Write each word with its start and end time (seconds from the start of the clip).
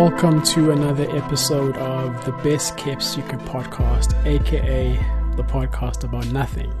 welcome 0.00 0.42
to 0.42 0.70
another 0.70 1.06
episode 1.14 1.76
of 1.76 2.24
the 2.24 2.32
Best 2.42 2.74
Kept 2.78 3.02
Secret 3.02 3.38
Podcast, 3.40 4.14
aka 4.24 4.94
the 5.36 5.42
podcast 5.42 6.04
about 6.04 6.26
nothing. 6.28 6.72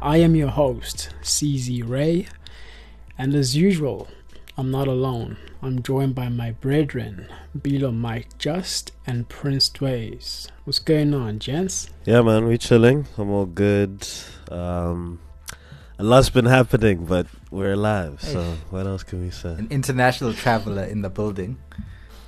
I 0.00 0.18
am 0.18 0.36
your 0.36 0.46
host, 0.46 1.12
CZ 1.22 1.82
Ray, 1.88 2.28
and 3.18 3.34
as 3.34 3.56
usual, 3.56 4.06
I'm 4.56 4.70
not 4.70 4.86
alone. 4.86 5.38
I'm 5.60 5.82
joined 5.82 6.14
by 6.14 6.28
my 6.28 6.52
brethren, 6.52 7.26
Bilo 7.58 7.92
Mike 7.92 8.38
Just 8.38 8.92
and 9.04 9.28
Prince 9.28 9.68
Dways. 9.68 10.46
What's 10.62 10.78
going 10.78 11.12
on, 11.12 11.40
gents? 11.40 11.90
Yeah, 12.04 12.22
man, 12.22 12.46
we 12.46 12.58
chilling. 12.58 13.08
I'm 13.18 13.30
all 13.30 13.46
good. 13.46 14.06
Um, 14.52 15.18
a 15.98 16.04
lot's 16.04 16.30
been 16.30 16.46
happening, 16.46 17.06
but 17.06 17.26
we're 17.50 17.72
alive. 17.72 18.22
So 18.22 18.56
what 18.70 18.86
else 18.86 19.02
can 19.02 19.20
we 19.20 19.30
say? 19.30 19.50
An 19.54 19.66
international 19.68 20.32
traveler 20.32 20.84
in 20.84 21.02
the 21.02 21.10
building. 21.10 21.58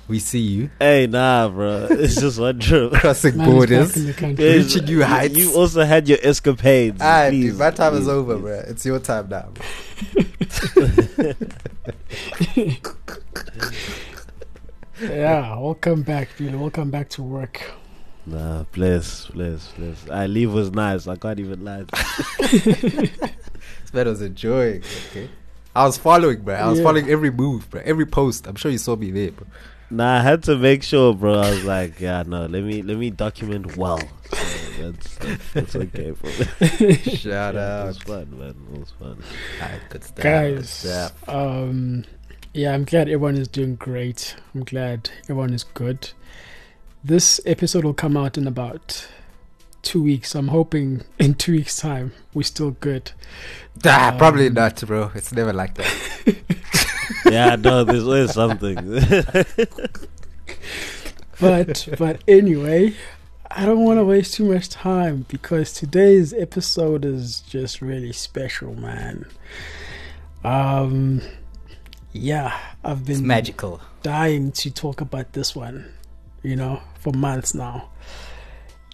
We 0.07 0.19
see 0.19 0.39
you 0.39 0.69
Hey, 0.79 1.07
nah, 1.07 1.47
bro. 1.47 1.87
It's 1.89 2.15
just 2.19 2.39
one 2.39 2.59
trip. 2.59 2.91
crossing 2.93 3.37
Man 3.37 3.49
borders. 3.49 3.87
back 3.89 3.97
in 3.97 4.05
the 4.07 4.13
country. 4.13 4.45
Yes, 4.45 4.65
Reaching 4.75 4.85
new 4.85 5.03
heights. 5.03 5.37
You 5.37 5.53
also 5.55 5.83
had 5.85 6.09
your 6.09 6.17
escapades. 6.21 6.99
Ah, 7.01 7.27
Please, 7.29 7.51
dude, 7.51 7.59
my 7.59 7.71
time 7.71 7.95
is 7.95 8.07
over, 8.07 8.35
please. 8.35 8.41
bro. 8.41 8.63
It's 8.67 8.85
your 8.85 8.99
time 8.99 9.29
now. 9.29 9.49
Yeah, 15.01 15.57
welcome 15.57 16.03
back, 16.03 16.29
Bilo. 16.37 16.59
Welcome 16.59 16.91
back 16.91 17.09
to 17.09 17.23
work. 17.23 17.61
Nah, 18.25 18.63
bless, 18.71 19.25
bless, 19.27 19.67
bless. 19.73 20.09
I 20.09 20.27
leave 20.27 20.53
was 20.53 20.71
nice. 20.71 21.07
I 21.07 21.15
can't 21.15 21.39
even 21.39 21.63
lie. 21.65 21.85
This 23.83 23.93
man 23.93 24.07
was 24.07 24.21
enjoying. 24.21 24.83
Okay, 25.11 25.29
I 25.75 25.85
was 25.85 25.97
following, 25.97 26.41
bro. 26.41 26.55
I 26.55 26.69
was 26.69 26.79
Yeah. 26.79 26.85
following 26.85 27.09
every 27.09 27.31
move, 27.31 27.69
bro. 27.69 27.81
Every 27.83 28.05
post. 28.05 28.47
I'm 28.47 28.55
sure 28.55 28.71
you 28.71 28.77
saw 28.77 28.95
me 28.95 29.11
there, 29.11 29.31
bro. 29.31 29.45
Nah, 29.89 30.17
I 30.17 30.21
had 30.21 30.43
to 30.43 30.55
make 30.55 30.81
sure, 30.83 31.13
bro. 31.13 31.39
I 31.39 31.49
was 31.51 31.63
like, 31.63 31.99
yeah, 31.99 32.23
no, 32.25 32.45
let 32.47 32.63
me 32.63 32.81
let 32.81 32.97
me 32.97 33.09
document 33.11 33.77
well. 33.77 33.99
So 33.99 34.91
that's, 34.91 35.15
that's 35.17 35.51
that's 35.53 35.75
okay, 35.75 36.11
bro. 36.11 36.31
Shout 37.03 37.55
Yeah, 37.55 37.83
it 37.83 37.87
was 37.87 37.97
fun, 37.99 38.39
man. 38.39 38.55
It 38.73 38.79
was 38.79 38.91
fun. 38.99 39.21
Alright, 39.61 39.81
good 39.89 40.03
stuff. 40.03 40.15
good 40.15 40.23
Guys, 40.23 40.69
stuff. 40.69 41.29
um, 41.29 42.05
yeah, 42.53 42.73
I'm 42.73 42.85
glad 42.85 43.07
everyone 43.07 43.35
is 43.37 43.47
doing 43.47 43.75
great. 43.75 44.35
I'm 44.55 44.63
glad 44.63 45.09
everyone 45.23 45.53
is 45.53 45.63
good. 45.63 46.11
This 47.03 47.39
episode 47.45 47.83
will 47.83 47.93
come 47.93 48.15
out 48.17 48.37
in 48.37 48.47
about 48.47 49.07
two 49.83 50.01
weeks. 50.01 50.33
I'm 50.33 50.47
hoping 50.47 51.03
in 51.19 51.35
two 51.35 51.51
weeks' 51.51 51.77
time 51.77 52.13
we're 52.33 52.43
still 52.43 52.71
good. 52.71 53.11
Ah, 53.85 54.15
probably 54.17 54.47
um, 54.47 54.53
not, 54.55 54.81
bro. 54.87 55.11
It's 55.13 55.31
never 55.33 55.53
like 55.53 55.75
that. 55.75 56.35
Yeah, 57.29 57.53
I 57.53 57.55
know 57.55 57.83
this 57.83 58.03
is 58.03 58.33
something. 58.33 58.77
But 61.39 61.89
but 61.97 62.21
anyway, 62.27 62.93
I 63.51 63.65
don't 63.65 63.83
want 63.83 63.97
to 63.99 64.05
waste 64.05 64.35
too 64.35 64.45
much 64.53 64.69
time 64.69 65.25
because 65.27 65.73
today's 65.73 66.33
episode 66.33 67.03
is 67.05 67.41
just 67.41 67.81
really 67.81 68.13
special, 68.13 68.75
man. 68.75 69.25
Um, 70.43 71.21
yeah, 72.13 72.57
I've 72.83 72.99
It's 73.09 73.19
been 73.19 73.27
magical. 73.27 73.81
dying 74.03 74.51
to 74.53 74.69
talk 74.71 75.01
about 75.01 75.33
this 75.33 75.55
one, 75.55 75.91
you 76.43 76.55
know, 76.55 76.81
for 76.99 77.11
months 77.13 77.53
now. 77.53 77.89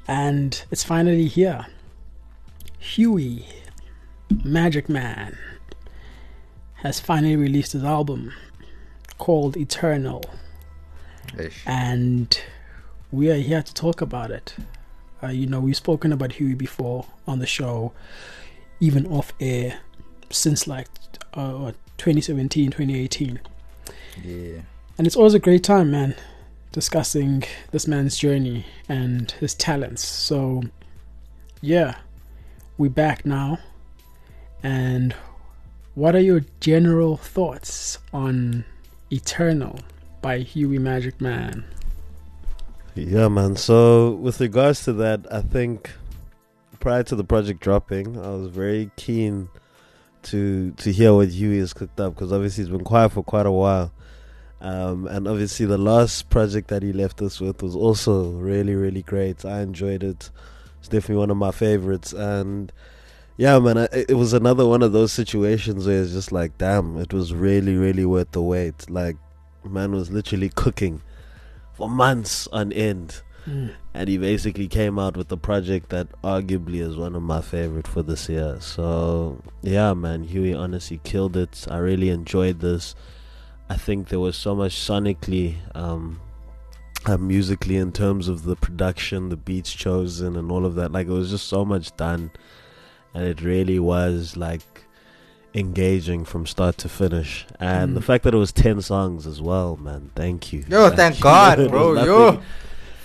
And 0.08 0.64
it's 0.72 0.84
finally 0.84 1.28
here. 1.28 1.68
Huey, 2.80 3.46
Magicman, 4.32 5.38
has 6.82 7.00
finally 7.00 7.36
released 7.36 7.74
his 7.74 7.84
album 7.84 8.34
called 9.18 9.58
Eternal. 9.58 10.24
Ish. 11.38 11.64
And 11.66 12.40
we 13.12 13.30
are 13.30 13.36
here 13.36 13.62
to 13.62 13.74
talk 13.74 14.02
about 14.02 14.32
it. 14.32 14.56
Uh, 15.22 15.28
you 15.28 15.46
know, 15.46 15.60
we've 15.60 15.76
spoken 15.76 16.14
about 16.14 16.34
Huey 16.34 16.54
before 16.54 17.06
on 17.28 17.40
the 17.40 17.46
show, 17.46 17.92
even 18.80 19.06
off 19.08 19.34
air, 19.40 19.80
since 20.30 20.68
like 20.68 20.88
uh, 21.34 21.72
2017, 21.98 22.72
2018. 22.72 23.40
Yeah. 24.24 24.62
And 24.98 25.06
it's 25.06 25.16
always 25.16 25.34
a 25.34 25.40
great 25.40 25.64
time, 25.64 25.92
man, 25.92 26.16
discussing 26.72 27.44
this 27.72 27.88
man's 27.88 28.18
journey 28.18 28.66
and 28.88 29.32
his 29.32 29.54
talents. 29.54 30.04
So, 30.04 30.64
yeah, 31.62 31.96
we're 32.78 32.90
back 32.90 33.26
now. 33.26 33.60
And 34.64 35.14
what 36.00 36.16
are 36.16 36.22
your 36.22 36.42
general 36.62 37.18
thoughts 37.18 37.98
on 38.14 38.64
Eternal 39.12 39.78
by 40.22 40.40
Huey 40.40 40.78
Magicman? 40.78 41.66
Yeah, 42.96 43.28
man. 43.28 43.58
So, 43.58 44.12
with 44.12 44.40
regards 44.40 44.86
to 44.86 44.94
that, 44.94 45.28
I 45.30 45.42
think 45.42 45.92
prior 46.80 47.04
to 47.04 47.18
the 47.18 47.26
project 47.26 47.60
dropping, 47.60 48.18
I 48.18 48.30
was 48.30 48.48
very 48.48 48.92
keen 48.96 49.50
to 50.24 50.72
to 50.72 50.92
hear 50.94 51.14
what 51.14 51.30
Huey 51.30 51.60
has 51.60 51.74
cooked 51.74 52.00
up 52.00 52.16
because 52.16 52.32
obviously 52.32 52.64
he's 52.64 52.72
been 52.72 52.86
quiet 52.86 53.12
for 53.12 53.22
quite 53.22 53.46
a 53.46 53.52
while. 53.52 53.92
Um, 54.62 55.06
and 55.06 55.28
obviously, 55.28 55.66
the 55.66 55.78
last 55.78 56.30
project 56.30 56.70
that 56.70 56.82
he 56.82 56.94
left 56.94 57.22
us 57.22 57.42
with 57.42 57.62
was 57.62 57.76
also 57.76 58.32
really, 58.32 58.74
really 58.74 59.02
great. 59.02 59.44
I 59.44 59.60
enjoyed 59.60 60.04
it. 60.04 60.30
It's 60.80 60.88
definitely 60.88 61.20
one 61.20 61.30
of 61.30 61.36
my 61.36 61.52
favorites. 61.52 62.14
And 62.14 62.72
yeah, 63.40 63.58
man, 63.58 63.78
I, 63.78 63.88
it 63.92 64.16
was 64.16 64.34
another 64.34 64.68
one 64.68 64.84
of 64.84 64.92
those 64.92 65.12
situations 65.12 65.88
where 65.88 66.02
it's 66.02 66.12
just 66.12 66.32
like, 66.32 66.58
damn, 66.58 66.98
it 66.98 67.14
was 67.14 67.34
really, 67.34 67.76
really 67.76 68.06
worth 68.06 68.32
the 68.32 68.42
wait. 68.42 68.90
Like, 68.90 69.18
man 69.64 69.92
was 69.92 70.12
literally 70.12 70.50
cooking 70.50 71.02
for 71.74 71.90
months 71.90 72.48
on 72.48 72.72
end 72.74 73.22
and 73.94 74.08
he 74.08 74.18
basically 74.18 74.68
came 74.68 75.00
out 75.00 75.18
with 75.18 75.32
a 75.32 75.38
project 75.38 75.90
that 75.90 76.08
arguably 76.22 76.82
is 76.82 76.98
one 76.98 77.16
of 77.16 77.24
my 77.24 77.42
favorite 77.42 77.88
for 77.88 78.04
this 78.04 78.30
year. 78.30 78.58
So 78.60 79.42
yeah, 79.62 79.94
man, 79.94 80.24
Huey 80.24 80.54
honestly 80.54 81.00
killed 81.04 81.36
it. 81.36 81.66
I 81.70 81.78
really 81.78 82.10
enjoyed 82.10 82.60
this. 82.60 82.96
I 83.70 83.76
think 83.76 84.10
there 84.10 84.20
was 84.20 84.36
so 84.36 84.56
much 84.56 84.76
sonically, 84.76 85.56
um, 85.76 86.20
uh, 87.06 87.18
musically 87.18 87.78
in 87.78 87.92
terms 87.92 88.28
of 88.28 88.44
the 88.44 88.56
production, 88.56 89.30
the 89.30 89.38
beats 89.38 89.74
chosen, 89.74 90.36
and 90.36 90.52
all 90.52 90.66
of 90.66 90.76
that. 90.76 90.92
Like 90.92 91.08
it 91.08 91.12
was 91.12 91.30
just 91.30 91.48
so 91.48 91.64
much 91.64 91.96
done, 91.96 92.32
and 93.14 93.24
it 93.26 93.42
really 93.42 93.80
was 93.80 94.38
like 94.38 94.62
engaging 95.56 96.26
from 96.26 96.46
start 96.46 96.78
to 96.78 96.90
finish. 96.90 97.46
And 97.60 97.96
the 97.96 98.02
Mm. 98.02 98.04
fact 98.04 98.24
that 98.24 98.34
it 98.34 98.38
was 98.38 98.52
ten 98.52 98.82
songs 98.82 99.26
as 99.26 99.42
well, 99.42 99.78
man. 99.78 100.12
Thank 100.16 100.54
you. 100.54 100.64
Yo, 100.70 100.90
thank 100.92 101.16
you. 101.18 101.22
God, 101.24 101.60
It 101.60 101.70
bro. 101.72 101.94
nothing- 101.94 102.08
Yo. 102.10 102.42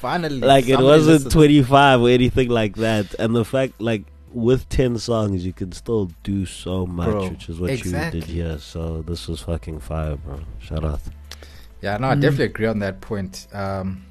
Finally. 0.01 0.41
like 0.41 0.69
it 0.69 0.79
wasn't 0.79 1.15
listened. 1.25 1.33
25 1.33 2.03
or 2.03 2.11
anything 2.11 2.51
like 2.51 2.77
that 2.77 3.15
and 3.19 3.35
the 3.35 3.43
fact 3.43 3.81
like 3.81 4.05
with 4.35 4.69
10 4.69 4.99
songs 4.99 5.47
you 5.47 5.53
can 5.55 5.73
still 5.73 6.11
do 6.23 6.45
so 6.45 6.85
much 6.87 7.09
Bro, 7.09 7.31
which 7.31 7.49
is 7.49 7.59
what 7.59 7.71
exactly. 7.71 8.21
you 8.21 8.27
did 8.27 8.31
here 8.31 8.59
so 8.59 9.01
this 9.01 9.27
was 9.27 9.41
fucking 9.41 9.81
fire 9.81 10.17
bro 10.17 10.41
shout 10.59 10.85
out 10.85 11.01
Yeah, 11.81 11.97
no, 11.97 12.09
I 12.09 12.17
Mm. 12.17 12.21
definitely 12.21 12.45
agree 12.47 12.67
on 12.67 12.81
that 12.81 13.01
point. 13.01 13.47
Um, 13.55 14.05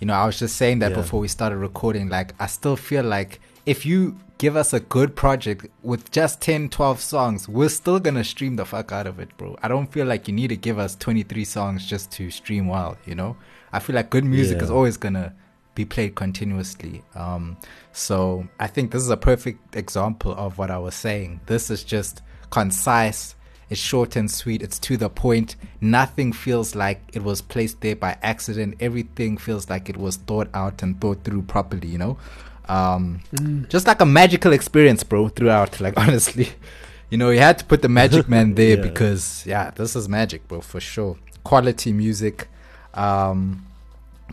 you 0.00 0.06
know, 0.08 0.14
I 0.14 0.24
was 0.26 0.38
just 0.40 0.56
saying 0.56 0.80
that 0.80 0.90
Yeah. 0.92 0.96
before 0.98 1.18
we 1.20 1.26
started 1.28 1.56
recording. 1.58 2.08
Like, 2.08 2.32
I 2.40 2.46
still 2.46 2.76
feel 2.76 3.02
like 3.04 3.40
if 3.68 3.84
you 3.84 4.16
give 4.38 4.56
us 4.56 4.72
a 4.72 4.80
good 4.80 5.14
project 5.14 5.66
with 5.82 6.10
just 6.10 6.40
10, 6.40 6.70
12 6.70 7.00
songs, 7.02 7.48
we're 7.48 7.68
still 7.68 8.00
gonna 8.00 8.24
stream 8.24 8.56
the 8.56 8.64
fuck 8.64 8.92
out 8.92 9.06
of 9.06 9.18
it, 9.20 9.28
bro. 9.36 9.58
I 9.62 9.68
don't 9.68 9.92
feel 9.92 10.06
like 10.06 10.26
you 10.26 10.32
need 10.32 10.48
to 10.48 10.56
give 10.56 10.78
us 10.78 10.96
23 10.96 11.44
songs 11.44 11.84
just 11.84 12.10
to 12.12 12.30
stream 12.30 12.66
well, 12.66 12.96
you 13.04 13.14
know? 13.14 13.36
I 13.70 13.80
feel 13.80 13.94
like 13.94 14.08
good 14.08 14.24
music 14.24 14.56
Yeah. 14.56 14.64
is 14.64 14.70
always 14.70 14.96
gonna 14.96 15.34
be 15.74 15.84
played 15.84 16.14
continuously. 16.14 17.02
Um, 17.14 17.58
so 17.92 18.48
I 18.58 18.68
think 18.68 18.90
this 18.90 19.02
is 19.02 19.10
a 19.10 19.18
perfect 19.18 19.76
example 19.76 20.32
of 20.32 20.56
what 20.56 20.70
I 20.70 20.78
was 20.78 20.94
saying. 20.94 21.40
This 21.44 21.68
is 21.68 21.84
just 21.84 22.22
concise. 22.48 23.34
It's 23.68 23.78
short 23.78 24.16
and 24.16 24.30
sweet. 24.30 24.62
It's 24.62 24.78
to 24.78 24.96
the 24.96 25.10
point. 25.10 25.56
Nothing 25.82 26.32
feels 26.32 26.74
like 26.74 27.02
it 27.12 27.22
was 27.22 27.42
placed 27.42 27.82
there 27.82 27.96
by 27.96 28.16
accident. 28.22 28.76
Everything 28.80 29.36
feels 29.36 29.68
like 29.68 29.90
it 29.90 29.98
was 29.98 30.16
thought 30.16 30.48
out 30.54 30.82
and 30.82 30.98
thought 30.98 31.22
through 31.22 31.42
properly. 31.42 31.88
You 31.88 31.98
know, 31.98 32.18
um, 32.68 33.20
just 33.68 33.86
like 33.86 34.00
a 34.00 34.06
magical 34.06 34.52
experience, 34.52 35.02
bro. 35.02 35.28
Throughout, 35.28 35.80
like 35.80 35.98
honestly, 36.04 36.48
you 37.10 37.18
know, 37.18 37.30
you 37.30 37.40
had 37.40 37.58
to 37.58 37.64
put 37.64 37.82
the 37.82 37.88
Magic 37.88 38.28
Man 38.28 38.54
there 38.60 38.76
Yeah. 38.76 38.82
because 38.82 39.44
yeah, 39.46 39.70
this 39.70 39.96
is 39.96 40.08
magic, 40.08 40.46
bro, 40.48 40.60
for 40.60 40.80
sure. 40.80 41.16
Quality 41.44 41.92
music. 41.92 42.48
Um, 42.94 43.64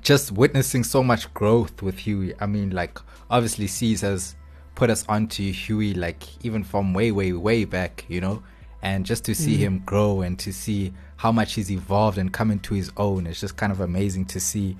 just 0.02 0.32
witnessing 0.32 0.84
so 0.84 1.02
much 1.04 1.34
growth 1.34 1.82
with 1.82 2.00
Huey. 2.00 2.34
I 2.40 2.46
mean, 2.46 2.72
like 2.72 3.00
obviously, 3.30 3.68
C's 3.68 4.02
has 4.02 4.36
put 4.76 4.90
us 4.90 5.06
onto 5.08 5.52
Huey, 5.52 5.94
like 5.94 6.24
even 6.46 6.64
from 6.64 6.94
way, 6.94 7.12
way, 7.12 7.32
way 7.32 7.66
back, 7.66 8.06
you 8.10 8.20
know. 8.22 8.44
And 8.82 9.06
just 9.06 9.24
to 9.26 9.34
see 9.34 9.56
Mm. 9.56 9.60
him 9.60 9.82
grow 9.86 10.22
and 10.22 10.38
to 10.40 10.52
see 10.54 10.94
how 11.18 11.32
much 11.32 11.54
he's 11.56 11.72
evolved 11.72 12.18
and 12.18 12.32
come 12.32 12.52
into 12.52 12.74
his 12.76 12.92
own, 12.98 13.26
it's 13.26 13.40
just 13.40 13.56
kind 13.58 13.72
of 13.72 13.80
amazing 13.80 14.26
to 14.26 14.40
see. 14.40 14.76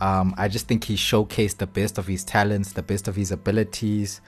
Um, 0.00 0.34
I 0.36 0.48
just 0.48 0.68
think 0.68 0.84
he 0.84 0.94
showcased 0.94 1.58
the 1.58 1.66
best 1.66 1.98
of 1.98 2.06
his 2.06 2.24
talents, 2.24 2.72
the 2.72 2.82
best 2.82 3.08
of 3.08 3.16
his 3.16 3.30
abilities. 3.30 4.20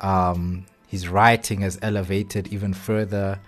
Um, 0.00 0.66
his 0.86 1.08
writing 1.08 1.60
has 1.62 1.78
elevated 1.82 2.48
even 2.48 2.74
further. 2.74 3.40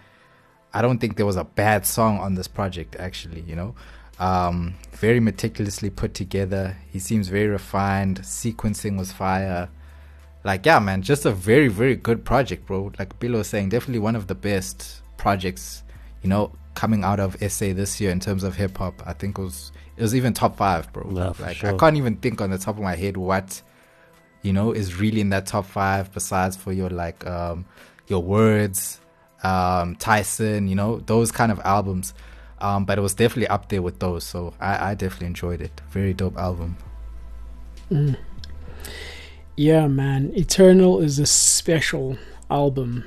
I 0.73 0.83
don't 0.83 0.99
think 0.99 1.17
there 1.17 1.27
was 1.27 1.37
a 1.37 1.45
bad 1.45 1.87
song 1.87 2.19
on 2.19 2.35
this 2.35 2.49
project, 2.49 2.97
actually, 2.99 3.43
you 3.43 3.57
know. 3.57 3.75
Um, 4.19 4.75
very 4.93 5.21
meticulously 5.21 5.91
put 5.91 6.15
together. 6.15 6.77
He 6.91 6.99
seems 6.99 7.29
very 7.29 7.47
refined. 7.47 8.21
Sequencing 8.23 8.99
was 8.99 9.13
fire. 9.13 9.69
Like, 10.45 10.67
yeah, 10.67 10.79
man, 10.79 11.03
just 11.03 11.25
a 11.25 11.31
very, 11.31 11.69
very 11.69 11.95
good 11.95 12.25
project, 12.25 12.67
bro. 12.67 12.93
Like 12.99 13.19
Bill 13.21 13.33
was 13.33 13.49
saying, 13.49 13.69
definitely 13.69 14.01
one 14.01 14.17
of 14.17 14.27
the 14.27 14.35
best 14.35 15.03
projects, 15.17 15.83
you 16.23 16.29
know, 16.29 16.53
coming 16.75 17.05
out 17.05 17.21
of 17.21 17.37
SA 17.41 17.73
this 17.73 18.01
year 18.01 18.11
in 18.11 18.21
terms 18.21 18.43
of 18.43 18.57
hip 18.57 18.79
hop. 18.79 19.03
I 19.07 19.13
think 19.13 19.39
it 19.39 19.43
was 19.43 19.73
it 19.99 20.03
was 20.03 20.15
even 20.15 20.33
top 20.33 20.57
five, 20.57 20.93
bro. 20.93 21.09
Like 21.09 21.57
sure. 21.57 21.75
I 21.75 21.77
can't 21.77 21.97
even 21.97 22.17
think 22.17 22.41
on 22.41 22.51
the 22.51 22.59
top 22.59 22.77
of 22.77 22.83
my 22.83 22.95
head 22.95 23.17
what 23.17 23.61
you 24.43 24.53
know 24.53 24.71
is 24.71 24.95
really 25.01 25.21
in 25.21 25.31
that 25.31 25.47
top 25.47 25.67
five 25.67 26.13
besides 26.15 26.57
for 26.57 26.73
your 26.73 26.89
like 26.89 27.27
um 27.27 27.65
your 28.07 28.23
words, 28.23 29.01
um 29.43 29.97
Tyson, 29.97 30.69
you 30.69 30.77
know, 30.77 31.01
those 31.01 31.33
kind 31.33 31.51
of 31.51 31.61
albums. 31.65 32.15
Um, 32.61 32.85
but 32.85 32.99
it 32.99 33.03
was 33.03 33.15
definitely 33.15 33.49
up 33.49 33.69
there 33.69 33.83
with 33.83 34.01
those, 34.01 34.25
so 34.25 34.53
I, 34.61 34.91
I 34.91 34.95
definitely 34.95 35.29
enjoyed 35.29 35.61
it. 35.61 35.81
Very 35.91 36.13
dope 36.13 36.37
album. 36.37 36.77
Yeah, 39.57 39.87
man. 39.87 40.33
Eternal 40.35 41.01
is 41.01 41.19
a 41.19 41.27
special 41.27 42.19
album. 42.51 43.05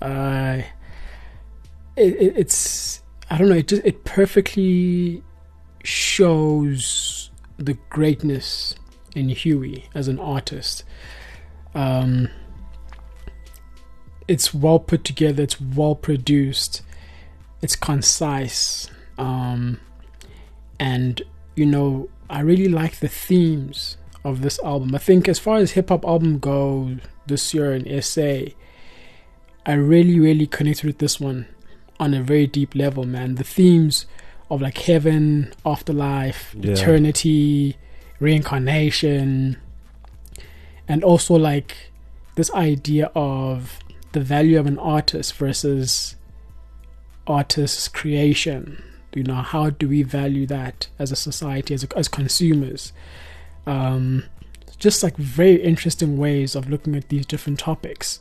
Uh, 0.00 0.62
it, 1.96 2.14
it, 2.16 2.34
it's 2.36 3.02
I 3.30 3.38
don't 3.38 3.48
know. 3.48 3.56
It 3.56 3.68
just 3.68 3.84
it 3.84 4.04
perfectly 4.04 5.22
shows 5.84 7.30
the 7.56 7.74
greatness 7.90 8.74
in 9.14 9.28
Huey 9.28 9.86
as 9.94 10.08
an 10.08 10.18
artist. 10.18 10.84
Um, 11.74 12.28
it's 14.26 14.52
well 14.52 14.78
put 14.78 15.04
together. 15.04 15.42
It's 15.42 15.60
well 15.60 15.94
produced. 15.94 16.82
It's 17.62 17.74
concise. 17.74 18.90
Um, 19.16 19.80
and 20.78 21.22
you 21.56 21.66
know, 21.66 22.08
I 22.30 22.40
really 22.40 22.68
like 22.68 23.00
the 23.00 23.08
themes 23.08 23.96
of 24.24 24.42
this 24.42 24.60
album. 24.60 24.94
I 24.94 24.98
think 24.98 25.28
as 25.28 25.38
far 25.38 25.56
as 25.56 25.72
hip 25.72 25.88
hop 25.88 26.04
album 26.04 26.38
goes 26.38 26.98
this 27.26 27.52
year 27.54 27.74
in 27.74 28.02
SA, 28.02 28.52
I 29.66 29.72
really, 29.72 30.20
really 30.20 30.46
connected 30.46 30.84
with 30.84 30.98
this 30.98 31.18
one 31.18 31.46
on 31.98 32.14
a 32.14 32.22
very 32.22 32.46
deep 32.46 32.74
level, 32.74 33.04
man. 33.04 33.34
The 33.34 33.44
themes 33.44 34.06
of 34.50 34.60
like 34.62 34.78
heaven, 34.78 35.52
afterlife, 35.64 36.54
Yeah. 36.58 36.72
eternity, 36.72 37.76
reincarnation, 38.20 39.56
and 40.88 41.04
also 41.04 41.34
like 41.34 41.76
this 42.36 42.50
idea 42.54 43.10
of 43.14 43.78
the 44.12 44.20
value 44.20 44.58
of 44.58 44.66
an 44.66 44.78
artist 44.78 45.34
versus 45.34 46.16
artist's 47.26 47.88
creation. 47.88 48.82
You 49.14 49.22
know, 49.22 49.34
how 49.36 49.70
do 49.70 49.88
we 49.88 50.02
value 50.02 50.46
that 50.46 50.88
as 50.98 51.10
a 51.12 51.16
society, 51.16 51.74
as 51.74 51.84
as 51.96 52.08
consumers? 52.08 52.92
Um, 53.66 54.24
just 54.78 55.02
like 55.02 55.16
very 55.16 55.56
interesting 55.62 56.16
ways 56.16 56.54
of 56.54 56.70
looking 56.70 56.94
at 56.94 57.08
these 57.08 57.26
different 57.26 57.58
topics, 57.58 58.18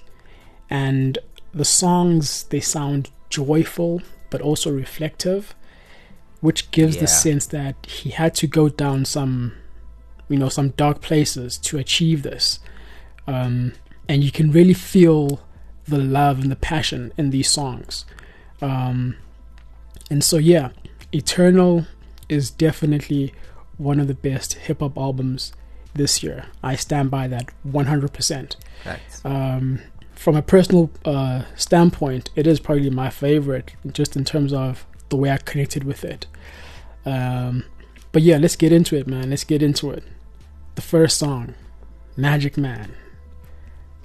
and 0.69 1.18
the 1.53 1.65
songs 1.65 2.44
they 2.50 2.59
sound 2.59 3.12
joyful 3.30 4.01
but 4.30 4.41
also 4.41 4.69
reflective, 4.71 5.56
which 6.42 6.69
gives 6.72 6.95
Yeah. 6.95 7.01
the 7.01 7.07
sense 7.07 7.45
that 7.48 7.75
he 7.86 8.10
had 8.12 8.34
to 8.36 8.48
go 8.48 8.69
down 8.69 9.06
some, 9.06 9.54
you 10.30 10.38
know, 10.38 10.50
some 10.50 10.69
dark 10.69 11.01
places 11.01 11.57
to 11.60 11.78
achieve 11.78 12.24
this, 12.24 12.60
um, 13.28 13.74
and 14.10 14.24
you 14.24 14.31
can 14.31 14.51
really 14.51 14.74
feel 14.74 15.42
the 15.88 15.98
love 15.98 16.39
and 16.42 16.51
the 16.51 16.56
passion 16.56 17.12
in 17.18 17.30
these 17.30 17.50
songs. 17.50 18.06
Um, 18.62 19.16
and 20.10 20.24
so, 20.24 20.38
yeah, 20.38 20.69
Eternal 21.13 21.86
is 22.30 22.50
definitely 22.51 23.33
one 23.78 24.00
of 24.00 24.07
the 24.07 24.13
best 24.13 24.54
hip 24.54 24.80
hop 24.81 24.98
albums 24.98 25.54
this 25.94 26.22
year. 26.24 26.45
I 26.63 26.75
stand 26.75 27.10
by 27.10 27.28
that 27.30 27.50
100%. 27.66 28.56
Facts. 28.83 29.22
Um, 29.25 29.80
from 30.13 30.36
a 30.36 30.42
personal 30.42 30.90
uh, 31.06 31.44
standpoint, 31.56 32.30
it 32.36 32.48
is 32.48 32.60
probably 32.60 32.90
my 32.90 33.10
favorite, 33.10 33.74
just 33.92 34.16
in 34.16 34.25
terms 34.25 34.51
of 34.51 34.86
the 35.09 35.18
way 35.18 35.31
I 35.31 35.38
connected 35.38 35.83
with 35.83 36.04
it. 36.04 36.27
Um, 37.06 37.65
but 38.12 38.21
yeah, 38.21 38.38
let's 38.38 38.56
get 38.56 38.71
into 38.71 38.95
it, 38.95 39.07
man. 39.07 39.30
Let's 39.30 39.44
get 39.44 39.62
into 39.62 39.92
it. 39.92 40.04
The 40.75 40.81
first 40.81 41.18
song, 41.18 41.56
Magic 42.15 42.57
Man. 42.57 42.94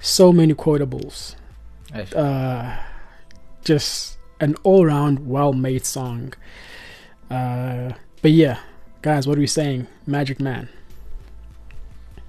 So 0.01 0.33
many 0.33 0.55
quotables. 0.55 1.37
Uh, 2.15 2.79
just 3.65 4.17
an 4.41 4.57
all 4.63 4.87
round 4.87 5.29
well 5.29 5.53
made 5.53 5.85
song. 5.85 6.35
Uh, 7.31 7.93
but 8.21 8.33
yeah, 8.33 8.59
guys, 9.03 9.27
what 9.27 9.37
are 9.39 9.41
we 9.41 9.47
saying? 9.47 9.87
Magic 10.07 10.41
Man. 10.41 10.69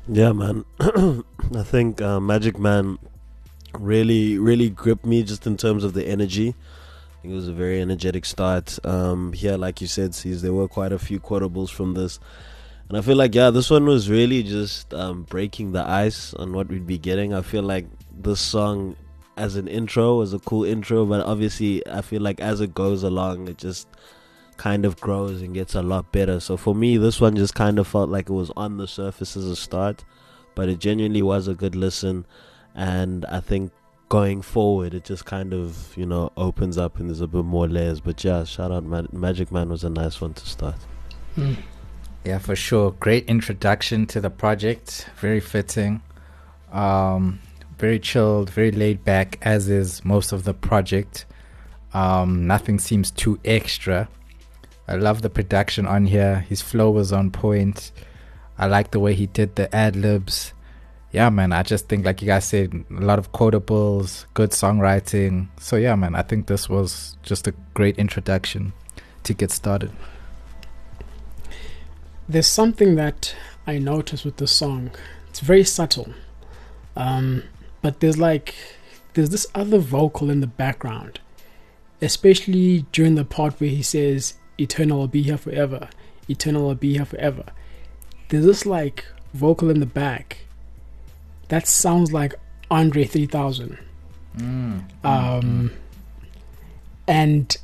Yeah, 0.08 0.34
man. 0.34 0.66
I 0.80 1.64
think 1.64 2.02
uh, 2.02 2.20
Magic 2.20 2.58
Man 2.60 3.00
really, 3.78 4.38
really 4.38 4.70
gripped 4.70 5.06
me 5.06 5.24
just 5.24 5.48
in 5.48 5.58
terms 5.58 5.84
of 5.84 5.94
the 5.94 6.06
energy. 6.06 6.56
It 7.24 7.30
was 7.30 7.48
a 7.48 7.54
very 7.54 7.82
energetic 7.82 8.26
start. 8.26 8.78
Um, 8.86 9.32
here, 9.32 9.56
like 9.56 9.80
you 9.80 9.88
said, 9.88 10.14
sees 10.14 10.42
there 10.42 10.52
were 10.52 10.68
quite 10.68 10.92
a 10.92 11.00
few 11.00 11.22
quotables 11.22 11.70
from 11.70 11.94
this, 11.94 12.20
and 12.90 12.98
I 12.98 13.02
feel 13.02 13.16
like 13.16 13.34
yeah, 13.34 13.50
this 13.50 13.70
one 13.70 13.86
was 13.86 14.10
really 14.10 14.44
just 14.44 14.94
um, 14.94 15.24
breaking 15.24 15.72
the 15.72 15.88
ice 15.88 16.34
on 16.34 16.52
what 16.52 16.68
we'd 16.68 16.86
be 16.86 16.98
getting. 16.98 17.34
I 17.34 17.42
feel 17.42 17.64
like 17.64 17.86
this 18.12 18.42
song, 18.42 18.98
as 19.38 19.56
an 19.56 19.70
intro, 19.70 20.18
was 20.18 20.34
a 20.34 20.40
cool 20.40 20.66
intro, 20.66 21.06
but 21.06 21.26
obviously, 21.26 21.86
I 21.88 22.02
feel 22.02 22.22
like 22.22 22.42
as 22.42 22.60
it 22.60 22.74
goes 22.74 23.04
along, 23.04 23.48
it 23.48 23.58
just 23.58 23.88
kind 24.58 24.86
of 24.86 25.00
grows 25.00 25.42
and 25.42 25.54
gets 25.54 25.76
a 25.76 25.82
lot 25.82 26.12
better. 26.12 26.42
So 26.42 26.58
for 26.58 26.76
me, 26.76 26.98
this 26.98 27.22
one 27.22 27.38
just 27.38 27.56
kind 27.56 27.80
of 27.80 27.88
felt 27.88 28.10
like 28.10 28.30
it 28.30 28.34
was 28.34 28.52
on 28.58 28.78
the 28.78 28.88
surface 28.88 29.38
as 29.38 29.46
a 29.46 29.56
start, 29.56 30.04
but 30.56 30.68
it 30.68 30.80
genuinely 30.80 31.22
was 31.22 31.48
a 31.48 31.54
good 31.54 31.74
listen. 31.74 32.26
And 32.76 33.26
I 33.26 33.40
think 33.40 33.72
going 34.14 34.44
forward, 34.44 34.94
it 34.94 35.04
just 35.04 35.26
kind 35.26 35.56
of 35.56 35.92
you 35.98 36.06
know 36.06 36.32
opens 36.38 36.78
up 36.78 37.00
and 37.00 37.10
there's 37.10 37.20
a 37.20 37.26
bit 37.26 37.46
more 37.46 37.68
layers. 37.68 38.00
But 38.00 38.24
yeah, 38.24 38.44
shout 38.44 38.72
out 38.72 38.84
Ma- 38.84 39.08
Magic 39.12 39.52
Man 39.52 39.70
was 39.70 39.84
a 39.84 39.90
nice 39.90 40.22
one 40.22 40.36
to 40.36 40.46
start. 40.46 40.76
Yeah, 42.24 42.38
for 42.38 42.56
sure. 42.56 42.92
Great 42.92 43.26
introduction 43.26 44.06
to 44.06 44.22
the 44.22 44.30
project. 44.30 45.10
Very 45.20 45.40
fitting. 45.40 46.04
Um, 46.72 47.40
very 47.80 48.00
chilled, 48.00 48.52
very 48.52 48.72
laid 48.72 49.04
back, 49.04 49.40
as 49.42 49.68
is 49.68 50.06
most 50.06 50.32
of 50.32 50.44
the 50.44 50.54
project. 50.54 51.26
Um, 51.96 52.46
nothing 52.46 52.78
seems 52.78 53.10
too 53.10 53.40
extra. 53.44 54.08
I 54.88 54.96
love 54.96 55.24
the 55.24 55.30
production 55.32 55.88
on 55.88 56.06
here. 56.06 56.46
His 56.48 56.62
flow 56.62 56.92
was 56.92 57.12
on 57.12 57.32
point. 57.32 57.92
I 58.60 58.68
like 58.68 58.92
the 58.92 59.00
way 59.00 59.16
he 59.16 59.26
did 59.26 59.56
the 59.56 59.76
ad 59.76 59.96
libs. 59.96 60.53
Yeah, 61.14 61.30
man. 61.30 61.54
I 61.54 61.62
just 61.62 61.88
think, 61.88 62.06
like 62.06 62.24
you 62.24 62.26
guys 62.26 62.44
said, 62.44 62.74
a 62.90 62.94
lot 63.02 63.20
of 63.20 63.32
quotables, 63.32 64.26
good 64.34 64.50
songwriting. 64.50 65.48
So, 65.60 65.76
yeah, 65.76 65.94
man. 65.96 66.16
I 66.16 66.24
think 66.24 66.48
this 66.48 66.68
was 66.68 67.18
just 67.22 67.48
a 67.48 67.54
great 67.76 68.00
introduction 68.00 68.74
to 69.22 69.34
get 69.36 69.52
started. 69.52 69.92
There's 72.28 72.48
something 72.48 72.96
that 72.96 73.36
I 73.68 73.78
noticed 73.78 74.26
with 74.26 74.38
this 74.38 74.52
song. 74.52 74.90
It's 75.30 75.40
very 75.40 75.64
subtle. 75.64 76.16
Um, 76.96 77.44
but 77.84 78.00
there's 78.00 78.18
like 78.18 78.56
there's 79.14 79.30
this 79.30 79.46
other 79.54 79.78
vocal 79.78 80.32
in 80.32 80.42
the 80.42 80.48
background. 80.48 81.20
Especially 82.02 82.88
during 82.92 83.14
the 83.14 83.24
part 83.24 83.62
where 83.62 83.70
he 83.70 83.84
says, 83.84 84.34
Eternal 84.58 84.98
will 84.98 85.08
be 85.08 85.22
here 85.22 85.38
forever. 85.38 85.90
Eternal 86.28 86.64
will 86.64 86.76
be 86.76 86.96
here 86.96 87.06
forever. 87.06 87.46
There's 88.30 88.46
this 88.46 88.66
like 88.66 89.06
vocal 89.36 89.70
in 89.70 89.80
the 89.80 89.86
back 89.86 90.43
that 91.54 91.68
sounds 91.68 92.12
like 92.12 92.34
Andre 92.72 93.04
3000. 93.04 93.78
Um, 95.04 95.72
and 97.08 97.56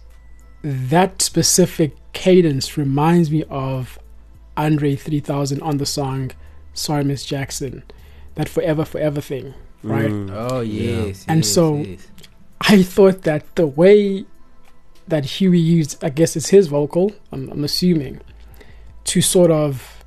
that 0.64 1.22
specific 1.22 1.96
cadence 2.14 2.78
reminds 2.78 3.32
me 3.32 3.44
of 3.50 3.98
Andre 4.58 4.96
3000 4.96 5.62
on 5.62 5.78
the 5.78 5.86
song 5.86 6.32
Sorry 6.74 7.04
Miss 7.04 7.26
Jackson, 7.26 7.84
that 8.36 8.48
forever 8.48 8.86
forever 8.86 9.22
thing, 9.22 9.54
right? 9.84 10.12
Mm. 10.12 10.30
Oh 10.32 10.60
Yeah. 10.62 11.06
yes, 11.08 11.26
And 11.28 11.40
yes, 11.40 11.54
so- 11.54 11.78
yes. 11.78 12.08
I 12.62 12.84
thought 12.84 13.22
that 13.24 13.56
the 13.56 13.66
way 13.66 14.26
that 15.08 15.24
Huey 15.26 15.60
used, 15.60 16.04
I 16.04 16.10
guess 16.10 16.36
it's 16.36 16.50
his 16.50 16.68
vocal, 16.68 17.14
I'm, 17.32 17.50
I'm 17.50 17.64
assuming, 17.64 18.20
to 19.06 19.22
sort 19.22 19.50
of, 19.50 19.99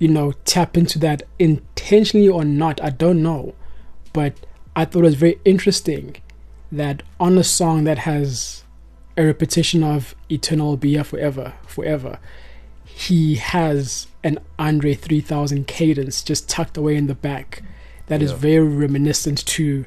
you 0.00 0.08
know, 0.08 0.32
tap 0.44 0.76
into 0.76 0.98
that 0.98 1.22
intentionally 1.38 2.28
or 2.28 2.44
not, 2.44 2.82
I 2.82 2.90
don't 2.90 3.22
know. 3.22 3.54
But 4.12 4.34
I 4.74 4.84
thought 4.84 5.00
it 5.00 5.02
was 5.02 5.14
very 5.14 5.38
interesting 5.44 6.16
that 6.72 7.02
on 7.20 7.38
a 7.38 7.44
song 7.44 7.84
that 7.84 7.98
has 7.98 8.64
a 9.16 9.24
repetition 9.26 9.84
of 9.84 10.14
Eternal 10.28 10.76
Be 10.76 10.90
Here 10.92 11.04
Forever, 11.04 11.52
Forever, 11.66 12.18
he 12.84 13.36
has 13.36 14.06
an 14.24 14.38
Andre 14.58 14.94
3000 14.94 15.66
cadence 15.66 16.22
just 16.22 16.48
tucked 16.48 16.76
away 16.76 16.96
in 16.96 17.06
the 17.06 17.14
back 17.14 17.62
that 18.06 18.20
is 18.22 18.30
Yeah. 18.32 18.36
very 18.38 18.66
reminiscent 18.68 19.44
to 19.46 19.84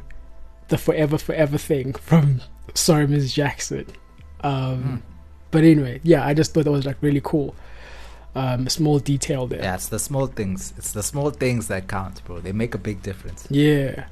the 0.69 0.77
Forever 0.77 1.17
Forever 1.17 1.57
thing 1.57 1.93
from 1.93 2.41
Sorry 2.73 3.07
Miss 3.07 3.33
Jackson. 3.33 3.85
Um, 4.41 4.81
Hmm. 4.83 4.95
But 5.51 5.63
anyway, 5.63 5.99
yeah, 6.03 6.25
I 6.25 6.33
just 6.33 6.53
thought 6.53 6.63
that 6.63 6.71
was 6.71 6.85
like 6.85 6.97
really 7.01 7.21
cool. 7.23 7.55
Um, 8.35 8.67
small 8.69 8.99
detail 8.99 9.47
there. 9.47 9.61
Yeah, 9.61 9.75
it's 9.75 9.89
the 9.89 9.99
small 9.99 10.27
things. 10.27 10.73
It's 10.77 10.91
the 10.91 11.03
small 11.03 11.31
things 11.31 11.67
that 11.67 11.87
count, 11.87 12.23
bro. 12.25 12.39
They 12.39 12.51
make 12.51 12.73
a 12.73 12.77
big 12.77 13.01
difference. 13.01 13.47
Yeah. 13.49 14.05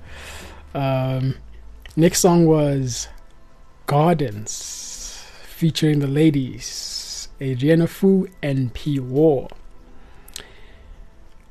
Um, 0.73 1.35
next 1.95 2.19
song 2.19 2.45
was 2.45 3.07
Gardens, 3.87 5.25
featuring 5.43 5.99
the 5.99 6.07
ladies 6.07 7.29
Adriana 7.41 7.87
Fu 7.87 8.27
and 8.41 8.73
P 8.73 8.99
War. 8.99 9.49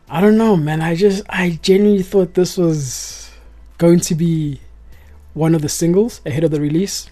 I 0.08 0.20
don't 0.20 0.38
know, 0.38 0.56
man. 0.56 0.80
I 0.80 0.94
just, 0.94 1.22
I 1.28 1.58
genuinely 1.62 2.02
thought 2.02 2.34
this 2.34 2.56
was 2.56 3.30
going 3.78 4.00
to 4.00 4.14
be 4.14 4.60
one 5.34 5.54
of 5.54 5.62
the 5.62 5.68
singles 5.68 6.20
ahead 6.26 6.42
of 6.42 6.50
the 6.50 6.60
release. 6.60 7.08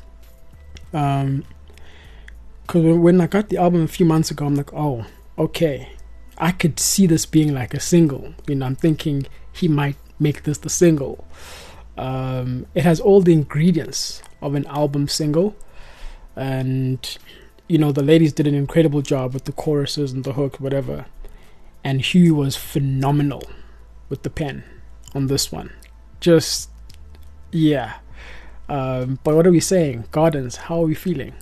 Um, 0.92 1.44
because 2.62 2.96
when 2.98 3.20
I 3.20 3.26
got 3.26 3.48
the 3.48 3.56
album 3.56 3.82
a 3.82 3.88
few 3.88 4.04
months 4.04 4.30
ago, 4.30 4.46
I'm 4.46 4.54
like, 4.54 4.72
oh, 4.74 5.06
okay, 5.38 5.90
I 6.36 6.52
could 6.52 6.78
see 6.80 7.06
this 7.06 7.26
being 7.26 7.54
like 7.54 7.74
a 7.74 7.80
single. 7.80 8.34
You 8.46 8.56
know, 8.56 8.66
I'm 8.66 8.76
thinking 8.76 9.26
he 9.52 9.68
might 9.68 9.96
make 10.18 10.42
this 10.42 10.58
the 10.58 10.70
single. 10.70 11.26
Um, 11.96 12.66
it 12.74 12.84
has 12.84 13.00
all 13.00 13.20
the 13.20 13.32
ingredients 13.32 14.22
of 14.40 14.54
an 14.54 14.66
album 14.66 15.08
single, 15.08 15.56
and 16.36 17.18
you 17.66 17.78
know 17.78 17.92
the 17.92 18.02
ladies 18.02 18.32
did 18.32 18.46
an 18.46 18.54
incredible 18.54 19.02
job 19.02 19.34
with 19.34 19.44
the 19.44 19.52
choruses 19.52 20.12
and 20.12 20.24
the 20.24 20.34
hook, 20.34 20.60
whatever. 20.60 21.06
And 21.84 22.00
Huey 22.00 22.30
was 22.30 22.56
phenomenal 22.56 23.42
with 24.08 24.22
the 24.22 24.30
pen 24.30 24.64
on 25.14 25.26
this 25.28 25.50
one. 25.50 25.72
Just 26.20 26.70
yeah. 27.52 27.94
Um, 28.68 29.18
but 29.24 29.34
what 29.34 29.46
are 29.46 29.50
we 29.50 29.60
saying? 29.60 30.04
Gardens, 30.10 30.56
how 30.56 30.82
are 30.82 30.86
we 30.86 30.94
feeling? 30.94 31.32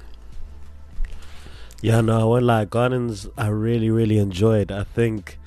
Yeah, 1.83 2.00
no, 2.00 2.21
I 2.21 2.25
won't 2.25 2.45
lie. 2.45 2.64
Gardens, 2.64 3.28
I 3.37 3.49
really, 3.49 3.90
really 3.90 4.18
enjoyed. 4.18 4.73
I 4.73 4.85
think 4.85 5.38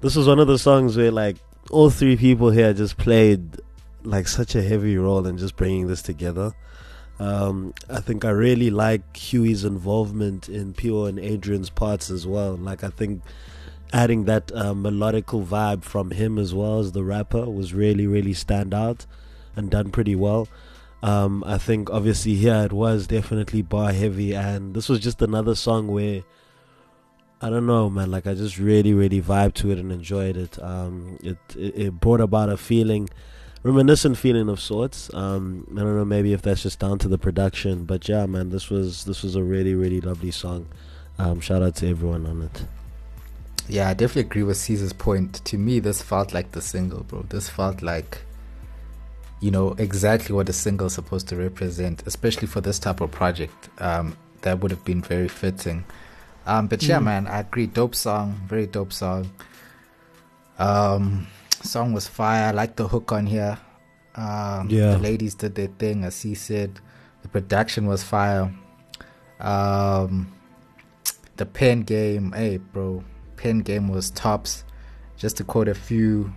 this 0.00 0.16
was 0.16 0.26
one 0.26 0.38
of 0.38 0.46
the 0.46 0.58
songs 0.58 0.96
where, 0.96 1.10
like, 1.10 1.36
all 1.70 1.90
three 1.90 2.16
people 2.16 2.50
here 2.50 2.72
just 2.72 2.96
played 2.96 3.60
like 4.04 4.26
such 4.26 4.54
a 4.54 4.62
heavy 4.62 4.96
role 4.98 5.26
in 5.26 5.38
just 5.38 5.56
bringing 5.56 5.86
this 5.86 6.02
together. 6.02 6.52
Um, 7.18 7.72
I 7.88 8.00
think 8.00 8.24
I 8.24 8.30
really 8.30 8.70
like 8.70 9.16
Huey's 9.16 9.64
involvement 9.64 10.48
in 10.48 10.72
Pure 10.72 11.10
and 11.10 11.18
Adrian's 11.20 11.70
parts 11.70 12.10
as 12.10 12.26
well. 12.26 12.56
Like, 12.56 12.82
I 12.82 12.88
think 12.88 13.22
adding 13.92 14.24
that 14.24 14.50
uh, 14.52 14.72
melodical 14.72 15.44
vibe 15.46 15.84
from 15.84 16.10
him 16.10 16.38
as 16.38 16.52
well 16.52 16.80
as 16.80 16.92
the 16.92 17.04
rapper 17.04 17.48
was 17.48 17.74
really, 17.74 18.06
really 18.06 18.32
stand 18.32 18.74
out 18.74 19.06
and 19.54 19.70
done 19.70 19.90
pretty 19.90 20.16
well. 20.16 20.48
Um, 21.02 21.42
I 21.44 21.58
think 21.58 21.90
obviously 21.90 22.34
here 22.34 22.62
it 22.64 22.72
was 22.72 23.06
definitely 23.06 23.62
bar 23.62 23.92
heavy, 23.92 24.34
and 24.34 24.74
this 24.74 24.88
was 24.88 25.00
just 25.00 25.20
another 25.20 25.54
song 25.54 25.88
where 25.88 26.22
I 27.40 27.50
don't 27.50 27.66
know, 27.66 27.90
man. 27.90 28.10
Like 28.10 28.28
I 28.28 28.34
just 28.34 28.56
really, 28.58 28.94
really 28.94 29.20
vibed 29.20 29.54
to 29.54 29.72
it 29.72 29.78
and 29.78 29.90
enjoyed 29.90 30.36
it. 30.36 30.62
Um, 30.62 31.18
it, 31.24 31.38
it, 31.56 31.76
it 31.76 32.00
brought 32.00 32.20
about 32.20 32.50
a 32.50 32.56
feeling, 32.56 33.10
reminiscent 33.64 34.16
feeling 34.16 34.48
of 34.48 34.60
sorts. 34.60 35.12
Um, 35.12 35.66
I 35.72 35.80
don't 35.80 35.96
know, 35.96 36.04
maybe 36.04 36.32
if 36.34 36.42
that's 36.42 36.62
just 36.62 36.78
down 36.78 37.00
to 37.00 37.08
the 37.08 37.18
production, 37.18 37.84
but 37.84 38.08
yeah, 38.08 38.26
man, 38.26 38.50
this 38.50 38.70
was 38.70 39.04
this 39.04 39.24
was 39.24 39.34
a 39.34 39.42
really, 39.42 39.74
really 39.74 40.00
lovely 40.00 40.30
song. 40.30 40.68
Um, 41.18 41.40
shout 41.40 41.62
out 41.62 41.74
to 41.76 41.88
everyone 41.88 42.26
on 42.26 42.42
it. 42.42 42.64
Yeah, 43.68 43.88
I 43.88 43.94
definitely 43.94 44.22
agree 44.22 44.42
with 44.44 44.56
Caesar's 44.56 44.92
point. 44.92 45.44
To 45.44 45.58
me, 45.58 45.80
this 45.80 46.00
felt 46.00 46.32
like 46.32 46.52
the 46.52 46.62
single, 46.62 47.02
bro. 47.02 47.22
This 47.22 47.48
felt 47.48 47.82
like 47.82 48.22
you 49.42 49.50
know 49.50 49.74
exactly 49.76 50.34
what 50.34 50.48
a 50.48 50.52
single 50.52 50.86
is 50.86 50.94
supposed 50.94 51.26
to 51.28 51.36
represent, 51.36 52.04
especially 52.06 52.46
for 52.46 52.60
this 52.60 52.78
type 52.78 53.00
of 53.00 53.10
project. 53.10 53.68
Um, 53.78 54.16
that 54.42 54.60
would 54.60 54.70
have 54.70 54.84
been 54.84 55.02
very 55.02 55.28
fitting. 55.28 55.84
Um, 56.46 56.68
but 56.68 56.82
yeah, 56.84 56.98
mm. 56.98 57.04
man, 57.04 57.26
I 57.26 57.40
agree. 57.40 57.66
Dope 57.66 57.96
song, 57.96 58.40
very 58.46 58.66
dope 58.66 58.92
song. 58.92 59.30
Um, 60.60 61.26
song 61.60 61.92
was 61.92 62.06
fire. 62.06 62.48
I 62.48 62.50
like 62.52 62.76
the 62.76 62.86
hook 62.86 63.10
on 63.10 63.26
here. 63.26 63.58
Um, 64.14 64.68
yeah, 64.70 64.92
the 64.92 64.98
ladies 64.98 65.34
did 65.34 65.56
their 65.56 65.66
thing, 65.66 66.04
as 66.04 66.22
he 66.22 66.36
said. 66.36 66.78
The 67.22 67.28
production 67.28 67.86
was 67.86 68.04
fire. 68.04 68.52
Um, 69.40 70.32
the 71.36 71.46
pen 71.46 71.82
game, 71.82 72.30
hey, 72.32 72.58
bro, 72.58 73.02
pen 73.36 73.60
game 73.60 73.88
was 73.88 74.10
tops. 74.10 74.62
Just 75.16 75.36
to 75.38 75.44
quote 75.44 75.68
a 75.68 75.74
few 75.74 76.32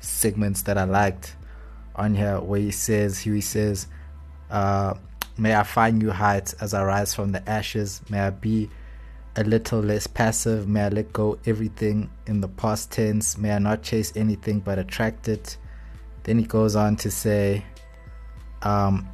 segments 0.00 0.62
that 0.62 0.76
I 0.76 0.84
liked 0.84 1.36
on 1.96 2.14
here 2.14 2.40
where 2.40 2.60
he 2.60 2.70
says, 2.70 3.18
he 3.18 3.40
says, 3.40 3.86
uh, 4.50 4.94
May 5.36 5.54
I 5.54 5.64
find 5.64 5.98
new 5.98 6.10
heights 6.10 6.52
as 6.54 6.74
I 6.74 6.84
rise 6.84 7.12
from 7.12 7.32
the 7.32 7.48
ashes. 7.48 8.00
May 8.08 8.20
I 8.20 8.30
be 8.30 8.70
a 9.36 9.42
little 9.42 9.80
less 9.80 10.06
passive. 10.06 10.68
May 10.68 10.84
I 10.84 10.88
let 10.90 11.12
go 11.12 11.38
everything 11.44 12.08
in 12.26 12.40
the 12.40 12.46
past 12.46 12.92
tense. 12.92 13.36
May 13.36 13.52
I 13.52 13.58
not 13.58 13.82
chase 13.82 14.12
anything 14.14 14.60
but 14.60 14.78
attract 14.78 15.26
it. 15.26 15.56
Then 16.22 16.38
he 16.38 16.44
goes 16.44 16.76
on 16.76 16.96
to 16.96 17.10
say, 17.10 17.64
um, 18.62 19.08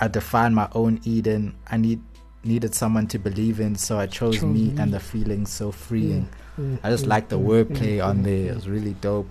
I 0.00 0.06
define 0.06 0.54
my 0.54 0.68
own 0.72 1.00
Eden. 1.04 1.56
I 1.66 1.76
need 1.76 2.00
needed 2.44 2.72
someone 2.72 3.08
to 3.08 3.18
believe 3.18 3.58
in, 3.58 3.74
so 3.74 3.98
I 3.98 4.06
chose, 4.06 4.36
chose 4.36 4.44
me, 4.44 4.70
me, 4.70 4.80
and 4.80 4.94
the 4.94 5.00
feeling 5.00 5.44
so 5.44 5.72
freeing. 5.72 6.28
Mm, 6.58 6.78
I 6.84 6.90
just 6.90 7.04
mm, 7.04 7.08
like 7.08 7.28
the 7.28 7.38
mm, 7.38 7.44
wordplay 7.44 7.96
mm, 7.96 8.06
on 8.06 8.22
there. 8.22 8.52
It 8.52 8.54
was 8.54 8.68
really 8.68 8.94
dope. 8.94 9.28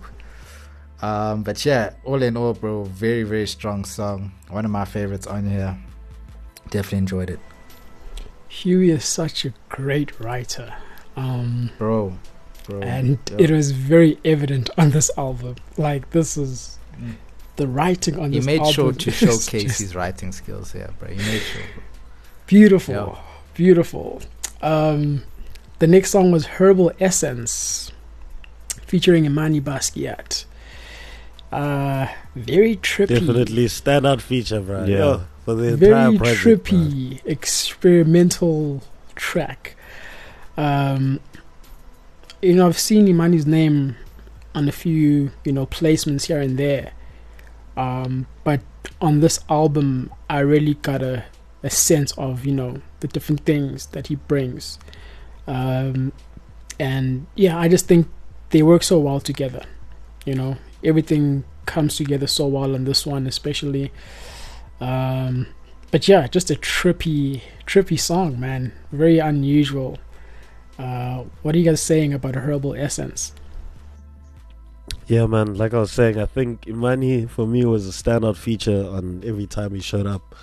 Um, 1.00 1.42
but 1.42 1.64
yeah, 1.64 1.94
all 2.04 2.22
in 2.22 2.36
all, 2.36 2.54
bro, 2.54 2.84
very 2.84 3.22
very 3.22 3.46
strong 3.46 3.84
song. 3.84 4.32
One 4.48 4.64
of 4.64 4.70
my 4.70 4.84
favorites 4.84 5.26
on 5.26 5.48
here. 5.48 5.78
Definitely 6.70 6.98
enjoyed 6.98 7.30
it. 7.30 7.40
Huey 8.48 8.90
is 8.90 9.04
such 9.04 9.44
a 9.44 9.52
great 9.68 10.18
writer, 10.20 10.74
um, 11.16 11.70
bro, 11.78 12.18
bro, 12.66 12.80
and 12.80 13.18
yo. 13.30 13.36
it 13.38 13.50
was 13.50 13.70
very 13.72 14.18
evident 14.24 14.70
on 14.76 14.90
this 14.90 15.10
album. 15.16 15.56
Like 15.76 16.10
this 16.10 16.36
is 16.36 16.78
mm. 16.96 17.14
the 17.56 17.68
writing 17.68 18.18
on 18.18 18.32
he 18.32 18.38
this. 18.38 18.46
He 18.46 18.58
made 18.58 18.66
sure 18.72 18.92
to 18.92 19.10
showcase 19.10 19.78
his 19.78 19.94
writing 19.94 20.32
skills 20.32 20.72
here, 20.72 20.90
bro. 20.98 21.08
He 21.08 21.16
made 21.16 21.42
sure. 21.42 21.62
Bro. 21.62 21.82
Beautiful, 22.46 22.94
yo. 22.94 23.18
beautiful. 23.54 24.22
Um, 24.62 25.22
the 25.78 25.86
next 25.86 26.10
song 26.10 26.32
was 26.32 26.46
Herbal 26.46 26.92
Essence, 26.98 27.92
featuring 28.86 29.26
Imani 29.26 29.60
Basquiat. 29.60 30.46
Uh, 31.50 32.06
very 32.34 32.76
trippy. 32.76 33.08
Definitely 33.08 33.66
standout 33.66 34.20
feature, 34.20 34.60
bro. 34.60 34.84
Yeah. 34.84 34.98
Yo, 34.98 35.22
for 35.44 35.54
the 35.54 35.68
entire 35.74 35.78
very 35.78 36.18
project, 36.18 36.64
trippy 36.64 37.22
bro. 37.22 37.30
experimental 37.32 38.82
track. 39.14 39.76
Um, 40.56 41.20
you 42.42 42.54
know, 42.54 42.66
I've 42.66 42.78
seen 42.78 43.06
Imani's 43.06 43.46
name 43.46 43.96
on 44.54 44.68
a 44.68 44.72
few, 44.72 45.30
you 45.44 45.52
know, 45.52 45.66
placements 45.66 46.26
here 46.26 46.40
and 46.40 46.58
there. 46.58 46.92
Um, 47.76 48.26
but 48.44 48.60
on 49.00 49.20
this 49.20 49.40
album, 49.48 50.12
I 50.28 50.40
really 50.40 50.74
got 50.74 51.02
a, 51.02 51.24
a 51.62 51.70
sense 51.70 52.12
of, 52.18 52.44
you 52.44 52.52
know, 52.52 52.82
the 53.00 53.08
different 53.08 53.44
things 53.44 53.86
that 53.86 54.08
he 54.08 54.16
brings. 54.16 54.78
Um, 55.46 56.12
and 56.78 57.26
yeah, 57.36 57.58
I 57.58 57.68
just 57.68 57.86
think 57.86 58.08
they 58.50 58.62
work 58.62 58.82
so 58.82 58.98
well 58.98 59.20
together. 59.20 59.64
You 60.24 60.34
know, 60.34 60.56
everything 60.82 61.44
comes 61.66 61.96
together 61.96 62.26
so 62.26 62.46
well 62.46 62.74
on 62.74 62.84
this 62.84 63.06
one, 63.06 63.26
especially. 63.26 63.92
Um, 64.80 65.46
but 65.90 66.08
yeah, 66.08 66.26
just 66.26 66.50
a 66.50 66.54
trippy, 66.54 67.42
trippy 67.66 67.98
song, 67.98 68.38
man. 68.38 68.72
Very 68.92 69.18
unusual. 69.18 69.98
Uh, 70.78 71.24
what 71.42 71.54
are 71.54 71.58
you 71.58 71.64
guys 71.64 71.82
saying 71.82 72.12
about 72.14 72.36
a 72.36 72.40
herbal 72.40 72.74
essence? 72.74 73.32
Yeah, 75.06 75.26
man. 75.26 75.54
Like 75.54 75.74
I 75.74 75.78
was 75.78 75.90
saying, 75.90 76.18
I 76.18 76.26
think 76.26 76.66
Imani 76.68 77.26
for 77.26 77.46
me 77.46 77.64
was 77.64 77.88
a 77.88 77.90
standout 77.90 78.36
feature 78.36 78.86
on 78.88 79.22
every 79.24 79.46
time 79.46 79.74
he 79.74 79.80
showed 79.80 80.06
up. 80.06 80.34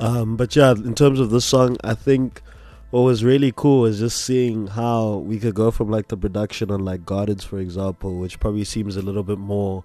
Um, 0.00 0.36
but 0.36 0.54
yeah, 0.56 0.72
in 0.72 0.94
terms 0.94 1.20
of 1.20 1.30
this 1.30 1.44
song, 1.44 1.76
I 1.84 1.94
think 1.94 2.42
what 2.90 3.02
was 3.02 3.24
really 3.24 3.52
cool 3.54 3.82
was 3.82 3.98
just 3.98 4.24
seeing 4.24 4.68
how 4.68 5.16
we 5.16 5.38
could 5.38 5.54
go 5.54 5.70
from 5.70 5.90
like 5.90 6.08
the 6.08 6.16
production 6.16 6.70
on 6.70 6.84
like 6.84 7.04
Gardens, 7.04 7.44
for 7.44 7.58
example, 7.58 8.18
which 8.18 8.38
probably 8.38 8.64
seems 8.64 8.96
a 8.96 9.02
little 9.02 9.22
bit 9.22 9.38
more 9.38 9.84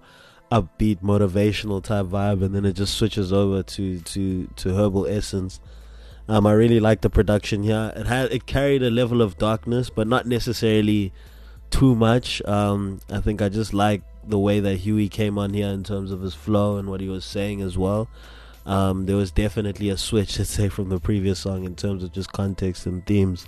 upbeat, 0.50 1.00
motivational 1.02 1.82
type 1.82 2.06
vibe, 2.06 2.42
and 2.42 2.54
then 2.54 2.64
it 2.64 2.74
just 2.74 2.94
switches 2.94 3.32
over 3.32 3.62
to 3.62 4.00
to 4.00 4.46
to 4.56 4.74
Herbal 4.74 5.06
Essence. 5.06 5.60
Um, 6.28 6.46
I 6.46 6.52
really 6.52 6.80
like 6.80 7.00
the 7.00 7.10
production 7.10 7.62
here. 7.62 7.92
It 7.96 8.06
had 8.06 8.32
it 8.32 8.46
carried 8.46 8.82
a 8.82 8.90
level 8.90 9.22
of 9.22 9.38
darkness, 9.38 9.90
but 9.90 10.06
not 10.06 10.26
necessarily 10.26 11.12
too 11.70 11.94
much. 11.94 12.42
Um, 12.46 13.00
I 13.10 13.20
think 13.20 13.42
I 13.42 13.48
just 13.48 13.72
like 13.74 14.02
the 14.24 14.38
way 14.38 14.60
that 14.60 14.76
Huey 14.76 15.08
came 15.08 15.38
on 15.38 15.54
here 15.54 15.68
in 15.68 15.82
terms 15.82 16.12
of 16.12 16.20
his 16.20 16.34
flow 16.34 16.76
and 16.76 16.88
what 16.88 17.00
he 17.00 17.08
was 17.08 17.24
saying 17.24 17.60
as 17.62 17.76
well. 17.76 18.08
Um, 18.70 19.06
there 19.06 19.16
was 19.16 19.32
definitely 19.32 19.88
a 19.88 19.96
switch, 19.96 20.38
let's 20.38 20.50
say, 20.50 20.68
from 20.68 20.90
the 20.90 21.00
previous 21.00 21.40
song 21.40 21.64
in 21.64 21.74
terms 21.74 22.04
of 22.04 22.12
just 22.12 22.32
context 22.32 22.86
and 22.86 23.04
themes. 23.04 23.46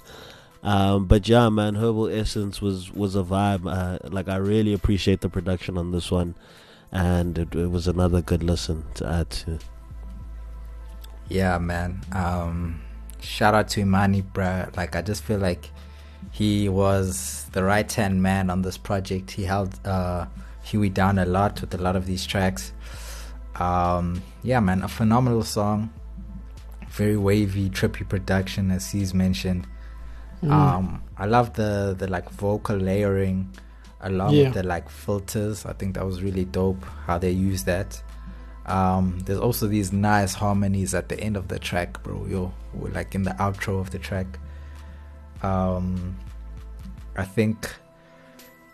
Um, 0.65 1.07
but 1.07 1.29
yeah, 1.29 1.49
man, 1.49 1.77
Herbal 1.77 2.09
Essence 2.09 2.61
was 2.61 2.93
was 2.93 3.15
a 3.15 3.23
vibe. 3.23 3.67
Uh, 3.67 3.99
like 4.11 4.29
I 4.29 4.37
really 4.37 4.73
appreciate 4.73 5.21
the 5.21 5.29
production 5.29 5.79
on 5.79 5.93
this 5.93 6.11
one, 6.11 6.35
and 6.91 7.39
it, 7.39 7.55
it 7.55 7.71
was 7.71 7.87
another 7.87 8.21
good 8.21 8.43
listen 8.43 8.85
to 8.95 9.07
add 9.09 9.31
to. 9.31 9.59
Yeah, 11.29 11.59
man. 11.59 12.01
Um, 12.13 12.83
shout 13.21 13.55
out 13.55 13.69
to 13.71 13.81
Imani, 13.81 14.23
bro. 14.23 14.71
Like 14.77 14.97
I 14.97 15.03
just 15.03 15.23
feel 15.23 15.39
like 15.39 15.71
he 16.33 16.69
was 16.69 17.47
the 17.53 17.63
right 17.63 17.91
hand 17.93 18.23
man 18.23 18.51
on 18.51 18.63
this 18.63 18.79
project. 18.79 19.33
He 19.33 19.45
held 19.45 19.79
uh, 19.85 20.27
Huey 20.65 20.91
down 20.91 21.19
a 21.19 21.27
lot 21.27 21.61
with 21.61 21.75
a 21.75 21.79
lot 21.79 21.97
of 21.97 22.07
these 22.07 22.27
tracks. 22.27 22.73
Um, 23.57 24.23
yeah, 24.43 24.61
man, 24.61 24.83
a 24.83 24.89
phenomenal 24.89 25.43
song. 25.43 25.91
Very 26.91 27.17
wavy, 27.17 27.71
trippy 27.71 28.09
production, 28.09 28.71
as 28.71 28.91
he's 28.91 29.15
mentioned. 29.15 29.67
Mm. 30.43 30.51
Um, 30.51 31.03
I 31.17 31.27
love 31.27 31.55
the 31.55 31.95
the 31.99 32.07
like 32.09 32.29
vocal 32.31 32.77
layering 32.77 33.51
along 34.01 34.35
Yeah. 34.35 34.45
with 34.47 34.55
the 34.55 34.63
like 34.65 34.89
filters. 34.89 35.65
I 35.65 35.73
think 35.75 35.95
that 35.95 36.05
was 36.05 36.23
really 36.23 36.45
dope 36.45 36.85
how 37.07 37.19
they 37.19 37.31
use 37.31 37.65
that. 37.65 38.03
Um, 38.67 39.19
there's 39.25 39.39
also 39.39 39.67
these 39.69 39.93
nice 39.93 40.35
harmonies 40.35 40.95
at 40.95 41.09
the 41.09 41.19
end 41.21 41.37
of 41.37 41.49
the 41.49 41.59
track, 41.59 42.03
bro. 42.03 42.27
Yo, 42.27 42.53
like 42.75 43.15
in 43.15 43.23
the 43.23 43.33
outro 43.33 43.81
of 43.81 43.91
the 43.91 43.99
track. 43.99 44.39
Um, 45.43 46.17
I 47.17 47.25
think, 47.25 47.71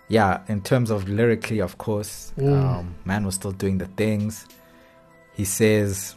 yeah, 0.08 0.40
in 0.48 0.60
terms 0.60 0.90
of 0.90 1.08
lyrically, 1.08 1.60
of 1.60 1.78
course, 1.78 2.32
Mm. 2.36 2.64
um, 2.64 2.94
man 3.04 3.24
was 3.24 3.34
still 3.36 3.52
doing 3.52 3.78
the 3.78 3.86
things. 3.96 4.46
He 5.38 5.44
says, 5.44 6.16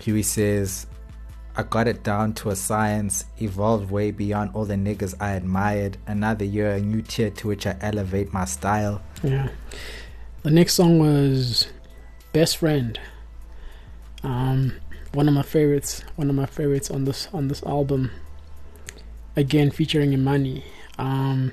Huey 0.00 0.22
says, 0.22 0.86
I 1.56 1.64
got 1.64 1.88
it 1.88 2.04
down 2.04 2.34
to 2.34 2.50
a 2.50 2.56
science, 2.56 3.24
evolved 3.42 3.90
way 3.90 4.12
beyond 4.12 4.52
all 4.54 4.64
the 4.64 4.76
niggas 4.76 5.12
I 5.20 5.32
admired. 5.32 5.98
Another 6.06 6.44
year, 6.44 6.70
a 6.70 6.80
new 6.80 7.02
tier 7.02 7.30
to 7.30 7.48
which 7.48 7.66
I 7.66 7.76
elevate 7.80 8.32
my 8.32 8.44
style. 8.44 9.02
Yeah. 9.24 9.48
The 10.44 10.52
next 10.52 10.74
song 10.74 11.00
was 11.00 11.66
Best 12.32 12.58
Friend. 12.58 12.96
Um, 14.22 14.76
one 15.14 15.26
of 15.26 15.34
my 15.34 15.42
favorites. 15.42 16.04
One 16.14 16.30
of 16.30 16.36
my 16.36 16.46
favorites 16.46 16.92
on 16.92 17.06
this 17.06 17.26
on 17.32 17.48
this 17.48 17.62
album. 17.64 18.12
Again, 19.34 19.72
featuring 19.72 20.12
Imani. 20.12 20.64
Um, 20.96 21.50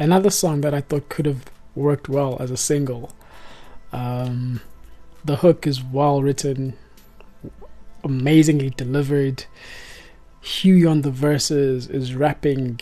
another 0.00 0.30
song 0.30 0.62
that 0.62 0.74
I 0.74 0.80
thought 0.80 1.08
could 1.08 1.26
have 1.26 1.44
worked 1.76 2.08
well 2.08 2.36
as 2.40 2.50
a 2.50 2.56
single. 2.56 3.12
Um, 3.92 4.60
the 5.24 5.36
hook 5.36 5.66
is 5.66 5.82
well 5.82 6.22
written, 6.22 6.76
amazingly 8.02 8.70
delivered. 8.70 9.44
Huey 10.40 10.84
on 10.84 11.02
the 11.02 11.10
verses 11.10 11.88
is 11.88 12.14
rapping 12.14 12.80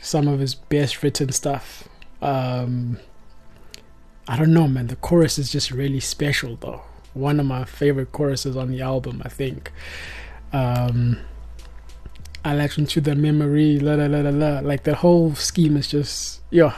some 0.00 0.26
of 0.26 0.40
his 0.40 0.54
best 0.54 1.02
written 1.02 1.30
stuff. 1.30 1.88
Um, 2.22 2.98
I 4.26 4.38
don't 4.38 4.54
know, 4.54 4.66
man. 4.68 4.86
The 4.86 4.96
chorus 4.96 5.38
is 5.38 5.52
just 5.52 5.70
really 5.70 6.00
special, 6.00 6.56
though. 6.56 6.82
One 7.12 7.38
of 7.38 7.46
my 7.46 7.64
favorite 7.64 8.12
choruses 8.12 8.56
on 8.56 8.70
the 8.70 8.80
album, 8.80 9.20
I 9.24 9.28
think. 9.28 9.70
Um, 10.52 11.18
I 12.44 12.54
latch 12.54 12.78
into 12.78 13.00
the 13.00 13.14
memory, 13.14 13.78
la 13.78 13.94
la 13.94 14.06
la 14.06 14.20
la 14.20 14.30
la. 14.30 14.60
Like 14.60 14.84
the 14.84 14.94
whole 14.94 15.34
scheme 15.34 15.76
is 15.76 15.88
just, 15.88 16.40
yeah. 16.50 16.74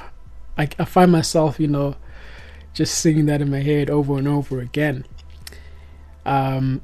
I, 0.58 0.68
I 0.78 0.84
find 0.84 1.12
myself, 1.12 1.60
you 1.60 1.68
know, 1.68 1.96
just 2.74 2.98
singing 2.98 3.26
that 3.26 3.40
in 3.40 3.50
my 3.50 3.60
head 3.60 3.88
over 3.88 4.18
and 4.18 4.28
over 4.28 4.60
again. 4.60 5.06
Um, 6.26 6.82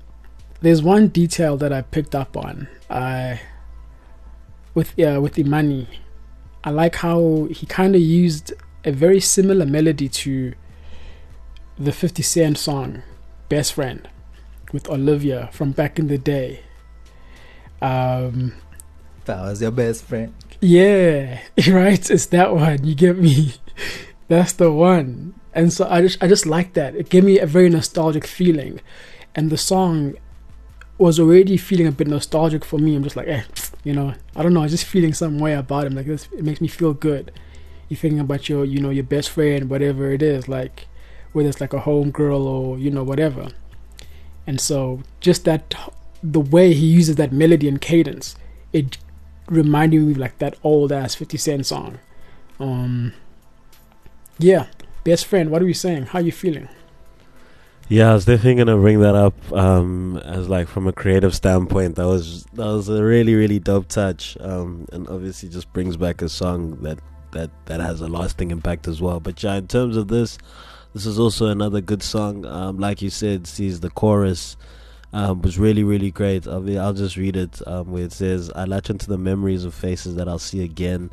there's 0.61 0.83
one 0.83 1.09
detail 1.09 1.57
that 1.59 1.73
I 1.73 1.83
picked 1.83 2.15
up 2.15 2.37
on. 2.37 2.69
I 2.89 3.41
with 4.75 4.93
yeah 4.97 5.17
with 5.19 5.39
Imani, 5.39 5.89
I 6.65 6.71
like 6.71 6.97
how 6.97 7.49
he 7.51 7.67
kind 7.67 7.95
of 7.95 8.01
used 8.01 8.53
a 8.85 8.93
very 8.93 9.21
similar 9.21 9.67
melody 9.67 10.09
to 10.09 10.55
the 11.79 11.93
50 11.93 12.23
Cent 12.23 12.59
song 12.59 13.03
Best 13.49 13.73
Friend 13.75 14.09
with 14.73 14.89
Olivia 14.89 15.49
from 15.53 15.73
back 15.73 15.99
in 15.99 16.07
the 16.09 16.19
day. 16.19 16.61
Um, 17.83 18.53
That 19.25 19.41
was 19.41 19.63
your 19.63 19.71
best 19.71 20.05
friend. 20.05 20.35
yeah, 20.61 21.41
right. 21.69 22.11
It's 22.11 22.27
that 22.27 22.55
one. 22.55 22.85
You 22.85 22.95
get 22.95 23.19
me. 23.19 23.55
That's 24.29 24.53
the 24.53 24.71
one. 24.71 25.35
And 25.53 25.73
so 25.73 25.87
I 25.89 26.01
just 26.01 26.23
I 26.23 26.29
just 26.29 26.47
like 26.47 26.75
that. 26.75 26.95
It 26.95 27.09
gave 27.09 27.25
me 27.25 27.39
a 27.39 27.47
very 27.47 27.69
nostalgic 27.69 28.27
feeling, 28.27 28.81
and 29.35 29.51
the 29.51 29.59
song 29.59 30.15
was 30.99 31.19
already 31.19 31.57
feeling 31.57 31.87
a 31.87 31.93
bit 31.93 32.07
nostalgic 32.07 32.65
for 32.65 32.79
me. 32.79 32.95
I'm 32.95 33.03
just 33.03 33.17
like, 33.17 33.27
eh, 33.27 33.43
you 33.85 33.95
know, 33.95 34.15
I 34.37 34.43
don't 34.43 34.53
know. 34.53 34.63
I'm 34.63 34.69
just 34.69 34.85
feeling 34.85 35.15
some 35.15 35.39
way 35.39 35.55
about 35.55 35.87
him. 35.87 35.95
Like 35.95 36.07
this, 36.07 36.29
it 36.33 36.45
makes 36.45 36.61
me 36.61 36.69
feel 36.69 36.93
good. 36.93 37.33
You're 37.89 37.99
thinking 37.99 38.21
about 38.21 38.49
your, 38.49 38.65
you 38.65 38.81
know, 38.81 38.91
your 38.91 39.05
best 39.05 39.31
friend, 39.31 39.69
whatever 39.69 40.13
it 40.13 40.23
is, 40.23 40.47
like 40.47 40.87
whether 41.33 41.49
it's 41.49 41.61
like 41.61 41.73
a 41.73 41.81
homegirl 41.81 42.45
or 42.45 42.79
you 42.79 42.91
know 42.91 43.03
whatever. 43.03 43.49
And 44.47 44.61
so 44.61 45.03
just 45.21 45.45
that, 45.45 45.75
the 46.23 46.41
way 46.41 46.75
he 46.75 46.87
uses 46.87 47.17
that 47.17 47.33
melody 47.33 47.69
and 47.69 47.81
cadence, 47.81 48.37
it 48.73 48.99
reminded 49.49 50.03
me 50.03 50.13
of 50.13 50.19
like 50.19 50.39
that 50.39 50.57
old 50.63 50.93
ass 50.93 51.15
50 51.15 51.37
Cent 51.37 51.67
song. 51.67 51.99
Um, 52.59 53.13
yeah, 54.39 54.67
best 55.05 55.27
friend, 55.27 55.51
what 55.51 55.63
are 55.63 55.67
we 55.67 55.75
saying? 55.75 56.07
How 56.07 56.19
are 56.19 56.23
you 56.23 56.33
feeling? 56.33 56.69
Yeah, 57.89 58.13
I 58.13 58.15
was 58.15 58.25
definitely 58.25 58.55
gonna 58.65 58.77
bring 58.77 59.01
that 59.01 59.17
up 59.17 59.35
um, 59.53 60.17
as 60.19 60.49
like 60.49 60.69
from 60.69 60.87
a 60.87 60.93
creative 60.93 61.35
standpoint. 61.35 61.97
That 61.97 62.07
was 62.07 62.45
that 62.53 62.67
was 62.67 62.89
a 62.89 63.03
really 63.03 63.35
really 63.35 63.59
dope 63.59 63.89
touch, 63.89 64.37
um, 64.39 64.87
and 64.93 65.09
obviously 65.09 65.49
just 65.49 65.73
brings 65.73 65.97
back 65.97 66.23
a 66.23 66.29
song 66.29 66.77
that 66.83 67.01
that 67.33 67.51
that 67.67 67.81
has 67.81 68.01
a 68.01 68.07
lasting 68.07 68.53
impact 68.53 68.87
as 68.87 69.01
well. 69.03 69.19
But 69.19 69.43
yeah, 69.43 69.57
in 69.57 69.67
terms 69.67 69.97
of 69.97 70.07
this, 70.07 70.39
this 70.95 71.05
is 71.05 71.19
also 71.19 71.49
another 71.49 71.81
good 71.81 72.05
song. 72.05 72.47
Um, 72.47 72.79
like 72.79 73.03
you 73.03 73.11
said, 73.11 73.49
sees 73.49 73.81
the 73.81 73.91
chorus 73.91 74.57
um, 75.13 75.43
was 75.43 75.59
really 75.59 75.83
really 75.83 76.13
great. 76.13 76.47
I'll, 76.47 76.61
be, 76.61 76.79
I'll 76.79 76.93
just 76.93 77.17
read 77.17 77.35
it 77.35 77.61
um, 77.67 77.91
where 77.91 78.05
it 78.05 78.13
says, 78.13 78.53
"I 78.55 78.67
latch 78.67 78.89
into 78.89 79.09
the 79.09 79.19
memories 79.19 79.65
of 79.65 79.75
faces 79.75 80.15
that 80.15 80.29
I'll 80.29 80.39
see 80.39 80.63
again. 80.63 81.11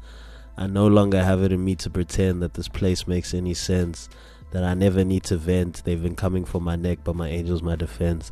I 0.57 0.67
no 0.67 0.87
longer 0.87 1.23
have 1.23 1.41
it 1.43 1.51
in 1.51 1.63
me 1.63 1.75
to 1.75 1.89
pretend 1.89 2.41
that 2.41 2.53
this 2.55 2.67
place 2.67 3.07
makes 3.07 3.33
any 3.33 3.53
sense." 3.53 4.09
that 4.51 4.63
I 4.63 4.73
never 4.75 5.03
need 5.03 5.23
to 5.25 5.35
vent. 5.35 5.81
They've 5.83 6.01
been 6.01 6.15
coming 6.15 6.45
for 6.45 6.61
my 6.61 6.77
neck, 6.77 6.99
but 7.03 7.17
my 7.17 7.27
angel's 7.27 7.61
my 7.61 7.75
defense. 7.75 8.31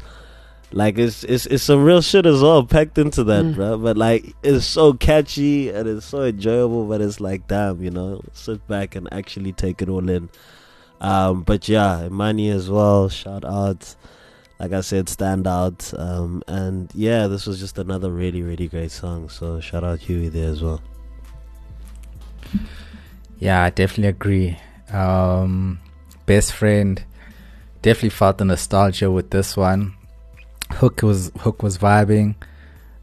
Like 0.71 0.97
it's 0.97 1.25
it's 1.25 1.45
it's 1.45 1.61
some 1.63 1.83
real 1.83 2.01
shit 2.01 2.25
as 2.25 2.41
well 2.41 2.63
packed 2.65 2.97
into 2.97 3.25
that, 3.25 3.43
Mm. 3.43 3.55
bro. 3.55 3.77
But 3.77 3.97
like 3.97 4.33
it's 4.41 4.63
so 4.65 4.93
catchy 4.93 5.69
and 5.69 5.89
it's 5.89 6.05
so 6.05 6.23
enjoyable. 6.23 6.85
But 6.85 7.01
it's 7.01 7.19
like 7.19 7.47
damn, 7.49 7.83
you 7.83 7.91
know, 7.91 8.21
sit 8.31 8.65
back 8.65 8.95
and 8.95 9.11
actually 9.13 9.51
take 9.51 9.81
it 9.81 9.89
all 9.89 10.07
in. 10.09 10.29
Um, 11.01 11.43
but 11.43 11.67
yeah, 11.67 12.05
Imani 12.05 12.49
as 12.49 12.69
well. 12.69 13.09
Shout 13.09 13.43
out, 13.43 13.93
like 14.57 14.71
I 14.71 14.79
said, 14.79 15.09
stand 15.09 15.45
out. 15.47 15.93
Um, 15.99 16.43
and 16.47 16.89
yeah, 16.95 17.27
this 17.27 17.45
was 17.45 17.59
just 17.59 17.77
another 17.77 18.09
really 18.09 18.41
really 18.41 18.69
great 18.69 18.91
song. 18.91 19.27
So 19.27 19.59
shout 19.59 19.83
out 19.83 19.99
Huey 19.99 20.29
there 20.29 20.49
as 20.49 20.63
well. 20.63 20.79
Yeah, 23.39 23.63
I 23.63 23.69
definitely 23.69 24.09
agree. 24.09 24.59
Um, 24.91 25.79
best 26.25 26.53
friend, 26.53 27.03
definitely 27.81 28.09
felt 28.09 28.37
the 28.37 28.45
nostalgia 28.45 29.11
with 29.11 29.29
this 29.31 29.57
one. 29.57 29.95
Hook 30.71 31.01
was 31.01 31.31
Hook 31.39 31.61
was 31.61 31.77
vibing. 31.77 32.35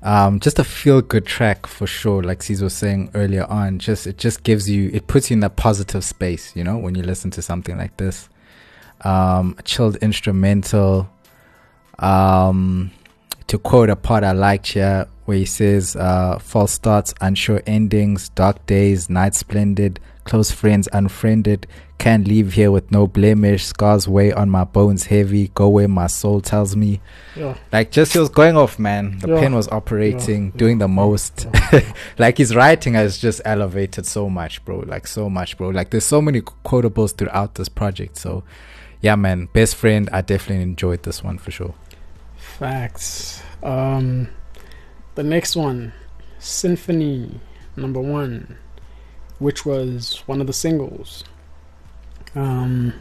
Um, 0.02 0.40
just 0.40 0.58
a 0.58 0.64
feel 0.64 1.00
good 1.00 1.26
track 1.26 1.66
for 1.66 1.86
sure. 1.86 2.22
Like 2.22 2.42
Cesar 2.42 2.64
was 2.64 2.74
saying 2.74 3.10
earlier 3.14 3.44
on, 3.44 3.78
just 3.78 4.06
it 4.06 4.18
just 4.18 4.42
gives 4.42 4.68
you 4.68 4.90
it 4.92 5.06
puts 5.06 5.30
you 5.30 5.34
in 5.34 5.40
that 5.40 5.56
positive 5.56 6.04
space. 6.04 6.54
You 6.56 6.64
know, 6.64 6.76
when 6.76 6.94
you 6.94 7.02
listen 7.02 7.30
to 7.32 7.42
something 7.42 7.76
like 7.76 7.96
this. 7.98 8.28
Um, 9.02 9.56
chilled 9.64 9.96
instrumental. 9.96 11.08
Um, 11.98 12.90
to 13.48 13.58
quote 13.58 13.90
a 13.90 13.96
part 13.96 14.24
I 14.24 14.32
liked 14.32 14.68
here, 14.68 15.06
where 15.24 15.36
he 15.38 15.44
says, 15.44 15.96
uh, 15.96 16.38
"False 16.38 16.72
starts, 16.72 17.14
unsure 17.20 17.62
endings, 17.66 18.28
dark 18.30 18.64
days, 18.66 19.08
night 19.10 19.34
splendid, 19.34 20.00
close 20.24 20.50
friends 20.50 20.88
unfriended, 20.92 21.66
can't 21.98 22.26
leave 22.26 22.54
here 22.54 22.70
with 22.72 22.90
no 22.90 23.06
blemish, 23.06 23.64
scars 23.64 24.08
weigh 24.08 24.32
on 24.32 24.50
my 24.50 24.64
bones 24.64 25.06
heavy, 25.06 25.48
go 25.54 25.68
where 25.68 25.86
my 25.88 26.06
soul 26.08 26.40
tells 26.40 26.74
me." 26.76 27.00
Yeah, 27.36 27.54
Like, 27.72 27.90
just 27.92 28.12
he 28.12 28.18
was 28.18 28.28
going 28.28 28.56
off, 28.56 28.78
man. 28.78 29.18
The 29.20 29.28
Yeah. 29.28 29.40
pen 29.40 29.54
was 29.54 29.68
operating, 29.68 30.46
Yeah. 30.46 30.52
doing 30.58 30.78
the 30.78 30.88
most. 30.88 31.46
like 32.18 32.38
his 32.38 32.54
writing 32.54 32.94
has 32.94 33.18
just 33.18 33.40
elevated 33.44 34.06
so 34.06 34.28
much, 34.28 34.64
bro. 34.64 34.80
Like 34.86 35.06
so 35.06 35.30
much, 35.30 35.56
bro. 35.56 35.68
Like 35.70 35.90
there's 35.90 36.04
so 36.04 36.20
many 36.20 36.40
quotables 36.40 37.14
throughout 37.16 37.54
this 37.54 37.68
project. 37.68 38.16
So, 38.18 38.42
yeah, 39.00 39.14
man. 39.16 39.48
Best 39.52 39.76
friend, 39.76 40.08
I 40.12 40.20
definitely 40.20 40.62
enjoyed 40.64 41.02
this 41.04 41.22
one 41.24 41.38
for 41.38 41.50
sure. 41.50 41.74
Facts. 42.62 43.42
Um, 43.60 44.28
the 45.16 45.24
next 45.24 45.56
one, 45.56 45.92
Symphony 46.38 47.40
number 47.74 48.00
one, 48.00 48.56
which 49.40 49.66
was 49.66 50.22
one 50.26 50.40
of 50.40 50.46
the 50.46 50.52
singles. 50.52 51.24
Um, 52.36 52.94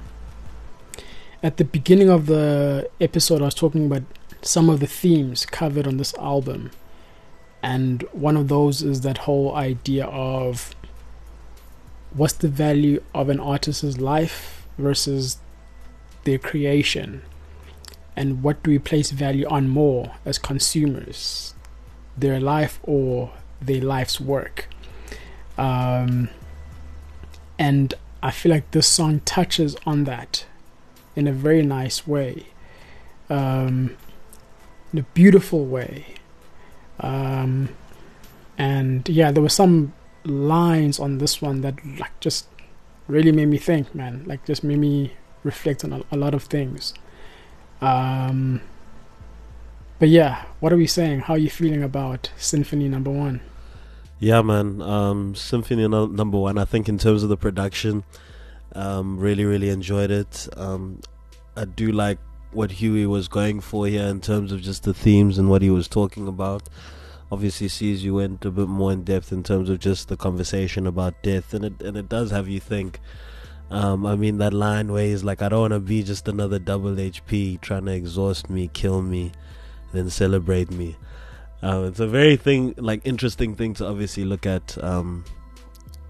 at 1.43 1.58
the 1.58 1.63
beginning 1.63 2.10
of 2.10 2.26
the 2.26 2.89
episode, 3.00 3.43
I 3.43 3.45
was 3.45 3.54
talking 3.54 3.86
about 3.86 4.02
some 4.41 4.67
of 4.67 4.80
the 4.80 4.88
themes 4.88 5.45
covered 5.45 5.86
on 5.86 5.97
this 5.97 6.15
album, 6.15 6.71
and 7.62 8.02
one 8.13 8.38
of 8.38 8.47
those 8.47 8.82
is 8.82 9.02
that 9.02 9.19
whole 9.19 9.56
idea 9.56 10.06
of 10.08 10.74
what's 12.15 12.34
the 12.34 12.47
value 12.47 13.04
of 13.13 13.30
an 13.30 13.39
artist's 13.39 14.00
life 14.00 14.65
versus 14.80 15.38
their 16.24 16.39
creation 16.39 17.21
and 18.15 18.43
what 18.43 18.62
do 18.63 18.71
we 18.71 18.80
place 18.80 19.12
value 19.12 19.47
on 19.47 19.67
more 19.69 20.12
as 20.26 20.38
consumers 20.38 21.54
their 22.17 22.39
life 22.39 22.80
or 22.84 23.32
their 23.62 23.82
life's 23.82 24.19
work 24.19 24.67
Um, 25.58 26.30
and 27.60 27.93
I 28.24 28.32
feel 28.32 28.52
like 28.52 28.71
this 28.71 28.88
song 28.88 29.21
touches 29.26 29.76
on 29.86 30.06
that 30.06 30.45
in 31.15 31.28
a 31.28 31.32
very 31.32 31.62
nice 31.63 32.08
way, 32.08 32.47
um, 33.30 33.95
in 34.93 35.00
a 35.00 35.04
beautiful 35.13 35.65
way. 35.65 36.15
Um, 37.00 37.69
and 38.58 39.08
yeah, 39.10 39.32
there 39.32 39.41
were 39.43 39.50
some 39.50 39.93
lines 40.24 41.00
on 41.00 41.17
this 41.17 41.41
one 41.41 41.62
that 41.62 41.76
like 41.97 42.19
just 42.19 42.47
really 43.08 43.32
made 43.32 43.47
me 43.47 43.58
think, 43.58 43.93
man. 43.95 44.24
Like 44.26 44.45
just 44.45 44.63
made 44.63 44.80
me 44.80 45.13
reflect 45.43 45.84
on 45.84 45.93
a, 45.93 46.04
a 46.12 46.17
lot 46.17 46.34
of 46.34 46.43
things. 46.43 46.93
Um, 47.82 48.62
but 50.00 50.10
yeah, 50.10 50.46
what 50.60 50.72
are 50.72 50.78
we 50.78 50.88
saying? 50.88 51.22
How 51.22 51.34
are 51.34 51.39
you 51.39 51.50
feeling 51.50 51.84
about 51.84 52.32
Symphony 52.38 52.88
Number 52.88 53.12
One? 53.12 53.41
Yeah, 54.20 54.41
man. 54.41 54.82
Um, 54.82 55.36
Symphony 55.36 55.88
no- 55.88 56.06
Number 56.06 56.38
One. 56.38 56.58
I 56.58 56.65
think 56.65 56.88
in 56.88 56.98
terms 56.98 57.24
of 57.24 57.30
the 57.30 57.38
production, 57.38 58.04
um, 58.74 59.17
really, 59.20 59.46
really 59.46 59.70
enjoyed 59.70 60.12
it. 60.12 60.48
Um, 60.56 61.02
I 61.56 61.65
do 61.65 61.91
like 61.91 62.20
what 62.52 62.72
Huey 62.72 63.06
was 63.06 63.28
going 63.28 63.62
for 63.62 63.88
here 63.88 64.06
in 64.08 64.22
terms 64.22 64.52
of 64.52 64.62
just 64.62 64.84
the 64.84 64.94
themes 64.94 65.38
and 65.38 65.50
what 65.50 65.62
he 65.62 65.70
was 65.70 65.88
talking 65.88 66.28
about. 66.28 66.70
Obviously, 67.32 67.67
sees 67.67 68.04
you 68.04 68.15
went 68.15 68.44
a 68.46 68.52
bit 68.52 68.67
more 68.67 68.91
in 68.91 69.04
depth 69.04 69.32
in 69.32 69.41
terms 69.41 69.70
of 69.70 69.80
just 69.80 70.10
the 70.10 70.17
conversation 70.17 70.86
about 70.86 71.24
death, 71.24 71.54
and 71.54 71.63
it 71.63 71.82
and 71.82 71.96
it 71.98 72.10
does 72.10 72.30
have 72.32 72.48
you 72.48 72.60
think. 72.60 73.00
Um, 73.71 74.05
I 74.05 74.15
mean 74.15 74.38
that 74.39 74.53
line 74.53 74.91
where 74.91 75.05
he's 75.05 75.23
like, 75.23 75.41
"I 75.41 75.49
don't 75.49 75.62
want 75.62 75.73
to 75.73 75.79
be 75.79 76.03
just 76.03 76.27
another 76.27 76.60
double 76.60 76.91
HP 76.91 77.60
trying 77.62 77.86
to 77.86 77.93
exhaust 77.93 78.49
me, 78.49 78.69
kill 78.73 79.01
me, 79.01 79.31
then 79.93 80.10
celebrate 80.10 80.69
me." 80.69 80.97
Um, 81.63 81.86
it's 81.86 81.99
a 81.99 82.07
very 82.07 82.36
thing 82.36 82.73
like 82.77 83.01
interesting 83.05 83.55
thing 83.55 83.73
to 83.75 83.88
obviously 83.88 84.25
look 84.25 84.45
at 84.45 84.77
um, 84.84 85.23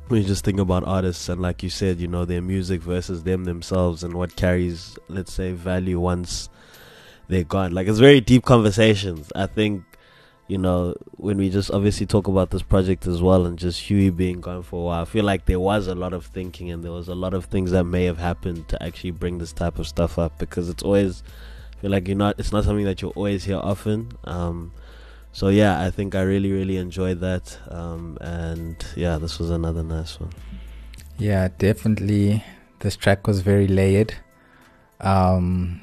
when 0.08 0.22
you 0.22 0.28
just 0.28 0.44
think 0.44 0.60
about 0.60 0.84
artists 0.86 1.30
and 1.30 1.42
like 1.42 1.62
you 1.62 1.70
said, 1.70 2.00
you 2.00 2.08
know, 2.08 2.26
their 2.26 2.42
music 2.42 2.82
versus 2.82 3.24
them 3.24 3.46
themselves 3.46 4.04
and 4.04 4.14
what 4.14 4.36
carries, 4.36 4.98
let's 5.08 5.32
say, 5.32 5.52
value 5.54 6.00
once 6.00 6.50
they're 7.28 7.44
gone. 7.44 7.74
Like 7.74 7.88
it's 7.88 8.00
very 8.00 8.22
deep 8.22 8.44
conversations. 8.44 9.32
I 9.36 9.46
think 9.46 9.84
you 10.52 10.58
know, 10.58 10.94
when 11.12 11.38
we 11.38 11.50
just 11.50 11.72
obviously 11.72 12.06
talk 12.06 12.28
about 12.28 12.50
this 12.50 12.62
project 12.62 13.08
as 13.08 13.22
well 13.22 13.46
and 13.46 13.58
just 13.58 13.80
Huey 13.84 14.10
being 14.10 14.42
gone 14.42 14.64
for 14.64 14.82
a 14.82 14.84
while, 14.84 15.02
I 15.04 15.06
feel 15.06 15.24
like 15.24 15.46
there 15.46 15.62
was 15.62 15.88
a 15.88 15.96
lot 15.96 16.12
of 16.12 16.26
thinking 16.26 16.70
and 16.70 16.84
there 16.84 16.92
was 16.92 17.08
a 17.08 17.16
lot 17.16 17.34
of 17.34 17.46
things 17.46 17.72
that 17.72 17.86
may 17.86 18.04
have 18.04 18.18
happened 18.18 18.68
to 18.68 18.84
actually 18.84 19.12
bring 19.12 19.38
this 19.38 19.54
type 19.54 19.80
of 19.80 19.88
stuff 19.88 20.20
up 20.20 20.38
because 20.40 20.68
it's 20.68 20.84
always 20.84 21.24
I 21.78 21.82
feel 21.82 21.92
like 21.92 22.06
you're 22.06 22.18
not 22.18 22.38
it's 22.38 22.52
not 22.52 22.66
something 22.66 22.84
that 22.84 23.02
you 23.02 23.12
always 23.12 23.46
hear 23.46 23.60
often. 23.64 24.12
Um, 24.26 24.74
so 25.32 25.48
yeah, 25.48 25.82
I 25.82 25.90
think 25.90 26.16
I 26.16 26.22
really 26.24 26.52
really 26.52 26.76
enjoyed 26.76 27.22
that, 27.22 27.58
um, 27.70 28.18
and 28.20 28.76
yeah, 28.98 29.18
this 29.20 29.40
was 29.40 29.52
another 29.52 29.84
nice 29.84 30.20
one. 30.20 30.34
Yeah, 31.18 31.48
definitely. 31.60 32.44
This 32.80 32.98
track 32.98 33.26
was 33.26 33.40
very 33.40 33.70
layered. 33.70 34.16
Um, 35.00 35.80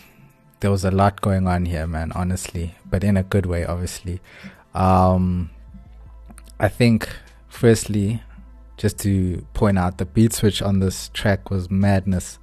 there 0.60 0.70
was 0.70 0.84
a 0.84 0.90
lot 0.90 1.22
going 1.22 1.46
on 1.46 1.64
here, 1.64 1.86
man. 1.86 2.12
Honestly, 2.12 2.74
but 2.84 3.02
in 3.02 3.16
a 3.16 3.22
good 3.22 3.46
way, 3.46 3.64
obviously. 3.64 4.20
Um, 4.74 5.50
I 6.60 6.68
think, 6.68 7.08
firstly, 7.48 8.22
just 8.76 8.98
to 9.00 9.44
point 9.54 9.78
out, 9.78 9.98
the 9.98 10.06
beat 10.06 10.32
switch 10.32 10.62
on 10.62 10.80
this 10.80 11.08
track 11.10 11.50
was 11.50 11.70
madness. 11.70 12.38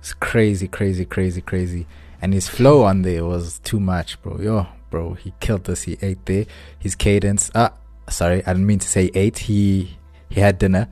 It's 0.00 0.14
crazy, 0.14 0.68
crazy, 0.68 1.04
crazy, 1.04 1.40
crazy. 1.40 1.86
And 2.20 2.32
his 2.32 2.48
flow 2.48 2.84
on 2.84 3.02
there 3.02 3.24
was 3.24 3.58
too 3.60 3.80
much, 3.80 4.20
bro. 4.22 4.40
Yo, 4.40 4.66
bro, 4.90 5.14
he 5.14 5.32
killed 5.40 5.64
this. 5.64 5.82
He 5.82 5.98
ate 6.00 6.24
there. 6.26 6.46
His 6.78 6.94
cadence. 6.94 7.50
Ah, 7.54 7.72
sorry, 8.08 8.44
I 8.46 8.52
didn't 8.52 8.66
mean 8.66 8.78
to 8.78 8.88
say 8.88 9.10
ate. 9.14 9.38
He 9.38 9.98
he 10.28 10.40
had 10.40 10.58
dinner. 10.58 10.88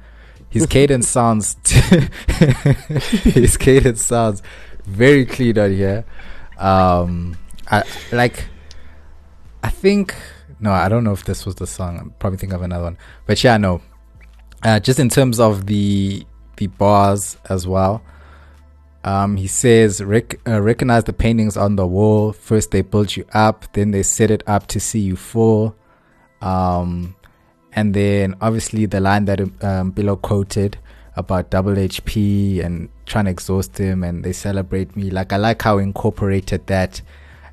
His 0.48 0.66
cadence 0.74 1.08
sounds. 1.08 1.56
his 3.22 3.56
cadence 3.56 4.04
sounds 4.04 4.42
very 4.84 5.24
clean 5.24 5.58
on 5.58 5.72
here. 5.72 6.04
Um, 6.58 7.36
I 7.70 7.84
like. 8.10 8.46
I 9.62 9.70
think 9.70 10.14
no, 10.60 10.72
I 10.72 10.88
don't 10.88 11.04
know 11.04 11.12
if 11.12 11.24
this 11.24 11.46
was 11.46 11.54
the 11.54 11.66
song. 11.66 11.98
I'm 11.98 12.10
probably 12.18 12.38
thinking 12.38 12.56
of 12.56 12.62
another 12.62 12.84
one, 12.84 12.98
but 13.26 13.42
yeah, 13.42 13.56
no. 13.56 13.80
Uh, 14.62 14.78
just 14.78 14.98
in 14.98 15.08
terms 15.08 15.40
of 15.40 15.66
the 15.66 16.26
the 16.56 16.68
bars 16.68 17.36
as 17.48 17.66
well. 17.66 18.02
Um, 19.02 19.36
he 19.36 19.46
says, 19.46 20.02
Rec- 20.02 20.40
uh, 20.46 20.60
recognize 20.60 21.04
the 21.04 21.14
paintings 21.14 21.56
on 21.56 21.76
the 21.76 21.86
wall. 21.86 22.32
First, 22.32 22.70
they 22.70 22.82
build 22.82 23.16
you 23.16 23.24
up, 23.32 23.66
then 23.72 23.90
they 23.90 24.02
set 24.02 24.30
it 24.30 24.42
up 24.46 24.66
to 24.68 24.78
see 24.78 25.00
you 25.00 25.16
fall. 25.16 25.74
Um, 26.42 27.16
and 27.72 27.94
then, 27.94 28.34
obviously, 28.40 28.86
the 28.86 29.00
line 29.00 29.24
that 29.24 29.40
um, 29.40 29.92
Bilo 29.92 30.20
quoted 30.20 30.76
about 31.16 31.50
double 31.50 31.74
HP 31.74 32.62
and 32.64 32.90
trying 33.06 33.24
to 33.24 33.30
exhaust 33.30 33.78
him, 33.78 34.04
and 34.04 34.22
they 34.22 34.32
celebrate 34.32 34.94
me. 34.96 35.10
Like, 35.10 35.32
I 35.32 35.38
like 35.38 35.62
how 35.62 35.78
incorporated 35.78 36.66
that. 36.66 37.00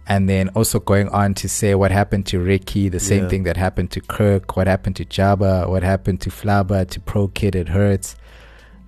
And 0.10 0.30
then 0.30 0.50
also 0.50 0.80
going 0.80 1.10
on 1.10 1.34
to 1.36 1.50
say 1.50 1.76
what 1.76 1.92
happened 1.92 2.26
to 2.28 2.40
Ricky, 2.40 2.88
the 2.88 3.00
same 3.00 3.24
Yeah. 3.24 3.30
thing 3.30 3.44
that 3.44 3.58
happened 3.58 3.92
to 3.92 4.02
Kirk, 4.02 4.56
what 4.56 4.66
happened 4.68 4.96
to 4.98 5.06
Jabba, 5.06 5.68
what 5.70 5.84
happened 5.84 6.22
to 6.22 6.30
Flabba, 6.30 6.90
to 6.92 7.00
Pro 7.02 7.28
Kid, 7.28 7.56
it 7.56 7.70
hurts. 7.70 8.16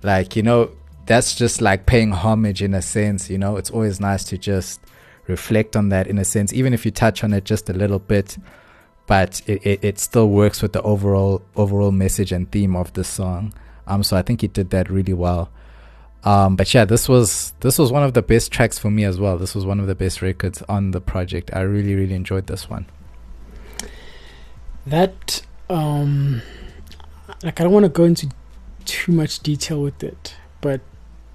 Like, 0.02 0.34
you 0.34 0.42
know, 0.42 0.70
that's 1.04 1.34
just 1.34 1.60
like 1.60 1.84
paying 1.84 2.12
homage 2.12 2.62
in 2.62 2.72
a 2.72 2.80
sense, 2.80 3.28
you 3.28 3.36
know. 3.36 3.56
It's 3.56 3.70
always 3.70 4.00
nice 4.00 4.24
to 4.24 4.38
just 4.38 4.80
reflect 5.26 5.76
on 5.76 5.90
that 5.90 6.06
in 6.06 6.16
a 6.18 6.24
sense, 6.24 6.54
even 6.54 6.72
if 6.72 6.84
you 6.86 6.90
touch 6.90 7.22
on 7.22 7.34
it 7.34 7.44
just 7.44 7.68
a 7.68 7.74
little 7.74 7.98
bit, 7.98 8.38
but 9.06 9.42
it, 9.46 9.60
it, 9.66 9.84
it 9.84 9.98
still 9.98 10.30
works 10.30 10.62
with 10.62 10.72
the 10.72 10.80
overall 10.82 11.42
overall 11.54 11.92
message 11.92 12.32
and 12.32 12.50
theme 12.50 12.74
of 12.76 12.92
the 12.94 13.04
song. 13.04 13.52
Um, 13.86 14.02
so 14.02 14.16
I 14.16 14.22
think 14.22 14.40
he 14.40 14.48
did 14.48 14.70
that 14.70 14.88
really 14.88 15.12
well. 15.12 15.50
Um, 16.22 16.54
but 16.56 16.72
yeah, 16.74 16.84
this 16.84 17.08
was 17.08 17.52
this 17.60 17.78
was 17.78 17.90
one 17.90 18.02
of 18.02 18.12
the 18.12 18.20
best 18.22 18.52
tracks 18.52 18.78
for 18.78 18.90
me 18.90 19.04
as 19.04 19.18
well. 19.18 19.38
This 19.38 19.54
was 19.54 19.64
one 19.64 19.80
of 19.80 19.86
the 19.86 19.94
best 19.94 20.20
records 20.20 20.62
on 20.68 20.90
the 20.90 21.00
project. 21.00 21.50
I 21.54 21.60
really 21.62 21.94
really 21.94 22.14
enjoyed 22.14 22.46
this 22.46 22.68
one. 22.68 22.86
That 24.86 25.42
um, 25.68 26.42
like 27.42 27.60
I 27.60 27.64
don't 27.64 27.72
want 27.72 27.84
to 27.84 27.88
go 27.90 28.04
into 28.04 28.28
too 28.84 29.12
much 29.12 29.40
detail 29.40 29.82
with 29.82 30.02
it, 30.02 30.34
but 30.60 30.80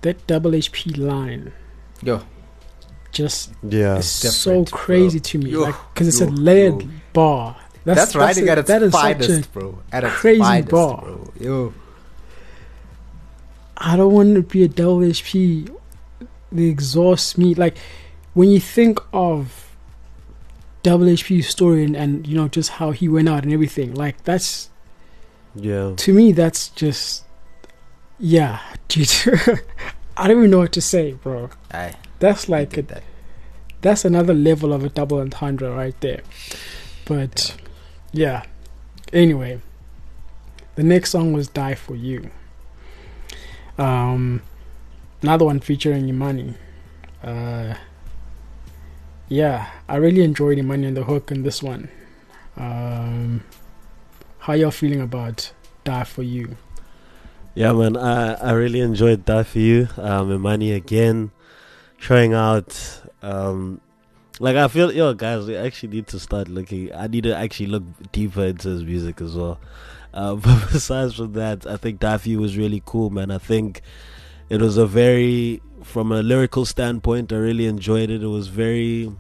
that 0.02 0.26
double 0.28 0.52
HP 0.52 0.98
line 0.98 1.52
Yo, 2.04 2.22
just 3.12 3.54
Yeah, 3.68 3.98
is 3.98 4.10
so 4.10 4.30
different, 4.30 4.70
bro. 4.72 4.78
crazy 4.80 5.20
to 5.20 5.38
me, 5.38 5.52
Yo, 5.52 5.62
like 5.62 5.76
because 5.94 6.08
it's 6.08 6.22
a 6.22 6.26
yo, 6.26 6.32
layered 6.32 6.82
yo. 6.84 6.90
bar. 7.14 7.58
that's, 7.86 8.16
writing 8.16 8.50
a- 8.50 8.52
at 8.54 8.58
its 8.60 8.68
that 8.68 8.84
is 8.84 8.92
such 8.92 9.02
finest, 9.02 9.46
a- 9.46 9.50
bro. 9.50 9.80
At 9.92 10.04
its 10.04 10.14
crazy 10.14 10.42
finest, 10.42 10.70
bar. 10.72 11.02
bro. 11.02 11.34
Yo, 11.40 11.74
I 13.78 13.98
don't 13.98 14.14
want 14.14 14.36
to 14.36 14.42
be 14.42 14.64
a 14.64 14.68
double 14.68 15.00
HP. 15.00 15.70
They 16.52 16.64
exhaust 16.64 17.38
me. 17.38 17.54
Like 17.54 17.78
when 18.34 18.50
you 18.50 18.60
think 18.60 19.00
of 19.14 19.76
double 20.84 21.06
HP's 21.06 21.48
story 21.48 21.84
and, 21.84 21.96
and 21.96 22.28
you 22.28 22.36
know 22.36 22.48
just 22.48 22.72
how 22.72 22.92
he 22.92 23.10
went 23.10 23.28
out 23.28 23.44
and 23.44 23.52
everything, 23.52 23.94
like 23.94 24.24
that's 24.24 24.70
yeah, 25.56 25.94
to 25.96 26.14
me 26.14 26.32
that's 26.32 26.70
just 26.70 27.24
yeah, 28.20 28.60
dude. 28.88 29.10
I 30.18 30.28
don't 30.28 30.38
even 30.38 30.52
know 30.52 30.60
what 30.60 30.72
to 30.74 30.82
say, 30.82 31.14
bro. 31.14 31.50
I 31.72 31.94
That's 32.20 32.48
like 32.48 32.78
a, 32.78 32.82
that. 32.84 33.04
that's 33.82 34.06
another 34.06 34.34
level 34.34 34.72
of 34.72 34.84
a 34.84 34.90
double 34.90 35.20
entendre 35.20 35.72
right 35.72 36.00
there. 36.00 36.22
But 37.04 37.56
yeah. 38.14 38.44
Anyway, 39.12 39.62
the 40.76 40.84
next 40.84 41.12
song 41.12 41.34
was 41.34 41.48
"Die 41.50 41.76
for 41.76 41.96
You." 41.96 42.32
Um, 43.78 44.42
another 45.22 45.46
one 45.46 45.60
featuring 45.60 46.08
Imani. 46.10 46.54
Uh, 47.24 47.76
yeah, 49.28 49.70
I 49.90 49.96
really 49.98 50.22
enjoyed 50.24 50.58
Imani 50.58 50.88
and 50.88 50.98
the 50.98 51.04
hook 51.04 51.32
in 51.32 51.44
this 51.44 51.62
one. 51.64 51.90
Um, 52.58 53.44
how 54.40 54.54
y'all 54.54 54.72
feeling 54.72 55.02
about 55.02 55.52
"Die 55.84 56.04
for 56.04 56.24
You"? 56.24 56.58
yeah, 57.56 57.72
man. 57.74 57.98
I 57.98 58.34
I 58.36 58.52
really 58.52 58.80
enjoyed 58.82 59.26
Die 59.26 59.44
for 59.44 59.60
you, 59.60 59.88
um, 59.98 60.32
Imani 60.32 60.72
again, 60.72 61.32
showing 61.98 62.34
out. 62.34 63.02
Um, 63.22 63.82
like 64.40 64.56
I 64.58 64.68
feel, 64.68 64.92
yo, 64.92 65.14
guys, 65.14 65.46
we 65.48 65.56
actually 65.56 65.90
need 65.96 66.08
to 66.08 66.20
start 66.20 66.48
looking. 66.50 66.94
I 66.94 67.08
need 67.08 67.24
to 67.24 67.36
actually 67.36 67.68
look 67.68 67.84
deeper 68.12 68.44
into 68.46 68.70
his 68.70 68.84
music 68.84 69.22
as 69.22 69.36
well. 69.36 69.60
Uh, 70.16 70.36
but 70.36 70.72
besides 70.72 71.16
from 71.16 71.34
that, 71.34 71.68
I 71.68 71.78
think 71.78 72.00
Daffy 72.00 72.36
was 72.38 72.58
really 72.58 72.82
cool, 72.86 73.10
man. 73.10 73.30
I 73.30 73.38
think 73.38 73.82
it 74.50 74.62
was 74.62 74.78
a 74.78 74.88
very, 74.88 75.62
from 75.84 76.12
a 76.12 76.24
lyrical 76.24 76.66
standpoint, 76.66 77.34
I 77.34 77.36
really 77.36 77.68
enjoyed 77.68 78.10
it. 78.10 78.24
It 78.24 78.28
was 78.28 78.48
very, 78.48 79.12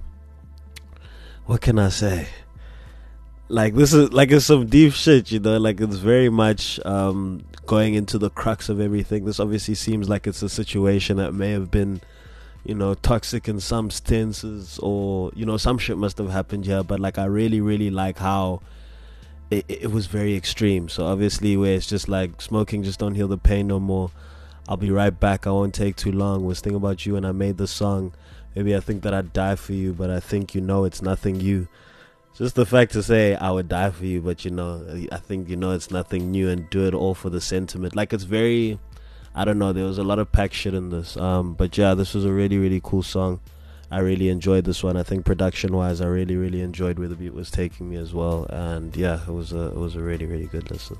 what 1.45 1.61
can 1.61 1.77
I 1.77 1.89
say? 1.89 2.27
Like 3.47 3.75
this 3.75 3.93
is 3.93 4.11
like 4.11 4.31
it's 4.31 4.45
some 4.45 4.65
deep 4.65 4.93
shit, 4.93 5.31
you 5.31 5.39
know. 5.39 5.57
Like 5.59 5.79
it's 5.79 5.97
very 5.97 6.29
much 6.29 6.83
um, 6.83 7.45
going 7.67 7.93
into 7.93 8.17
the 8.17 8.31
crux 8.31 8.69
of 8.69 8.81
everything. 8.81 9.25
This 9.25 9.39
obviously 9.39 9.75
seems 9.75 10.09
like 10.09 10.25
it's 10.25 10.41
a 10.41 10.49
situation 10.49 11.17
that 11.17 11.31
may 11.31 11.51
have 11.51 11.69
been, 11.69 12.01
you 12.63 12.73
know, 12.73 12.95
toxic 12.95 13.47
in 13.47 13.59
some 13.59 13.91
stances, 13.91 14.79
or 14.81 15.31
you 15.35 15.45
know, 15.45 15.57
some 15.57 15.77
shit 15.77 15.95
must 15.95 16.17
have 16.17 16.31
happened 16.31 16.65
here. 16.65 16.81
But 16.81 16.99
like, 16.99 17.19
I 17.19 17.25
really, 17.25 17.61
really 17.61 17.91
like 17.91 18.17
how 18.17 18.61
it, 19.51 19.65
it 19.67 19.91
was 19.91 20.07
very 20.07 20.35
extreme. 20.35 20.89
So 20.89 21.05
obviously, 21.05 21.57
where 21.57 21.75
it's 21.75 21.87
just 21.87 22.07
like 22.09 22.41
smoking 22.41 22.83
just 22.83 22.99
don't 22.99 23.15
heal 23.15 23.27
the 23.27 23.37
pain 23.37 23.67
no 23.67 23.79
more. 23.79 24.11
I'll 24.67 24.77
be 24.77 24.91
right 24.91 25.17
back. 25.17 25.45
I 25.45 25.51
won't 25.51 25.75
take 25.75 25.95
too 25.95 26.11
long. 26.11 26.45
Was 26.45 26.59
thinking 26.59 26.77
about 26.77 27.05
you 27.05 27.15
and 27.15 27.25
I 27.25 27.31
made 27.31 27.57
the 27.57 27.67
song. 27.67 28.13
Maybe 28.55 28.75
I 28.75 28.79
think 28.79 29.03
that 29.03 29.13
I'd 29.13 29.33
die 29.33 29.55
for 29.55 29.73
you, 29.73 29.93
but 29.93 30.09
I 30.09 30.19
think 30.19 30.55
you 30.55 30.61
know 30.61 30.85
it's 30.85 31.01
nothing 31.01 31.39
you. 31.39 31.67
Just 32.35 32.55
the 32.55 32.65
fact 32.65 32.93
to 32.93 33.03
say 33.03 33.35
I 33.35 33.51
would 33.51 33.69
die 33.69 33.91
for 33.91 34.05
you, 34.05 34.21
but 34.21 34.43
you 34.43 34.51
know, 34.51 34.85
I 35.11 35.17
think 35.17 35.49
you 35.49 35.55
know 35.55 35.71
it's 35.71 35.91
nothing 35.91 36.31
new 36.31 36.49
and 36.49 36.69
do 36.69 36.85
it 36.85 36.93
all 36.93 37.13
for 37.13 37.29
the 37.29 37.39
sentiment. 37.39 37.95
Like 37.95 38.11
it's 38.11 38.23
very, 38.23 38.79
I 39.33 39.45
don't 39.45 39.59
know. 39.59 39.71
There 39.71 39.85
was 39.85 39.97
a 39.97 40.03
lot 40.03 40.19
of 40.19 40.31
pack 40.31 40.53
shit 40.53 40.73
in 40.73 40.89
this, 40.89 41.15
um, 41.15 41.53
but 41.53 41.77
yeah, 41.77 41.93
this 41.93 42.13
was 42.13 42.25
a 42.25 42.31
really 42.31 42.57
really 42.57 42.81
cool 42.83 43.03
song. 43.03 43.39
I 43.91 43.99
really 43.99 44.29
enjoyed 44.29 44.65
this 44.65 44.83
one. 44.83 44.97
I 44.97 45.03
think 45.03 45.25
production 45.25 45.75
wise, 45.75 46.01
I 46.01 46.07
really 46.07 46.35
really 46.35 46.61
enjoyed 46.61 46.97
where 46.99 47.07
the 47.07 47.15
beat 47.15 47.33
was 47.33 47.51
taking 47.51 47.89
me 47.89 47.97
as 47.97 48.13
well, 48.13 48.45
and 48.49 48.95
yeah, 48.95 49.21
it 49.27 49.31
was 49.31 49.53
a 49.53 49.67
it 49.67 49.75
was 49.77 49.95
a 49.95 50.01
really 50.01 50.25
really 50.25 50.47
good 50.47 50.69
listen. 50.71 50.97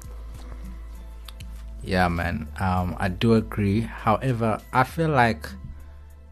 Yeah, 1.84 2.08
man. 2.08 2.48
Um, 2.60 2.96
I 3.00 3.10
do 3.10 3.36
agree. 3.36 3.82
However, 3.82 4.60
I 4.74 4.84
feel 4.84 5.10
like 5.10 5.48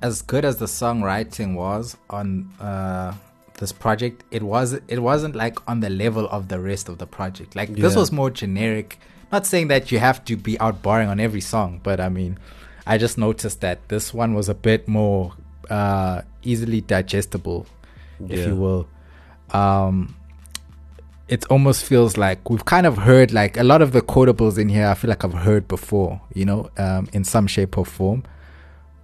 as 0.02 0.22
good 0.22 0.46
as 0.46 0.58
the 0.58 0.66
songwriting 0.66 1.56
was 1.56 1.96
on 2.10 2.52
uh, 2.60 3.14
this 3.60 3.72
project, 3.72 4.24
it 4.32 4.44
was 4.44 4.74
it 4.88 5.00
wasn't 5.00 5.36
like 5.36 5.58
on 5.68 5.80
the 5.80 5.90
level 5.90 6.28
of 6.30 6.50
the 6.50 6.60
rest 6.60 6.90
of 6.90 6.98
the 6.98 7.08
project. 7.08 7.56
Like 7.56 7.74
this 7.74 7.96
was 7.96 8.12
more 8.12 8.30
generic. 8.30 9.00
Not 9.32 9.48
saying 9.48 9.70
that 9.70 9.92
you 9.92 9.98
have 9.98 10.24
to 10.26 10.38
be 10.38 10.60
out 10.60 10.84
barring 10.84 11.10
on 11.10 11.20
every 11.20 11.42
song, 11.42 11.82
but 11.82 12.00
I 12.00 12.10
mean, 12.10 12.38
I 12.86 13.00
just 13.00 13.18
noticed 13.18 13.62
that 13.62 13.90
this 13.90 14.14
one 14.14 14.36
was 14.36 14.50
a 14.50 14.54
bit 14.54 14.88
more 14.88 15.34
uh, 15.70 16.22
easily 16.44 16.82
digestible, 16.82 17.66
if 18.28 18.48
you 18.48 18.56
will. 18.56 18.88
Um, 19.52 20.16
it 21.28 21.46
almost 21.50 21.86
feels 21.86 22.18
like 22.18 22.50
we've 22.50 22.66
kind 22.66 22.86
of 22.86 22.98
heard 22.98 23.32
like 23.32 23.58
a 23.58 23.64
lot 23.64 23.82
of 23.82 23.92
the 23.92 24.02
quotables 24.02 24.58
in 24.58 24.70
here. 24.70 24.88
I 24.88 24.94
feel 24.94 25.10
like 25.10 25.24
I've 25.24 25.34
heard 25.34 25.68
before, 25.68 26.22
you 26.34 26.46
know, 26.46 26.70
um, 26.78 27.08
in 27.14 27.24
some 27.24 27.48
shape 27.48 27.78
or 27.78 27.86
form. 27.86 28.24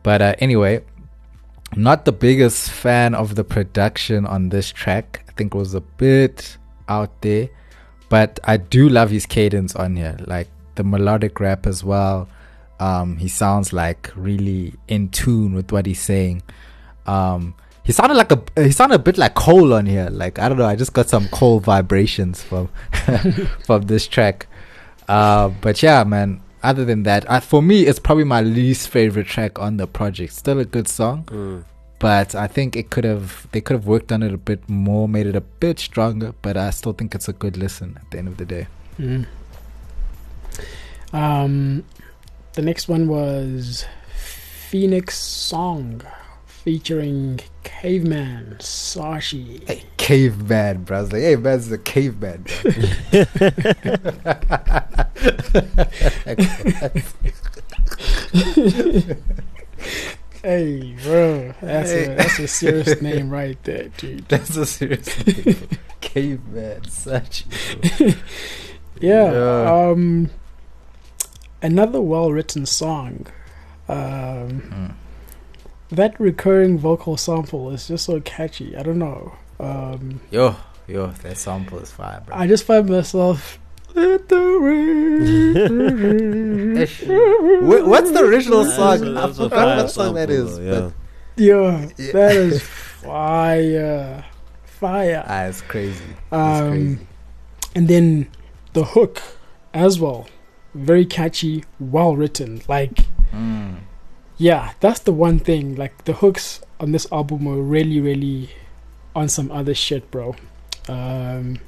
But 0.04 0.22
uh, 0.22 0.36
anyway, 0.40 0.84
not 1.76 2.06
the 2.06 2.12
biggest 2.12 2.72
fan 2.72 3.16
of 3.16 3.36
the 3.36 3.44
production 3.44 4.26
on 4.26 4.50
this 4.50 4.72
track. 4.72 5.24
I 5.30 5.32
think 5.34 5.56
it 5.56 5.58
was 5.58 5.74
a 5.74 5.82
bit 5.82 6.58
out 6.88 7.22
there, 7.22 7.50
but 8.10 8.40
I 8.44 8.58
do 8.58 8.90
love 8.90 9.12
his 9.12 9.26
cadence 9.26 9.76
on 9.76 9.96
here, 9.96 10.18
like 10.26 10.50
the 10.76 10.84
melodic 10.84 11.40
rap 11.40 11.66
as 11.66 11.84
well. 11.84 12.28
Um, 12.80 13.18
he 13.18 13.28
sounds 13.28 13.74
like 13.74 14.12
really 14.16 14.74
in 14.88 15.10
tune 15.10 15.54
with 15.54 15.72
what 15.72 15.86
he's 15.86 16.02
saying. 16.02 16.44
Um, 17.10 17.54
he 17.84 17.92
sounded 17.94 18.16
like 18.16 18.32
a 18.32 18.40
he 18.64 18.72
sounded 18.72 18.96
a 18.96 19.00
bit 19.00 19.18
like 19.18 19.34
Cole 19.36 19.74
on 19.74 19.86
here. 19.86 20.10
Like 20.12 20.38
I 20.40 20.48
don't 20.50 20.58
know, 20.60 20.66
I 20.66 20.76
just 20.76 20.94
got 20.94 21.10
some 21.10 21.28
Cole 21.30 21.60
vibrations 21.60 22.44
from 22.44 22.70
from 23.66 23.84
this 23.84 24.08
track. 24.08 24.48
Uh, 25.08 25.50
but 25.62 25.82
yeah, 25.82 26.04
man. 26.04 26.42
Other 26.62 26.84
than 26.84 27.04
that, 27.04 27.24
I, 27.32 27.40
for 27.40 27.62
me, 27.62 27.88
it's 27.88 28.00
probably 28.00 28.26
my 28.26 28.42
least 28.42 28.90
favorite 28.90 29.28
track 29.28 29.58
on 29.60 29.78
the 29.78 29.88
project. 29.88 30.34
Still 30.34 30.60
a 30.60 30.66
good 30.66 30.90
song, 30.90 31.24
Mm. 31.32 31.64
but 32.00 32.36
I 32.36 32.48
think 32.48 32.76
it 32.76 32.90
could 32.90 33.06
have 33.06 33.48
they 33.54 33.62
could 33.62 33.76
have 33.76 33.88
worked 33.88 34.12
on 34.12 34.22
it 34.24 34.34
a 34.34 34.38
bit 34.38 34.68
more, 34.70 35.08
made 35.08 35.26
it 35.26 35.38
a 35.38 35.42
bit 35.64 35.80
stronger. 35.80 36.34
But 36.42 36.58
I 36.58 36.72
still 36.72 36.92
think 36.92 37.16
it's 37.16 37.30
a 37.30 37.34
good 37.34 37.56
listen 37.56 37.96
at 37.96 38.12
the 38.12 38.18
end 38.18 38.28
of 38.28 38.36
the 38.36 38.46
day. 38.46 38.68
Mm. 39.00 39.26
Um, 41.14 41.86
the 42.54 42.62
next 42.62 42.90
one 42.90 43.08
was 43.08 43.86
Phoenix 44.70 45.18
Song 45.18 46.02
featuring 46.64 47.40
Caveman 47.64 48.58
Sashi. 48.60 49.66
Hey, 49.68 49.84
caveman, 49.98 50.84
bro. 50.84 50.98
I 50.98 51.02
was 51.02 51.12
like, 51.14 51.22
hey, 51.22 51.36
man's 51.36 51.72
a 51.72 51.78
caveman. 51.78 52.46
Hey, 60.42 60.96
bro, 61.04 61.54
that's 61.62 61.92
Hey. 61.92 62.06
a 62.06 62.16
that's 62.16 62.40
a 62.40 62.48
serious 62.48 63.02
name 63.02 63.30
right 63.30 63.62
there, 63.64 63.90
dude. 63.98 64.26
That's 64.30 64.56
a 64.56 64.66
serious 64.66 65.26
name. 65.28 65.68
caveman, 66.02 66.86
such. 66.90 67.46
Yeah. 69.02 69.32
Yeah. 69.32 69.90
Um, 69.92 70.30
another 71.62 72.00
well-written 72.02 72.66
song. 72.66 73.28
Um, 73.90 74.62
Mm. 74.62 74.94
That 75.90 76.20
recurring 76.20 76.78
vocal 76.78 77.18
sample 77.18 77.72
is 77.72 77.88
just 77.88 78.06
so 78.06 78.20
catchy. 78.22 78.76
I 78.78 78.84
don't 78.84 79.00
know. 79.00 79.34
Um, 79.60 80.22
Yo, 80.32 80.56
yo, 80.88 81.08
that 81.08 81.38
sample 81.38 81.80
is 81.80 81.92
fire, 81.92 82.22
bro. 82.26 82.36
I 82.36 82.48
just 82.48 82.64
find 82.64 82.88
myself. 82.90 83.60
Let 83.96 84.30
the 84.30 84.40
rain- 84.62 86.78
Ish. 86.78 87.04
What's 87.08 88.12
the 88.12 88.22
original 88.24 88.66
song? 88.66 89.18
I 89.18 89.32
forgot 89.34 89.78
what 89.78 89.92
song 89.92 90.14
that 90.16 90.30
is. 90.30 90.56
sample, 90.56 90.66
though, 90.66 90.90
but- 90.90 91.44
yeah. 91.44 91.46
Yeah, 91.46 91.90
Yeah. 91.98 92.12
that 92.14 92.32
is 92.36 92.62
fire, 92.64 94.26
fire. 94.66 95.24
Ah, 95.28 95.44
it's 95.46 95.62
crazy. 95.62 96.04
It's 96.04 96.32
Um, 96.32 96.70
crazy. 96.70 96.98
and 97.76 97.88
then 97.88 98.28
the 98.74 98.84
hook 98.84 99.22
as 99.74 100.00
well, 100.00 100.28
very 100.76 101.06
catchy, 101.06 101.64
well 101.80 102.16
written. 102.16 102.62
Like, 102.68 102.92
Mm. 103.34 103.79
Yeah, 104.40 104.74
that's 104.80 105.02
the 105.02 105.12
one 105.12 105.38
thing. 105.38 105.76
Like 105.76 106.06
the 106.06 106.14
hooks 106.14 106.62
on 106.80 106.94
this 106.94 107.06
album 107.12 107.46
were 107.46 107.62
really, 107.62 108.00
really 108.00 108.50
on 109.14 109.28
some 109.28 109.52
other 109.52 109.76
shit, 109.76 110.10
bro. 110.10 110.36
Um, 110.88 111.60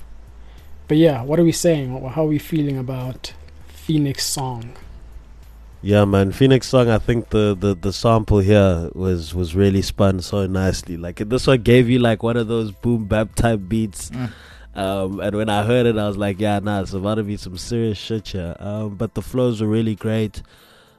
but 0.87 0.97
yeah, 0.97 1.21
what 1.21 1.39
are 1.39 1.43
we 1.43 1.51
saying? 1.51 2.01
How 2.09 2.23
are 2.23 2.27
we 2.27 2.39
feeling 2.39 2.77
about 2.77 3.33
Phoenix 3.67 4.25
Song? 4.25 4.73
Yeah, 5.83 6.05
man. 6.05 6.31
Phoenix 6.31 6.67
song. 6.67 6.89
I 6.89 6.99
think 6.99 7.29
the, 7.29 7.57
the, 7.59 7.73
the 7.73 7.91
sample 7.91 8.37
here 8.37 8.91
was 8.93 9.33
was 9.33 9.55
really 9.55 9.81
spun 9.81 10.21
so 10.21 10.45
nicely. 10.45 10.95
Like 10.95 11.17
this 11.17 11.47
one 11.47 11.63
gave 11.63 11.89
you 11.89 11.97
like 11.97 12.21
one 12.21 12.37
of 12.37 12.47
those 12.47 12.71
boom 12.71 13.05
bap 13.05 13.33
type 13.33 13.61
beats. 13.67 14.11
Mm. 14.11 14.31
Um, 14.75 15.19
and 15.19 15.35
when 15.35 15.49
I 15.49 15.63
heard 15.63 15.87
it, 15.87 15.97
I 15.97 16.07
was 16.07 16.17
like, 16.17 16.39
yeah, 16.39 16.59
nah, 16.59 16.81
it's 16.81 16.93
about 16.93 17.15
to 17.15 17.23
be 17.23 17.35
some 17.35 17.57
serious 17.57 17.97
shit 17.97 18.29
here. 18.29 18.55
Um, 18.59 18.95
but 18.95 19.15
the 19.15 19.23
flows 19.23 19.59
were 19.59 19.67
really 19.67 19.95
great. 19.95 20.43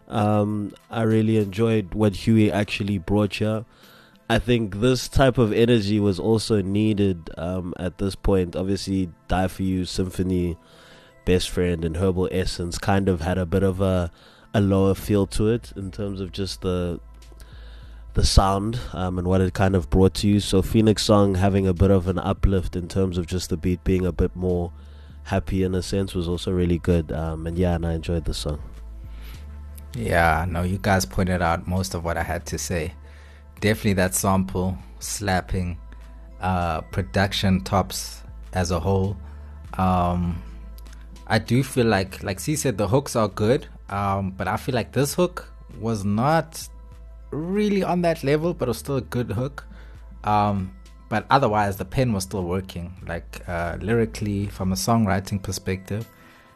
Um, 0.08 0.72
I 0.90 1.02
really 1.02 1.38
enjoyed 1.38 1.94
what 1.94 2.16
Huey 2.16 2.50
actually 2.52 2.98
brought 2.98 3.34
here. 3.34 3.64
I 4.28 4.38
think 4.38 4.80
this 4.80 5.08
type 5.08 5.36
of 5.36 5.52
energy 5.52 6.00
was 6.00 6.18
also 6.18 6.62
needed 6.62 7.30
um, 7.36 7.74
at 7.78 7.98
this 7.98 8.14
point. 8.14 8.56
Obviously, 8.56 9.10
Die 9.28 9.48
For 9.48 9.62
You, 9.62 9.84
Symphony, 9.84 10.56
Best 11.24 11.50
Friend, 11.50 11.84
and 11.84 11.96
Herbal 11.96 12.28
Essence 12.32 12.78
kind 12.78 13.08
of 13.08 13.20
had 13.20 13.36
a 13.36 13.46
bit 13.46 13.62
of 13.62 13.80
a, 13.80 14.10
a 14.54 14.60
lower 14.60 14.94
feel 14.94 15.26
to 15.28 15.48
it 15.48 15.72
in 15.76 15.90
terms 15.90 16.20
of 16.20 16.32
just 16.32 16.62
the 16.62 17.00
the 18.14 18.24
sound 18.24 18.78
um, 18.92 19.18
and 19.18 19.26
what 19.26 19.40
it 19.40 19.54
kind 19.54 19.74
of 19.74 19.88
brought 19.88 20.12
to 20.12 20.28
you. 20.28 20.38
So 20.40 20.60
Phoenix 20.60 21.02
Song 21.02 21.36
having 21.36 21.66
a 21.66 21.72
bit 21.72 21.90
of 21.90 22.08
an 22.08 22.18
uplift 22.18 22.76
in 22.76 22.86
terms 22.88 23.16
of 23.16 23.26
just 23.26 23.48
the 23.48 23.56
beat 23.56 23.82
being 23.84 24.04
a 24.04 24.12
bit 24.12 24.36
more 24.36 24.70
happy 25.24 25.62
in 25.62 25.74
a 25.74 25.82
sense 25.82 26.14
was 26.14 26.28
also 26.28 26.52
really 26.52 26.78
good. 26.78 27.10
Um, 27.10 27.46
and 27.46 27.56
yeah, 27.56 27.74
and 27.74 27.86
I 27.86 27.94
enjoyed 27.94 28.24
the 28.24 28.34
song. 28.34 28.60
Yeah, 29.94 30.46
no, 30.48 30.62
you 30.62 30.78
guys 30.78 31.04
pointed 31.04 31.42
out 31.42 31.68
most 31.68 31.94
of 31.94 32.04
what 32.04 32.16
I 32.16 32.22
had 32.22 32.46
to 32.46 32.58
say. 32.58 32.94
Definitely 33.60 33.94
that 33.94 34.14
sample, 34.14 34.76
slapping, 35.00 35.76
uh, 36.40 36.80
production 36.80 37.62
tops 37.62 38.22
as 38.52 38.70
a 38.70 38.80
whole. 38.80 39.16
Um, 39.74 40.42
I 41.26 41.38
do 41.38 41.62
feel 41.62 41.86
like, 41.86 42.22
like 42.22 42.40
C 42.40 42.56
said, 42.56 42.78
the 42.78 42.88
hooks 42.88 43.16
are 43.16 43.28
good, 43.28 43.66
um, 43.90 44.30
but 44.30 44.48
I 44.48 44.56
feel 44.56 44.74
like 44.74 44.92
this 44.92 45.14
hook 45.14 45.48
was 45.80 46.04
not 46.04 46.66
really 47.30 47.82
on 47.82 48.02
that 48.02 48.24
level, 48.24 48.54
but 48.54 48.68
it 48.68 48.70
was 48.70 48.78
still 48.78 48.96
a 48.96 49.02
good 49.02 49.30
hook. 49.30 49.64
Um, 50.24 50.74
but 51.08 51.26
otherwise, 51.28 51.76
the 51.76 51.84
pen 51.84 52.12
was 52.12 52.24
still 52.24 52.44
working, 52.44 52.94
like 53.06 53.46
uh, 53.46 53.76
lyrically, 53.80 54.46
from 54.46 54.72
a 54.72 54.76
songwriting 54.76 55.42
perspective. 55.42 56.08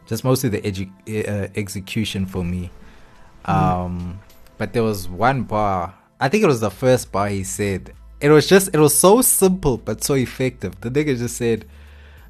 Just 0.07 0.25
mostly 0.25 0.49
the 0.49 0.61
edu- 0.63 1.29
uh, 1.29 1.49
execution 1.57 2.25
for 2.25 2.43
me. 2.43 2.71
Um, 3.47 4.21
but 4.59 4.73
there 4.73 4.83
was 4.83 5.09
one 5.09 5.43
bar. 5.45 5.95
I 6.21 6.29
think 6.29 6.43
it 6.45 6.47
was 6.47 6.61
the 6.61 6.71
first 6.71 7.13
bar 7.13 7.29
he 7.29 7.45
said. 7.45 7.93
It 8.21 8.31
was 8.31 8.47
just. 8.49 8.71
It 8.75 8.79
was 8.79 8.97
so 8.97 9.21
simple 9.23 9.77
but 9.77 10.03
so 10.03 10.15
effective. 10.15 10.81
The 10.81 10.91
nigga 10.91 11.17
just 11.19 11.37
said, 11.37 11.67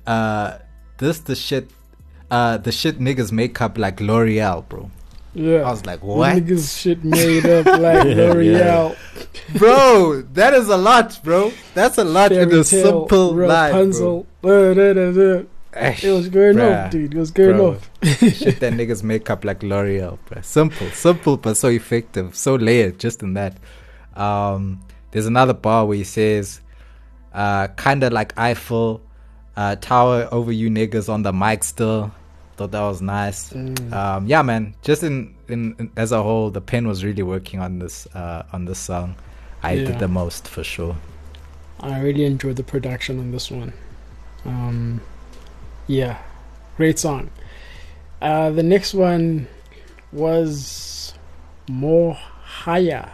"Uh, 0.07 0.59
this 0.98 1.20
the 1.20 1.35
shit. 1.37 1.70
Uh, 2.31 2.57
the 2.59 2.72
shit 2.72 2.98
niggas 2.98 3.31
make 3.31 3.61
up 3.61 3.79
like 3.79 4.00
L'Oreal, 4.00 4.68
bro." 4.68 4.90
Yeah, 5.35 5.62
I 5.62 5.70
was 5.70 5.85
like, 5.87 6.02
"What, 6.02 6.35
Niggas 6.37 6.81
shit 6.81 7.05
made 7.05 7.46
up 7.46 7.66
like 7.81 8.05
L'Oreal. 8.05 8.96
bro? 9.59 10.22
That 10.33 10.55
is 10.55 10.68
a 10.68 10.76
lot, 10.76 11.20
bro. 11.22 11.52
That's 11.74 11.98
a 11.98 12.05
lot 12.05 12.33
in 12.33 12.48
a 12.48 12.50
tale, 12.50 12.64
simple 12.64 13.33
line, 13.35 13.90
bro." 13.92 14.26
It 15.76 16.12
was 16.12 16.28
going 16.28 16.56
bruh. 16.56 16.84
off, 16.86 16.90
dude. 16.90 17.14
It 17.14 17.18
was 17.18 17.30
going 17.30 17.56
Bro. 17.56 17.72
off. 17.74 17.90
shit 18.04 18.60
that 18.60 18.72
niggas 18.72 19.02
make 19.02 19.28
up 19.30 19.44
like 19.44 19.62
L'Oreal, 19.62 20.18
bro. 20.26 20.40
Simple, 20.42 20.88
simple, 20.90 21.36
but 21.36 21.56
so 21.56 21.68
effective, 21.68 22.34
so 22.34 22.54
layered 22.56 22.98
just 22.98 23.22
in 23.22 23.34
that. 23.34 23.56
Um, 24.14 24.80
there's 25.10 25.26
another 25.26 25.54
bar 25.54 25.84
where 25.86 25.96
he 25.96 26.04
says, 26.04 26.60
uh, 27.34 27.68
kinda 27.76 28.10
like 28.10 28.32
Eiffel, 28.38 29.02
Uh, 29.56 29.74
Tower 29.76 30.28
over 30.32 30.52
you 30.52 30.68
niggas 30.68 31.08
on 31.08 31.22
the 31.22 31.32
mic 31.32 31.64
still. 31.64 32.10
Thought 32.58 32.72
that 32.72 32.82
was 32.82 33.00
nice. 33.00 33.52
Mm. 33.54 33.92
Um, 33.92 34.26
yeah, 34.26 34.42
man. 34.42 34.74
Just 34.82 35.02
in, 35.02 35.34
in, 35.48 35.74
in 35.78 35.90
as 35.96 36.12
a 36.12 36.22
whole, 36.22 36.50
the 36.50 36.60
pen 36.60 36.86
was 36.86 37.02
really 37.04 37.22
working 37.22 37.60
on 37.60 37.78
this 37.78 38.06
uh, 38.14 38.42
on 38.52 38.66
this 38.66 38.78
song. 38.78 39.14
I 39.62 39.72
Yeah. 39.72 39.84
did 39.86 39.98
the 39.98 40.08
most 40.08 40.46
for 40.48 40.62
sure. 40.64 40.96
I 41.80 42.00
really 42.00 42.24
enjoyed 42.24 42.56
the 42.56 42.62
production 42.64 43.18
on 43.18 43.30
this 43.32 43.50
one. 43.50 43.72
Um, 44.44 45.00
yeah, 45.87 46.18
great 46.77 46.99
song. 46.99 47.31
Uh, 48.20 48.51
the 48.51 48.62
next 48.62 48.94
one 48.94 49.46
was 50.12 51.14
More 51.68 52.14
Higher. 52.14 53.11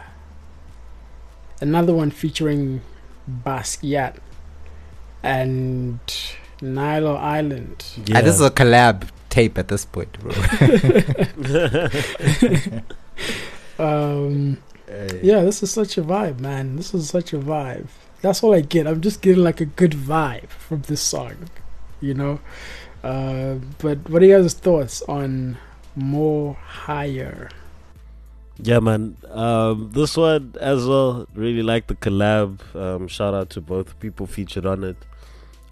Another 1.61 1.93
one 1.93 2.11
featuring 2.11 2.81
Basquiat 3.45 4.17
and 5.21 5.99
Nilo 6.61 7.15
Island. 7.15 7.85
Uh, 8.13 8.21
this 8.21 8.35
is 8.35 8.41
a 8.41 8.51
collab 8.51 9.07
tape 9.29 9.57
at 9.57 9.67
this 9.67 9.85
point, 9.85 10.17
bro. 10.19 10.31
Um, 13.79 14.57
yeah, 15.21 15.41
this 15.41 15.63
is 15.63 15.71
such 15.71 15.97
a 15.97 16.03
vibe, 16.03 16.39
man. 16.39 16.75
This 16.75 16.93
is 16.93 17.09
such 17.09 17.33
a 17.33 17.39
vibe. 17.39 17.87
That's 18.21 18.43
all 18.43 18.53
I 18.53 18.61
get. 18.61 18.87
I'm 18.87 19.01
just 19.01 19.21
getting 19.21 19.43
like 19.43 19.59
a 19.59 19.65
good 19.65 19.91
vibe 19.91 20.49
from 20.49 20.83
this 20.83 21.01
song, 21.01 21.49
you 22.03 22.13
know. 22.13 22.39
Uh, 23.03 23.55
but 23.79 24.09
what 24.09 24.21
are 24.21 24.25
you 24.25 24.37
guys' 24.37 24.53
thoughts 24.53 25.01
on 25.03 25.57
more 25.95 26.53
higher? 26.53 27.49
Yeah, 28.57 28.79
man. 28.79 29.17
Um, 29.29 29.89
this 29.93 30.15
one 30.15 30.55
as 30.59 30.85
well. 30.85 31.27
Really 31.33 31.63
like 31.63 31.87
the 31.87 31.95
collab. 31.95 32.59
Um, 32.75 33.07
shout 33.07 33.33
out 33.33 33.49
to 33.51 33.61
both 33.61 33.99
people 33.99 34.27
featured 34.27 34.65
on 34.65 34.83
it. 34.83 34.97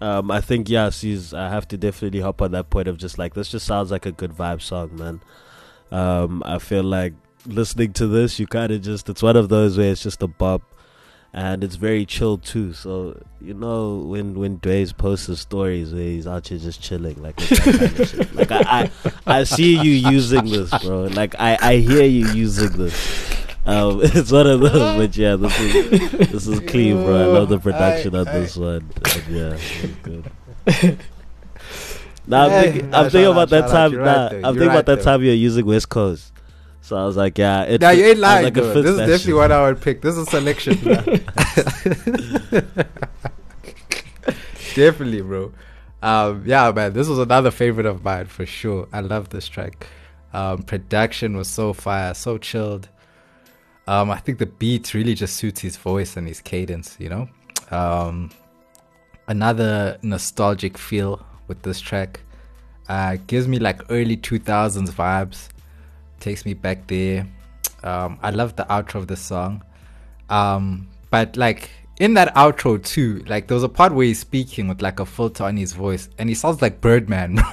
Um, 0.00 0.32
I 0.32 0.40
think 0.40 0.68
yeah, 0.68 0.90
she's. 0.90 1.32
I 1.32 1.48
have 1.48 1.68
to 1.68 1.76
definitely 1.76 2.20
hop 2.20 2.42
on 2.42 2.50
that 2.52 2.70
point 2.70 2.88
of 2.88 2.98
just 2.98 3.18
like 3.18 3.34
this. 3.34 3.50
Just 3.50 3.66
sounds 3.66 3.92
like 3.92 4.04
a 4.04 4.12
good 4.12 4.32
vibe 4.32 4.60
song, 4.60 4.96
man. 4.96 5.20
Um, 5.92 6.42
I 6.44 6.58
feel 6.58 6.82
like 6.82 7.14
listening 7.46 7.92
to 7.94 8.08
this, 8.08 8.40
you 8.40 8.48
kind 8.48 8.72
of 8.72 8.82
just. 8.82 9.08
It's 9.08 9.22
one 9.22 9.36
of 9.36 9.48
those 9.48 9.78
where 9.78 9.92
it's 9.92 10.02
just 10.02 10.20
a 10.22 10.26
bop, 10.26 10.62
and 11.32 11.64
it's 11.64 11.76
very 11.76 12.04
chill 12.04 12.38
too. 12.38 12.72
So 12.72 13.20
you 13.40 13.54
know 13.54 13.96
when 13.98 14.38
when 14.38 14.58
Dwayne 14.58 14.96
posts 14.96 15.26
his 15.26 15.40
stories 15.40 15.92
where 15.92 16.02
he's 16.02 16.26
out 16.26 16.48
here 16.48 16.58
just 16.58 16.82
chilling, 16.82 17.22
like 17.22 17.36
kind 17.36 17.76
of 18.00 18.34
like 18.34 18.50
I, 18.52 18.90
I 19.26 19.40
I 19.40 19.44
see 19.44 19.76
you 19.76 19.92
using 20.10 20.44
this, 20.44 20.70
bro. 20.82 21.04
Like 21.04 21.34
I 21.38 21.56
I 21.60 21.76
hear 21.76 22.04
you 22.04 22.28
using 22.32 22.70
this. 22.72 23.30
Um, 23.64 24.00
it's 24.02 24.32
one 24.32 24.46
of 24.46 24.60
those, 24.60 24.96
but 24.96 25.16
yeah, 25.16 25.36
this 25.36 25.58
is 25.60 26.30
this 26.30 26.46
is 26.48 26.60
clean, 26.68 27.02
bro. 27.04 27.16
I 27.22 27.26
love 27.26 27.48
the 27.48 27.58
production 27.58 28.14
on 28.14 28.24
this 28.24 28.56
one. 28.56 28.90
And 29.14 29.26
yeah, 29.28 29.56
it's 29.56 29.94
good. 30.02 30.98
Now 32.26 32.44
I'm 32.44 32.50
Hey, 32.50 32.62
thinking, 32.70 32.90
nah, 32.90 32.98
I'm 33.00 33.10
thinking 33.10 33.30
about 33.32 33.38
out, 33.42 33.48
that 33.50 33.68
time. 33.68 33.92
You're 33.92 34.04
Nah, 34.04 34.22
right, 34.22 34.30
though. 34.30 34.36
I'm 34.36 34.42
thinking 34.54 34.68
right, 34.68 34.74
about 34.78 34.86
that 34.86 35.02
time 35.02 35.22
you're 35.24 35.34
using 35.34 35.66
West 35.66 35.88
Coast. 35.88 36.32
So 36.82 36.96
I 36.96 37.04
was 37.04 37.16
like, 37.16 37.38
yeah, 37.38 37.62
it. 37.62 37.80
Now 37.80 37.90
you 37.90 38.06
ain't 38.06 38.18
lying, 38.18 38.44
like, 38.44 38.56
it 38.56 38.60
though. 38.60 38.74
fits 38.74 38.84
This 38.84 38.92
is 38.92 38.98
definitely 38.98 39.34
what 39.34 39.52
I 39.52 39.62
would 39.62 39.80
pick. 39.80 40.02
This 40.02 40.16
is 40.16 40.26
a 40.26 40.30
selection. 40.30 40.74
definitely, 44.74 45.22
bro. 45.22 45.52
Um, 46.02 46.42
yeah, 46.44 46.72
man. 46.72 46.92
This 46.92 47.06
was 47.06 47.20
another 47.20 47.52
favorite 47.52 47.86
of 47.86 48.02
mine 48.02 48.26
for 48.26 48.44
sure. 48.44 48.88
I 48.92 48.98
love 48.98 49.28
this 49.28 49.46
track. 49.46 49.86
Um, 50.32 50.64
production 50.64 51.36
was 51.36 51.46
so 51.46 51.72
fire, 51.72 52.14
so 52.14 52.36
chilled. 52.36 52.88
Um, 53.86 54.10
I 54.10 54.18
think 54.18 54.38
the 54.38 54.46
beat 54.46 54.92
really 54.92 55.14
just 55.14 55.36
suits 55.36 55.60
his 55.60 55.76
voice 55.76 56.16
and 56.16 56.26
his 56.26 56.40
cadence. 56.40 56.96
You 56.98 57.10
know. 57.10 57.28
Um, 57.70 58.32
another 59.28 59.98
nostalgic 60.02 60.76
feel 60.76 61.24
with 61.46 61.62
this 61.62 61.80
track. 61.80 62.22
Uh, 62.88 63.18
gives 63.28 63.46
me 63.46 63.60
like 63.60 63.80
early 63.88 64.16
2000s 64.16 64.90
vibes. 64.90 65.48
Takes 66.22 66.46
me 66.46 66.54
back 66.54 66.86
there. 66.86 67.26
Um, 67.82 68.20
I 68.22 68.30
love 68.30 68.54
the 68.54 68.64
outro 68.66 68.94
of 68.94 69.08
the 69.08 69.16
song. 69.16 69.64
Um, 70.30 70.86
but 71.10 71.36
like 71.36 71.68
in 71.98 72.14
that 72.14 72.32
outro 72.36 72.80
too, 72.80 73.24
like 73.26 73.48
there 73.48 73.56
was 73.56 73.64
a 73.64 73.68
part 73.68 73.92
where 73.92 74.06
he's 74.06 74.20
speaking 74.20 74.68
with 74.68 74.80
like 74.80 75.00
a 75.00 75.04
filter 75.04 75.42
on 75.42 75.56
his 75.56 75.72
voice, 75.72 76.08
and 76.18 76.28
he 76.28 76.36
sounds 76.36 76.62
like 76.62 76.80
Birdman, 76.80 77.34
bro. 77.34 77.42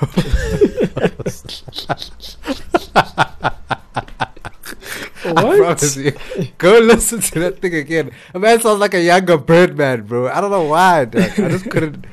I 5.25 5.57
promise 5.57 5.95
you. 5.97 6.11
Go 6.59 6.77
listen 6.77 7.21
to 7.21 7.39
that 7.39 7.59
thing 7.59 7.73
again. 7.73 8.11
A 8.35 8.39
man 8.39 8.61
sounds 8.61 8.79
like 8.79 8.93
a 8.93 9.01
younger 9.01 9.39
Birdman, 9.39 10.03
bro. 10.03 10.27
I 10.27 10.41
don't 10.41 10.51
know 10.51 10.65
why. 10.65 11.05
dog. 11.05 11.23
I 11.23 11.49
just 11.49 11.71
couldn't 11.71 12.05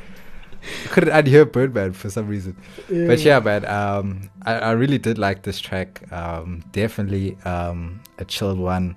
couldn't 0.91 1.13
unhear 1.13 1.51
Birdman 1.51 1.93
for 1.93 2.11
some 2.11 2.29
reason. 2.29 2.57
But 2.89 3.21
yeah, 3.21 3.41
man, 3.41 3.65
um, 3.67 4.31
I, 4.43 4.55
I 4.55 4.71
really 4.73 4.99
did 4.99 5.19
like 5.19 5.43
this 5.43 5.61
track. 5.61 6.11
Um, 6.13 6.65
definitely 6.73 7.37
um, 7.45 8.01
a 8.19 8.25
chilled 8.25 8.59
one. 8.59 8.97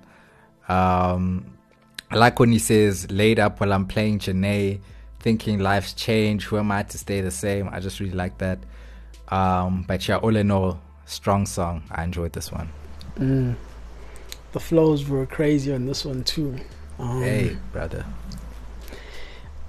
Um, 0.68 1.46
I 2.10 2.16
like 2.16 2.38
when 2.40 2.50
he 2.50 2.58
says, 2.58 3.10
laid 3.10 3.38
up 3.38 3.60
while 3.60 3.72
I'm 3.72 3.86
playing 3.86 4.18
Janae, 4.20 4.80
thinking 5.20 5.60
life's 5.60 5.92
changed. 5.92 6.46
Who 6.46 6.58
am 6.58 6.72
I 6.72 6.82
to 6.82 6.98
stay 6.98 7.20
the 7.20 7.30
same? 7.30 7.68
I 7.68 7.80
just 7.80 8.00
really 8.00 8.14
like 8.14 8.38
that. 8.38 8.58
Um, 9.28 9.84
but 9.86 10.06
yeah, 10.08 10.16
all 10.16 10.34
in 10.34 10.50
all, 10.50 10.80
strong 11.06 11.46
song. 11.46 11.84
I 11.90 12.02
enjoyed 12.04 12.32
this 12.32 12.50
one. 12.50 12.70
Mm. 13.16 13.56
The 14.52 14.60
flows 14.60 15.08
were 15.08 15.26
crazy 15.26 15.72
on 15.72 15.86
this 15.86 16.04
one 16.04 16.24
too. 16.24 16.56
Um, 16.98 17.22
Hey, 17.22 17.56
brother. 17.72 18.04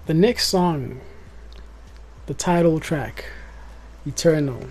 The 0.07 0.13
next 0.15 0.47
song, 0.47 0.99
the 2.31 2.37
title 2.37 2.79
track, 2.79 3.25
Eternal. 4.05 4.69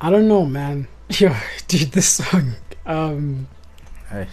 I 0.00 0.10
don't 0.10 0.28
know, 0.28 0.44
man. 0.46 0.86
Yo, 1.10 1.34
dude, 1.66 1.90
this 1.90 2.08
song. 2.08 2.52
Um, 2.86 3.48
Hey. 4.10 4.28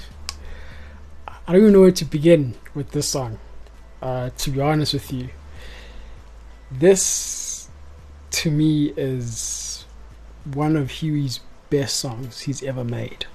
I 1.27 1.51
don't 1.51 1.61
even 1.61 1.73
know 1.73 1.81
where 1.81 1.91
to 1.91 2.05
begin 2.05 2.53
with 2.75 2.91
this 2.91 3.07
song. 3.09 3.39
Uh, 3.99 4.29
to 4.37 4.51
be 4.51 4.59
honest 4.61 4.93
with 4.93 5.11
you, 5.11 5.29
this 6.71 7.67
to 8.29 8.51
me 8.51 8.93
is 8.95 9.85
one 10.53 10.75
of 10.75 10.91
Huey's 10.91 11.39
best 11.71 11.97
songs 11.97 12.41
he's 12.41 12.61
ever 12.61 12.83
made. 12.83 13.25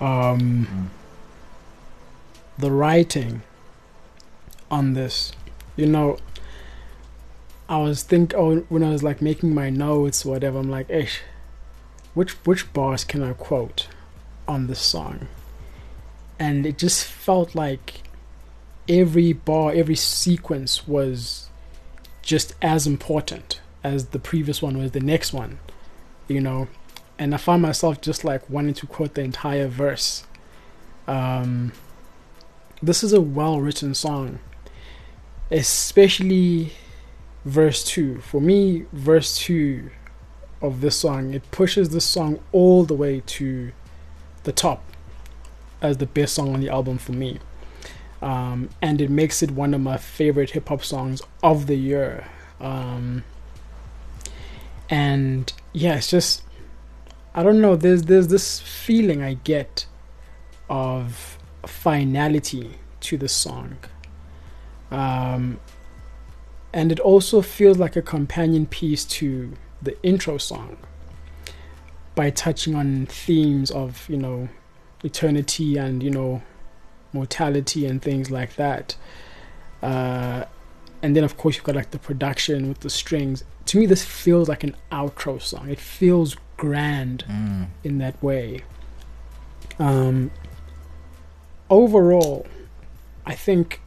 Um, 0.00 0.66
Mm. 0.66 0.88
the 2.58 2.72
writing 2.72 3.42
on 4.72 4.94
this, 4.94 5.30
you 5.76 5.86
know, 5.86 6.18
I 7.68 7.78
was 7.78 8.02
think 8.02 8.34
oh, 8.34 8.60
when 8.68 8.82
I 8.82 8.90
was 8.90 9.02
like 9.02 9.22
making 9.22 9.54
my 9.54 9.70
notes, 9.70 10.24
whatever. 10.24 10.58
I'm 10.58 10.70
like, 10.70 10.90
ish, 10.90 11.20
which 12.14 12.32
which 12.46 12.72
bars 12.72 13.04
can 13.04 13.22
I 13.22 13.32
quote 13.32 13.88
on 14.46 14.66
this 14.66 14.80
song? 14.80 15.28
And 16.38 16.66
it 16.66 16.76
just 16.78 17.04
felt 17.04 17.54
like 17.54 18.02
every 18.88 19.32
bar, 19.32 19.72
every 19.72 19.94
sequence 19.94 20.86
was 20.86 21.48
just 22.22 22.54
as 22.62 22.86
important 22.86 23.60
as 23.84 24.06
the 24.06 24.18
previous 24.18 24.62
one 24.62 24.78
was 24.78 24.92
the 24.92 25.00
next 25.00 25.32
one, 25.32 25.58
you 26.28 26.40
know. 26.40 26.68
And 27.18 27.34
I 27.34 27.38
found 27.38 27.62
myself 27.62 28.00
just 28.00 28.24
like 28.24 28.48
wanting 28.50 28.74
to 28.74 28.86
quote 28.86 29.14
the 29.14 29.22
entire 29.22 29.68
verse. 29.68 30.24
Um, 31.06 31.72
this 32.82 33.04
is 33.04 33.12
a 33.12 33.20
well 33.20 33.60
written 33.60 33.94
song, 33.94 34.40
especially 35.50 36.72
verse 37.44 37.84
2. 37.84 38.20
For 38.20 38.40
me, 38.40 38.86
verse 38.92 39.36
2 39.38 39.90
of 40.60 40.80
this 40.80 40.96
song, 40.96 41.34
it 41.34 41.50
pushes 41.50 41.90
this 41.90 42.04
song 42.04 42.40
all 42.52 42.84
the 42.84 42.94
way 42.94 43.22
to 43.26 43.72
the 44.44 44.52
top 44.52 44.84
as 45.80 45.98
the 45.98 46.06
best 46.06 46.34
song 46.34 46.54
on 46.54 46.60
the 46.60 46.68
album 46.68 46.98
for 46.98 47.12
me. 47.12 47.38
Um, 48.20 48.70
and 48.80 49.00
it 49.00 49.10
makes 49.10 49.42
it 49.42 49.50
one 49.50 49.74
of 49.74 49.80
my 49.80 49.96
favorite 49.96 50.50
hip 50.50 50.68
hop 50.68 50.84
songs 50.84 51.22
of 51.42 51.66
the 51.66 51.74
year. 51.74 52.28
Um, 52.60 53.24
and 54.88 55.52
yeah, 55.72 55.96
it's 55.96 56.08
just 56.08 56.42
I 57.34 57.42
don't 57.42 57.60
know. 57.60 57.76
There's 57.76 58.02
there's 58.02 58.28
this 58.28 58.60
feeling 58.60 59.22
I 59.22 59.34
get 59.34 59.86
of 60.68 61.38
finality 61.66 62.78
to 63.00 63.16
the 63.16 63.28
song, 63.28 63.78
um, 64.90 65.58
and 66.72 66.90
it 66.92 67.00
also 67.00 67.42
feels 67.42 67.78
like 67.78 67.96
a 67.96 68.02
companion 68.02 68.66
piece 68.66 69.04
to 69.04 69.52
the 69.82 70.00
intro 70.02 70.38
song 70.38 70.76
by 72.14 72.30
touching 72.30 72.74
on 72.74 73.06
themes 73.06 73.70
of 73.70 74.08
you 74.08 74.16
know 74.16 74.48
eternity 75.04 75.76
and 75.76 76.02
you 76.02 76.10
know 76.10 76.42
mortality 77.12 77.86
and 77.86 78.00
things 78.02 78.30
like 78.30 78.56
that. 78.56 78.96
Uh, 79.82 80.44
and 81.02 81.16
then 81.16 81.24
of 81.24 81.36
course 81.36 81.56
you've 81.56 81.64
got 81.64 81.74
like 81.74 81.90
the 81.90 81.98
production 81.98 82.68
with 82.68 82.80
the 82.80 82.90
strings. 82.90 83.44
To 83.66 83.78
me, 83.78 83.86
this 83.86 84.04
feels 84.04 84.48
like 84.48 84.64
an 84.64 84.76
outro 84.90 85.40
song. 85.42 85.68
It 85.68 85.80
feels 85.80 86.36
grand 86.56 87.24
Mm. 87.28 87.66
in 87.84 87.98
that 87.98 88.20
way. 88.22 88.60
Um, 89.78 90.30
overall, 91.70 92.46
I 93.26 93.34
think 93.34 93.80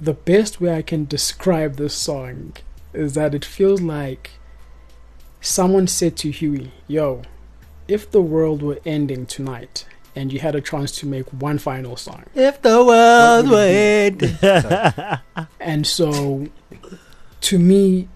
the 0.00 0.14
best 0.14 0.60
way 0.60 0.74
I 0.76 0.82
can 0.82 1.04
describe 1.04 1.76
this 1.76 1.94
song 1.94 2.54
is 2.94 3.12
that 3.14 3.34
it 3.34 3.44
feels 3.44 3.80
like 3.82 4.30
someone 5.40 5.86
said 5.86 6.16
to 6.18 6.30
Huey, 6.30 6.72
"Yo, 6.88 7.22
if 7.86 8.10
the 8.10 8.22
world 8.22 8.62
were 8.62 8.80
ending 8.86 9.26
tonight 9.26 9.86
and 10.16 10.32
you 10.32 10.40
had 10.40 10.54
a 10.54 10.60
chance 10.60 10.90
to 10.92 11.06
make 11.06 11.26
one 11.28 11.58
final 11.58 11.96
song, 11.96 12.24
If 12.34 12.62
the 12.62 12.84
world 12.84 13.48
would 13.48 13.52
were 13.52 15.20
it 15.30 15.48
And 15.60 15.86
so, 15.86 16.46
to 17.42 17.58
me, 17.58 18.08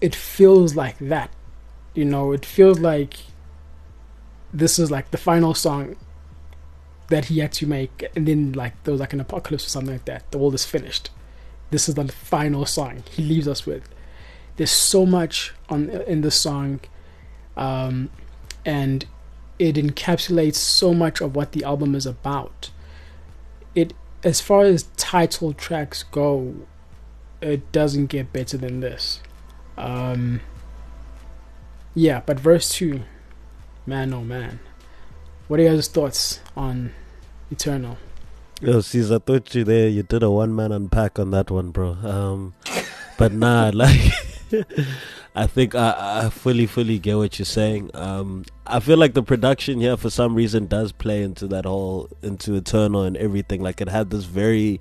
it 0.00 0.14
feels 0.14 0.74
like 0.74 0.98
that. 0.98 1.30
You 1.94 2.06
know, 2.06 2.32
it 2.32 2.44
feels 2.46 2.80
like 2.80 3.18
this 4.52 4.78
is 4.78 4.90
like 4.90 5.10
the 5.10 5.18
final 5.18 5.54
song 5.54 5.96
that 7.12 7.26
he 7.26 7.40
had 7.40 7.52
to 7.52 7.66
make, 7.66 8.08
and 8.16 8.26
then 8.26 8.52
like 8.52 8.72
there 8.84 8.92
was 8.92 9.00
like 9.00 9.12
an 9.12 9.20
apocalypse 9.20 9.66
or 9.66 9.68
something 9.68 9.92
like 9.92 10.06
that. 10.06 10.30
The 10.30 10.38
world 10.38 10.54
is 10.54 10.64
finished. 10.64 11.10
This 11.70 11.86
is 11.86 11.94
the 11.94 12.08
final 12.08 12.64
song 12.64 13.04
he 13.10 13.22
leaves 13.22 13.46
us 13.46 13.66
with. 13.66 13.86
There's 14.56 14.70
so 14.70 15.04
much 15.04 15.52
on 15.68 15.90
in 15.90 16.22
this 16.22 16.36
song, 16.36 16.80
um, 17.54 18.08
and 18.64 19.04
it 19.58 19.76
encapsulates 19.76 20.54
so 20.54 20.94
much 20.94 21.20
of 21.20 21.36
what 21.36 21.52
the 21.52 21.64
album 21.64 21.94
is 21.94 22.06
about. 22.06 22.70
It, 23.74 23.92
as 24.24 24.40
far 24.40 24.62
as 24.62 24.84
title 24.96 25.52
tracks 25.52 26.04
go, 26.04 26.54
it 27.42 27.70
doesn't 27.72 28.06
get 28.06 28.32
better 28.32 28.56
than 28.56 28.80
this. 28.80 29.20
Um, 29.76 30.40
yeah, 31.94 32.22
but 32.24 32.40
verse 32.40 32.70
two, 32.70 33.02
man, 33.84 34.14
oh 34.14 34.24
man, 34.24 34.60
what 35.46 35.60
are 35.60 35.64
your 35.64 35.82
thoughts 35.82 36.40
on 36.56 36.94
Eternal? 37.52 37.98
Yo, 38.62 38.80
Caesar, 38.80 39.16
I 39.16 39.18
thought 39.18 39.54
you 39.54 39.62
there. 39.62 39.88
You 39.88 40.02
did 40.02 40.22
a 40.22 40.30
one 40.30 40.56
man 40.56 40.72
unpack 40.72 41.18
on 41.18 41.32
that 41.32 41.50
one, 41.50 41.70
bro. 41.70 41.90
Um, 42.02 42.54
but 43.18 43.32
nah, 43.32 43.70
like, 43.74 44.00
I 45.34 45.46
think 45.46 45.74
I, 45.74 46.24
I 46.24 46.30
fully, 46.30 46.66
fully 46.66 46.98
get 46.98 47.18
what 47.18 47.38
you're 47.38 47.46
saying. 47.46 47.90
Um, 47.92 48.46
I 48.66 48.80
feel 48.80 48.96
like 48.96 49.12
the 49.12 49.22
production 49.22 49.80
here, 49.80 49.98
for 49.98 50.08
some 50.08 50.34
reason, 50.34 50.66
does 50.66 50.92
play 50.92 51.22
into 51.22 51.46
that 51.48 51.66
whole 51.66 52.08
into 52.22 52.54
Eternal 52.54 53.02
and 53.02 53.18
everything. 53.18 53.60
Like, 53.60 53.82
it 53.82 53.88
had 53.88 54.08
this 54.08 54.24
very 54.24 54.80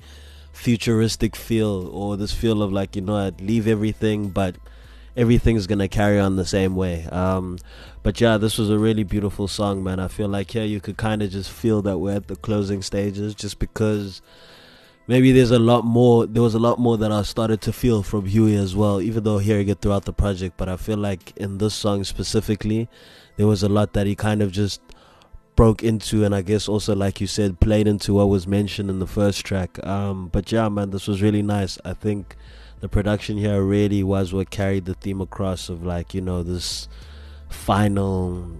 futuristic 0.54 1.36
feel, 1.36 1.88
or 1.88 2.16
this 2.16 2.34
feel 2.34 2.62
of 2.62 2.72
like, 2.72 2.96
you 2.96 3.02
know, 3.02 3.18
I'd 3.18 3.42
leave 3.42 3.68
everything, 3.68 4.30
but 4.30 4.56
everything's 5.16 5.68
gonna 5.68 5.88
carry 5.88 6.20
on 6.20 6.36
the 6.36 6.46
same 6.46 6.76
way. 6.76 7.06
Um, 7.12 7.58
but 8.04 8.20
yeah, 8.20 8.38
this 8.38 8.58
was 8.58 8.70
a 8.70 8.80
really 8.80 9.04
beautiful 9.04 9.48
song, 9.48 9.84
man. 9.84 10.00
I 10.00 10.08
feel 10.08 10.28
like 10.28 10.52
here 10.52 10.64
you 10.66 10.80
could 10.80 10.98
kind 10.98 11.22
of 11.22 11.30
just 11.30 11.52
feel 11.52 11.82
that 11.84 12.00
we're 12.00 12.16
at 12.16 12.28
the 12.28 12.36
closing 12.36 12.82
stages, 12.82 13.36
just 13.36 13.60
because 13.60 14.22
maybe 15.08 15.32
there's 15.32 15.52
a 15.52 15.60
lot 15.60 15.86
more. 15.86 16.26
There 16.26 16.42
was 16.42 16.56
a 16.56 16.60
lot 16.60 16.80
more 16.80 16.98
that 16.98 17.12
I 17.12 17.22
started 17.24 17.62
to 17.62 17.74
feel 17.74 18.02
from 18.04 18.26
Huey 18.26 18.56
as 18.56 18.76
well, 18.76 19.02
even 19.02 19.24
though 19.24 19.38
hearing 19.38 19.70
it 19.70 19.82
throughout 19.82 20.06
the 20.06 20.14
project. 20.14 20.56
But 20.58 20.70
I 20.70 20.78
feel 20.78 20.98
like 20.98 21.36
in 21.38 21.58
this 21.58 21.74
song 21.74 22.04
specifically, 22.04 22.90
there 23.38 23.48
was 23.48 23.64
a 23.64 23.70
lot 23.70 23.94
that 23.94 24.08
he 24.08 24.16
kind 24.16 24.42
of 24.42 24.52
just 24.52 24.82
broke 25.56 25.84
into, 25.84 26.24
and 26.24 26.34
I 26.34 26.42
guess 26.42 26.68
also, 26.68 26.96
like 26.96 27.22
you 27.22 27.28
said, 27.28 27.60
played 27.60 27.88
into 27.88 28.16
what 28.16 28.30
was 28.30 28.48
mentioned 28.48 28.90
in 28.90 29.00
the 29.00 29.08
first 29.08 29.46
track. 29.46 29.86
Um, 29.86 30.30
but 30.30 30.52
yeah, 30.52 30.70
man, 30.70 30.90
this 30.90 31.08
was 31.08 31.22
really 31.22 31.44
nice. 31.44 31.78
I 31.86 31.94
think 31.94 32.36
the 32.82 32.90
production 32.90 33.38
here 33.38 33.62
really 33.64 34.04
was 34.04 34.34
what 34.34 34.50
carried 34.50 34.86
the 34.86 34.94
theme 34.96 35.22
across 35.22 35.70
of 35.70 35.84
like 35.84 36.14
you 36.14 36.22
know 36.22 36.44
this 36.44 36.88
final 37.50 38.58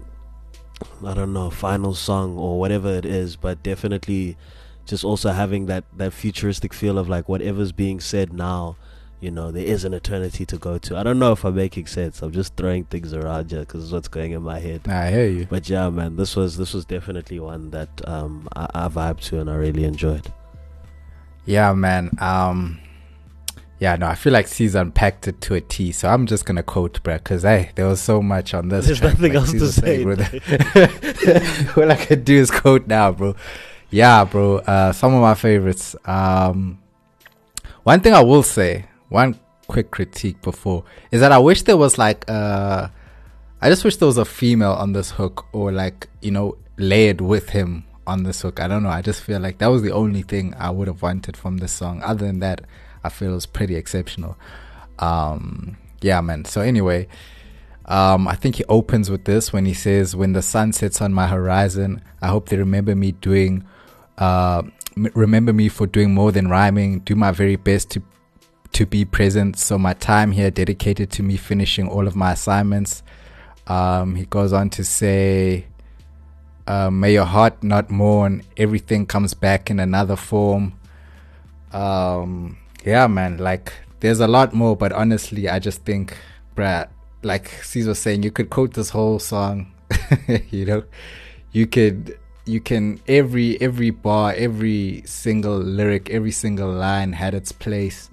I 1.06 1.14
don't 1.14 1.34
know 1.34 1.50
final 1.50 1.94
song 1.94 2.38
or 2.38 2.60
whatever 2.60 2.90
it 2.90 3.06
is 3.06 3.36
but 3.36 3.62
definitely 3.64 4.38
just 4.86 5.04
also 5.04 5.32
having 5.32 5.66
that 5.68 5.84
that 5.98 6.14
futuristic 6.14 6.74
feel 6.74 6.98
of 6.98 7.10
like 7.10 7.28
whatever's 7.30 7.72
being 7.72 8.00
said 8.00 8.34
now 8.34 8.76
you 9.20 9.30
know 9.30 9.52
there 9.52 9.66
is 9.66 9.84
an 9.84 9.94
eternity 9.94 10.46
to 10.48 10.58
go 10.58 10.78
to 10.80 10.98
I 10.98 11.04
don't 11.04 11.20
know 11.20 11.32
if 11.32 11.44
I'm 11.44 11.56
making 11.56 11.86
sense 11.88 12.22
I'm 12.22 12.32
just 12.32 12.56
throwing 12.56 12.86
things 12.86 13.14
around 13.14 13.52
here 13.52 13.60
because 13.62 13.84
it's 13.84 13.94
what's 13.94 14.08
going 14.08 14.32
in 14.32 14.42
my 14.42 14.60
head 14.60 14.88
I 14.88 15.12
hear 15.12 15.28
you. 15.28 15.46
but 15.50 15.70
yeah 15.70 15.90
man 15.90 16.16
this 16.16 16.36
was 16.36 16.58
this 16.58 16.74
was 16.74 16.86
definitely 16.86 17.40
one 17.40 17.70
that 17.72 17.90
um 18.08 18.48
I, 18.56 18.68
I 18.74 18.88
vibed 18.88 19.22
to 19.30 19.40
and 19.40 19.50
I 19.50 19.56
really 19.56 19.84
enjoyed 19.84 20.32
Yeah, 21.46 21.74
man. 21.74 22.12
Um, 22.20 22.80
yeah, 23.82 23.96
no, 23.96 24.06
I 24.06 24.14
feel 24.14 24.32
like 24.32 24.48
Caesar 24.48 24.78
unpacked 24.78 25.28
it 25.28 25.42
to 25.42 25.56
a 25.56 25.62
T. 25.62 25.92
So 25.92 26.08
I'm 26.08 26.28
just 26.28 26.46
gonna 26.46 26.62
quote, 26.62 27.02
bruh, 27.02 27.18
because 27.18 27.42
hey, 27.42 27.72
there 27.74 27.88
was 27.88 28.00
so 28.00 28.22
much 28.22 28.54
on 28.54 28.70
this. 28.70 28.86
There's 28.86 29.00
track, 29.00 29.14
nothing 29.14 29.34
like 29.34 29.42
else 29.42 29.52
to 29.54 29.72
say. 29.72 30.04
saying, 30.04 31.74
bro. 31.76 31.84
All 31.84 31.92
I 31.92 31.96
could 31.96 32.24
do 32.24 32.38
is 32.38 32.52
quote 32.52 32.86
now, 32.86 33.12
bro. 33.12 33.36
Yeah, 33.90 34.24
bro. 34.26 34.58
Uh, 34.58 34.92
some 34.92 35.16
of 35.16 35.22
my 35.22 35.34
favorites. 35.34 35.96
Um, 36.06 36.78
one 37.82 38.02
thing 38.02 38.14
I 38.14 38.22
will 38.22 38.44
say, 38.44 38.86
one 39.10 39.40
quick 39.66 39.90
critique 39.90 40.40
before, 40.44 40.84
is 41.10 41.22
that 41.22 41.32
I 41.32 41.40
wish 41.40 41.64
there 41.64 41.76
was 41.76 41.98
like 41.98 42.24
uh 42.30 42.90
I 43.64 43.70
just 43.70 43.84
wish 43.84 43.96
there 43.98 44.06
was 44.06 44.20
a 44.20 44.26
female 44.26 44.74
on 44.74 44.94
this 44.94 45.10
hook 45.10 45.48
or 45.54 45.72
like, 45.72 46.08
you 46.22 46.30
know, 46.30 46.56
layered 46.78 47.20
with 47.20 47.50
him 47.50 47.86
on 48.06 48.24
this 48.24 48.44
hook. 48.44 48.60
I 48.60 48.68
don't 48.68 48.84
know. 48.84 48.90
I 48.90 49.02
just 49.02 49.24
feel 49.24 49.40
like 49.40 49.58
that 49.58 49.68
was 49.68 49.82
the 49.82 49.92
only 49.92 50.22
thing 50.22 50.54
I 50.60 50.70
would 50.70 50.88
have 50.88 51.02
wanted 51.02 51.36
from 51.36 51.58
this 51.58 51.72
song. 51.72 52.04
Other 52.04 52.28
than 52.28 52.40
that, 52.42 52.62
I 53.04 53.10
feel 53.10 53.34
was 53.34 53.46
pretty 53.46 53.76
exceptional. 53.76 54.38
Um 55.00 55.78
yeah, 56.02 56.22
man. 56.22 56.46
So 56.46 56.62
anyway, 56.62 57.08
um 57.86 58.28
I 58.28 58.36
think 58.36 58.56
he 58.56 58.64
opens 58.66 59.10
with 59.10 59.26
this 59.26 59.52
when 59.54 59.66
he 59.66 59.74
says, 59.74 60.16
When 60.16 60.34
the 60.34 60.42
sun 60.42 60.74
sets 60.74 61.02
on 61.02 61.14
my 61.14 61.28
horizon, 61.28 62.02
I 62.22 62.28
hope 62.28 62.50
they 62.50 62.58
remember 62.58 62.96
me 62.96 63.14
doing 63.14 63.64
uh 64.18 64.64
remember 64.96 65.54
me 65.54 65.70
for 65.70 65.88
doing 65.88 66.14
more 66.14 66.32
than 66.32 66.48
rhyming, 66.48 67.00
do 67.00 67.16
my 67.16 67.32
very 67.32 67.56
best 67.56 67.90
to 67.92 68.02
to 68.74 68.86
be 68.86 69.06
present. 69.06 69.60
So 69.60 69.78
my 69.78 69.94
time 69.94 70.32
here 70.32 70.52
dedicated 70.52 71.12
to 71.12 71.24
me 71.24 71.38
finishing 71.38 71.88
all 71.90 72.08
of 72.08 72.16
my 72.16 72.34
assignments. 72.34 73.04
Um, 73.68 74.16
he 74.16 74.26
goes 74.26 74.54
on 74.54 74.70
to 74.72 74.84
say, 74.84 75.66
uh, 76.68 76.90
"May 76.90 77.14
your 77.14 77.26
heart 77.26 77.64
not 77.64 77.90
mourn. 77.90 78.44
Everything 78.58 79.06
comes 79.06 79.34
back 79.34 79.70
in 79.70 79.80
another 79.80 80.16
form." 80.16 80.74
Um, 81.72 82.58
yeah, 82.86 83.08
man. 83.08 83.38
Like, 83.38 83.74
there's 84.00 84.20
a 84.20 84.28
lot 84.28 84.54
more, 84.54 84.76
but 84.76 84.92
honestly, 84.92 85.50
I 85.50 85.60
just 85.60 85.84
think, 85.84 86.18
Brad, 86.56 86.90
like 87.24 87.50
Caesar 87.64 87.90
was 87.90 88.00
saying, 88.00 88.24
you 88.24 88.32
could 88.32 88.50
quote 88.50 88.74
this 88.74 88.90
whole 88.90 89.20
song. 89.20 89.72
you 90.50 90.66
know, 90.66 90.84
you 91.52 91.68
could 91.68 92.18
you 92.46 92.60
can 92.60 93.00
every 93.08 93.62
every 93.62 93.92
bar 93.92 94.34
every 94.36 95.04
single 95.06 95.58
lyric 95.58 96.10
every 96.10 96.32
single 96.32 96.72
line 96.72 97.14
had 97.14 97.36
its 97.36 97.52
place 97.52 98.10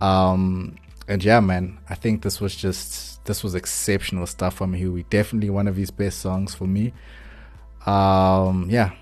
um 0.00 0.76
and 1.08 1.24
yeah 1.24 1.40
man 1.40 1.76
i 1.90 1.94
think 1.96 2.22
this 2.22 2.40
was 2.40 2.54
just 2.54 3.24
this 3.24 3.42
was 3.42 3.56
exceptional 3.56 4.24
stuff 4.24 4.54
from 4.54 4.72
huey 4.72 5.04
definitely 5.10 5.50
one 5.50 5.66
of 5.66 5.74
his 5.74 5.90
best 5.90 6.20
songs 6.20 6.54
for 6.54 6.68
me 6.68 6.92
um 7.86 8.68
yeah 8.70 8.92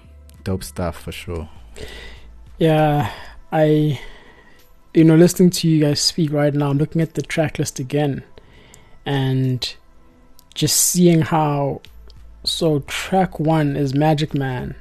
dope 0.45 0.65
stuff 0.65 0.99
for 0.99 1.13
sure 1.13 1.47
Yeah, 2.59 3.11
I, 3.51 4.01
you 4.95 5.03
know, 5.03 5.17
listening 5.17 5.51
to 5.51 5.69
you 5.69 5.81
guys 5.85 6.01
speak 6.01 6.33
right 6.33 6.55
now, 6.55 6.71
I'm 6.71 6.79
looking 6.79 7.03
at 7.03 7.15
the 7.15 7.23
track 7.23 7.59
list 7.59 7.81
again 7.81 8.23
and 9.05 9.75
just 10.55 10.77
seeing 10.77 11.21
how. 11.21 11.83
So, 12.45 12.81
track 12.81 13.41
one 13.41 13.75
is 13.75 13.95
Magic 13.95 14.35
Man, 14.35 14.75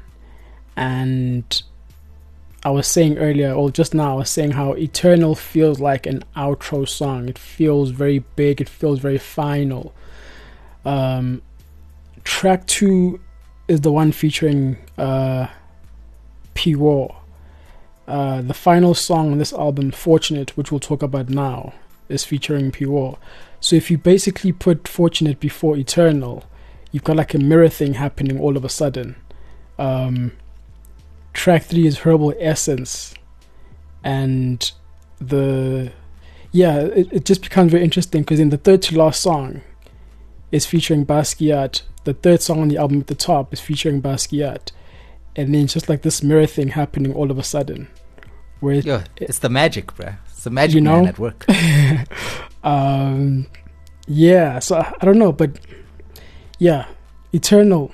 and 0.76 1.64
I 2.64 2.70
was 2.72 2.88
saying 2.88 3.18
earlier, 3.18 3.54
or 3.54 3.72
just 3.72 3.94
now, 3.94 4.14
I 4.14 4.16
was 4.16 4.30
saying 4.30 4.52
how 4.52 4.74
Eternal 4.74 5.34
feels 5.34 5.80
like 5.80 6.06
an 6.06 6.24
outro 6.36 6.88
song. 6.88 7.30
It 7.30 7.38
feels 7.38 7.90
very 7.90 8.20
big, 8.20 8.62
it 8.62 8.70
feels 8.70 9.00
very 9.00 9.18
final. 9.18 9.96
Um, 10.86 11.42
track 12.26 12.68
two 12.68 13.22
is 13.70 13.82
the 13.82 13.92
one 13.92 14.12
featuring 14.12 14.78
uh, 14.98 15.48
P 16.54 16.76
War. 16.76 17.23
Uh, 18.08 18.42
the 18.42 18.54
final 18.54 18.94
song 18.94 19.32
on 19.32 19.38
this 19.38 19.54
album, 19.54 19.92
Fortunate, 19.92 20.56
which 20.58 20.72
we'll 20.72 20.80
talk 20.80 21.02
about 21.02 21.30
now, 21.30 21.74
is 22.10 22.26
featuring 22.26 22.72
P 22.72 22.86
War. 22.86 23.18
So 23.60 23.76
if 23.76 23.90
you 23.90 23.98
basically 23.98 24.52
put 24.52 24.88
Fortunate 24.88 25.40
before 25.40 25.78
Eternal, 25.78 26.44
you've 26.92 27.06
got 27.06 27.16
like 27.16 27.34
a 27.34 27.40
mirror 27.40 27.70
thing 27.70 27.94
happening 27.94 28.40
all 28.40 28.58
of 28.58 28.66
a 28.66 28.70
sudden. 28.70 29.16
Um, 29.80 30.34
track 31.32 31.64
three 31.64 31.88
is 31.88 32.00
Herbal 32.00 32.34
Essence, 32.40 33.14
and 34.04 34.70
the 35.20 35.92
yeah, 36.52 36.80
it, 36.80 37.12
it 37.12 37.26
just 37.26 37.42
becomes 37.42 37.72
very 37.72 37.84
interesting 37.84 38.22
because 38.22 38.40
in 38.40 38.50
the 38.50 38.58
third 38.58 38.82
to 38.84 38.98
last 38.98 39.22
song 39.22 39.62
is 40.52 40.66
featuring 40.66 41.06
Basquiat. 41.06 41.84
The 42.04 42.14
third 42.14 42.42
song 42.42 42.62
on 42.62 42.68
the 42.68 42.78
album 42.78 43.00
at 43.00 43.08
the 43.08 43.16
top 43.16 43.54
is 43.54 43.62
featuring 43.62 44.02
Basquiat 44.02 44.72
and 45.36 45.54
then 45.54 45.64
it's 45.66 45.74
just 45.74 45.90
like 45.90 46.02
this 46.04 46.22
mirror 46.24 46.46
thing 46.46 46.70
happening 46.70 47.14
all 47.14 47.32
of 47.32 47.38
a 47.38 47.44
sudden 47.44 47.88
where 48.60 48.76
it, 48.76 48.86
Yo, 48.86 49.02
it's 49.18 49.40
the 49.40 49.50
magic 49.50 49.88
bruh 49.96 50.16
it's 50.30 50.44
the 50.44 50.50
magic 50.50 50.76
You 50.76 50.82
know? 50.82 50.98
man 51.02 51.08
at 51.08 51.20
work 51.20 51.46
um 52.64 53.48
yeah 54.08 54.60
so 54.60 54.78
I, 54.78 54.94
I 55.02 55.06
don't 55.06 55.18
know 55.20 55.32
but 55.32 55.60
yeah 56.60 56.86
eternal 57.34 57.92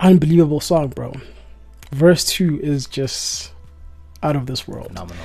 unbelievable 0.00 0.60
song 0.60 0.88
bro 0.88 1.12
verse 1.92 2.24
2 2.26 2.60
is 2.60 2.86
just 2.86 3.52
out 4.22 4.36
of 4.36 4.46
this 4.46 4.66
world 4.68 4.88
phenomenal 4.88 5.24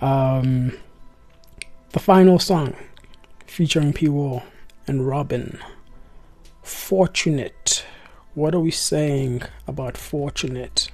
Um, 0.00 0.78
the 1.90 1.98
final 1.98 2.38
song 2.38 2.76
featuring 3.46 3.92
P 3.92 4.08
War 4.08 4.44
and 4.86 5.04
Robin. 5.08 5.58
Fortunate. 6.62 7.84
What 8.38 8.54
are 8.54 8.60
we 8.60 8.70
saying 8.70 9.42
about 9.66 9.96
Fortunate? 9.96 10.92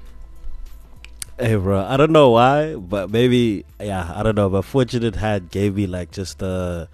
Hey, 1.38 1.56
bro, 1.56 1.84
I 1.84 1.98
don't 1.98 2.10
know 2.10 2.30
why, 2.30 2.74
but 2.74 3.10
maybe, 3.10 3.66
yeah, 3.78 4.10
I 4.16 4.22
don't 4.22 4.34
know. 4.34 4.48
But 4.48 4.62
Fortunate 4.62 5.16
had 5.16 5.50
gave 5.50 5.76
me 5.76 5.86
like 5.86 6.10
just 6.10 6.40
a 6.40 6.88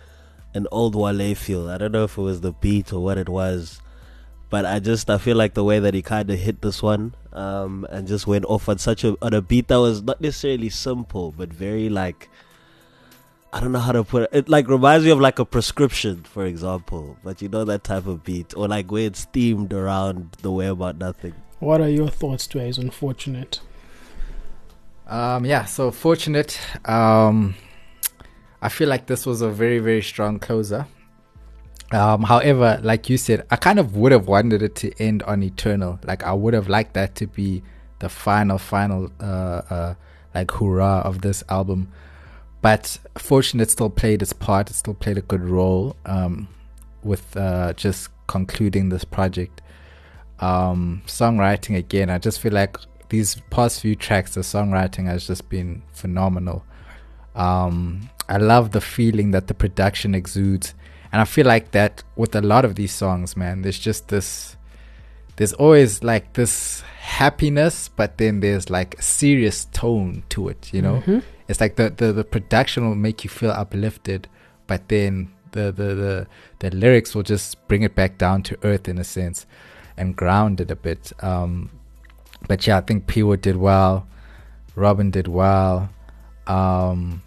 an 0.52 0.66
old 0.72 0.96
Wale 0.96 1.36
feel. 1.36 1.70
I 1.70 1.78
don't 1.78 1.92
know 1.92 2.02
if 2.02 2.18
it 2.18 2.22
was 2.22 2.40
the 2.40 2.50
beat 2.50 2.92
or 2.92 2.98
what 2.98 3.16
it 3.16 3.28
was, 3.28 3.80
but 4.48 4.66
I 4.66 4.80
just 4.80 5.08
I 5.08 5.18
feel 5.18 5.36
like 5.36 5.54
the 5.54 5.62
way 5.62 5.78
that 5.78 5.94
he 5.94 6.02
kind 6.02 6.28
of 6.28 6.40
hit 6.40 6.62
this 6.62 6.82
one, 6.82 7.14
um, 7.32 7.86
and 7.88 8.08
just 8.08 8.26
went 8.26 8.44
off 8.46 8.68
on 8.68 8.78
such 8.78 9.04
a 9.04 9.16
on 9.22 9.32
a 9.32 9.40
beat 9.40 9.68
that 9.68 9.78
was 9.78 10.02
not 10.02 10.20
necessarily 10.20 10.68
simple, 10.68 11.30
but 11.30 11.52
very 11.52 11.88
like 11.88 12.28
I 13.52 13.60
don't 13.60 13.72
know 13.72 13.80
how 13.80 13.92
to 13.92 14.04
put 14.04 14.24
it. 14.24 14.30
It 14.32 14.48
like 14.48 14.68
reminds 14.68 15.04
me 15.04 15.10
of 15.10 15.20
like 15.20 15.38
a 15.38 15.44
prescription, 15.44 16.22
for 16.22 16.46
example. 16.46 17.16
But 17.24 17.42
you 17.42 17.48
know 17.48 17.64
that 17.64 17.82
type 17.84 18.06
of 18.06 18.22
beat, 18.22 18.56
or 18.56 18.68
like 18.68 18.90
where 18.92 19.06
it's 19.06 19.26
themed 19.26 19.72
around 19.72 20.36
the 20.42 20.52
way 20.52 20.66
about 20.66 20.98
nothing. 20.98 21.34
What 21.58 21.80
are 21.80 21.88
your 21.88 22.08
thoughts, 22.08 22.46
Dways, 22.46 22.78
on 22.78 22.90
Fortunate? 22.90 23.60
Um, 25.06 25.44
yeah, 25.44 25.64
so 25.64 25.90
fortunate. 25.90 26.58
Um, 26.84 27.56
I 28.62 28.68
feel 28.68 28.88
like 28.88 29.06
this 29.06 29.26
was 29.26 29.42
a 29.42 29.50
very, 29.50 29.80
very 29.80 30.02
strong 30.02 30.38
closer. 30.38 30.86
Um, 31.92 32.22
however, 32.22 32.78
like 32.84 33.10
you 33.10 33.18
said, 33.18 33.44
I 33.50 33.56
kind 33.56 33.80
of 33.80 33.96
would 33.96 34.12
have 34.12 34.28
wanted 34.28 34.62
it 34.62 34.76
to 34.76 34.92
end 35.02 35.24
on 35.24 35.42
Eternal. 35.42 35.98
Like 36.04 36.22
I 36.22 36.32
would 36.32 36.54
have 36.54 36.68
liked 36.68 36.94
that 36.94 37.16
to 37.16 37.26
be 37.26 37.64
the 37.98 38.08
final, 38.08 38.58
final, 38.58 39.10
uh, 39.20 39.62
uh, 39.68 39.94
like 40.32 40.52
hurrah 40.52 41.02
of 41.02 41.22
this 41.22 41.42
album. 41.48 41.90
But 42.62 42.98
Fortunate 43.16 43.70
still 43.70 43.90
played 43.90 44.22
its 44.22 44.32
part. 44.32 44.70
It 44.70 44.74
still 44.74 44.94
played 44.94 45.16
a 45.18 45.22
good 45.22 45.42
role 45.42 45.96
um, 46.04 46.48
with 47.02 47.36
uh, 47.36 47.72
just 47.72 48.10
concluding 48.26 48.90
this 48.90 49.04
project. 49.04 49.62
Um, 50.40 51.02
songwriting 51.06 51.76
again, 51.76 52.10
I 52.10 52.18
just 52.18 52.40
feel 52.40 52.52
like 52.52 52.76
these 53.08 53.36
past 53.50 53.80
few 53.80 53.94
tracks, 53.96 54.34
the 54.34 54.40
songwriting 54.40 55.06
has 55.06 55.26
just 55.26 55.48
been 55.48 55.82
phenomenal. 55.92 56.64
Um, 57.34 58.10
I 58.28 58.36
love 58.36 58.70
the 58.70 58.80
feeling 58.80 59.32
that 59.32 59.48
the 59.48 59.54
production 59.54 60.14
exudes, 60.14 60.74
and 61.12 61.20
I 61.20 61.24
feel 61.24 61.46
like 61.46 61.72
that 61.72 62.02
with 62.16 62.34
a 62.34 62.40
lot 62.40 62.64
of 62.64 62.74
these 62.76 62.92
songs, 62.92 63.36
man. 63.36 63.62
There's 63.62 63.78
just 63.78 64.08
this, 64.08 64.56
there's 65.36 65.52
always 65.54 66.02
like 66.02 66.34
this 66.34 66.82
happiness, 67.00 67.88
but 67.88 68.18
then 68.18 68.40
there's 68.40 68.70
like 68.70 68.98
a 68.98 69.02
serious 69.02 69.64
tone 69.66 70.22
to 70.30 70.48
it. 70.48 70.72
You 70.72 70.82
know, 70.82 71.02
Mm-hmm. 71.06 71.18
It's 71.50 71.60
like 71.60 71.74
the, 71.74 71.90
the 71.90 72.12
the 72.12 72.22
production 72.22 72.88
will 72.88 72.94
make 72.94 73.24
you 73.24 73.30
feel 73.30 73.50
uplifted, 73.50 74.28
but 74.68 74.88
then 74.88 75.32
the 75.50 75.72
the 75.72 75.94
the 75.94 76.26
the 76.60 76.70
lyrics 76.76 77.12
will 77.12 77.24
just 77.24 77.66
bring 77.66 77.82
it 77.82 77.96
back 77.96 78.18
down 78.18 78.44
to 78.44 78.58
earth 78.62 78.88
in 78.88 78.98
a 78.98 79.04
sense, 79.04 79.46
and 79.96 80.14
ground 80.14 80.60
it 80.60 80.70
a 80.70 80.76
bit. 80.76 81.12
Um, 81.24 81.70
but 82.46 82.64
yeah, 82.66 82.78
I 82.78 82.82
think 82.82 83.08
P 83.08 83.22
did 83.36 83.56
well. 83.56 84.06
Robin 84.76 85.10
did 85.10 85.26
well. 85.26 85.90
Um, 86.46 87.20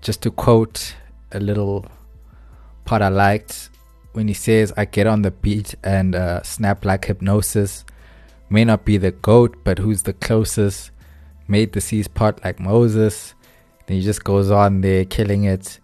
just 0.00 0.22
to 0.22 0.30
quote 0.30 0.94
a 1.32 1.38
little 1.38 1.84
part 2.86 3.02
I 3.02 3.08
liked 3.08 3.68
when 4.14 4.26
he 4.26 4.34
says, 4.34 4.72
I 4.76 4.86
get 4.86 5.06
on 5.06 5.20
the 5.20 5.30
beat 5.30 5.74
and 5.84 6.14
uh, 6.14 6.42
snap 6.42 6.86
like 6.86 7.04
hypnosis. 7.04 7.84
May 8.48 8.64
not 8.64 8.86
be 8.86 8.96
the 8.96 9.10
goat, 9.10 9.58
but 9.64 9.78
who's 9.78 10.02
the 10.02 10.14
closest? 10.14 10.90
Made 11.48 11.72
the 11.72 11.80
seas 11.80 12.06
part 12.06 12.44
like 12.44 12.60
Moses. 12.60 13.34
Then 13.86 13.96
he 13.96 14.02
just 14.02 14.22
goes 14.22 14.50
on 14.50 14.82
there 14.82 15.04
killing 15.04 15.44
it. 15.44 15.80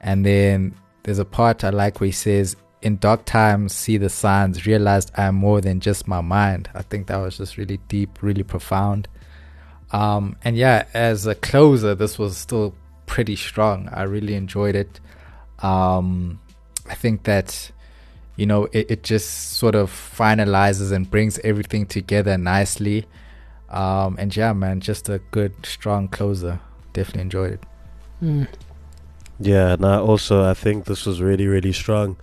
And 0.00 0.26
then 0.26 0.74
there's 1.04 1.20
a 1.20 1.24
part 1.24 1.64
I 1.64 1.70
like 1.70 2.00
where 2.00 2.06
he 2.06 2.12
says, 2.12 2.56
in 2.82 2.98
dark 2.98 3.24
times, 3.24 3.72
see 3.72 3.96
the 3.96 4.10
signs, 4.10 4.66
realized 4.66 5.10
I 5.16 5.24
am 5.24 5.36
more 5.36 5.62
than 5.62 5.80
just 5.80 6.06
my 6.06 6.20
mind. 6.20 6.68
I 6.74 6.82
think 6.82 7.06
that 7.06 7.16
was 7.16 7.38
just 7.38 7.56
really 7.56 7.78
deep, 7.88 8.22
really 8.22 8.42
profound. 8.42 9.08
Um, 9.92 10.36
and 10.44 10.56
yeah, 10.56 10.84
as 10.92 11.26
a 11.26 11.34
closer, 11.34 11.94
this 11.94 12.18
was 12.18 12.36
still 12.36 12.74
pretty 13.06 13.36
strong. 13.36 13.88
I 13.90 14.02
really 14.02 14.34
enjoyed 14.34 14.74
it. 14.74 15.00
Um, 15.60 16.40
I 16.86 16.94
think 16.94 17.22
that, 17.22 17.70
you 18.36 18.44
know, 18.44 18.64
it, 18.72 18.90
it 18.90 19.02
just 19.02 19.52
sort 19.54 19.74
of 19.74 19.90
finalizes 19.90 20.92
and 20.92 21.10
brings 21.10 21.38
everything 21.38 21.86
together 21.86 22.36
nicely. 22.36 23.06
Um, 23.74 24.16
and 24.20 24.34
yeah, 24.34 24.52
man, 24.52 24.80
just 24.80 25.08
a 25.08 25.18
good, 25.32 25.66
strong 25.66 26.06
closer. 26.06 26.60
Definitely 26.92 27.22
enjoyed 27.22 27.52
it. 27.54 27.62
Mm. 28.22 28.48
Yeah, 29.40 29.72
and 29.72 29.84
I 29.84 29.98
also 29.98 30.48
I 30.48 30.54
think 30.54 30.84
this 30.84 31.04
was 31.04 31.20
really 31.20 31.48
really 31.48 31.72
strong. 31.72 32.16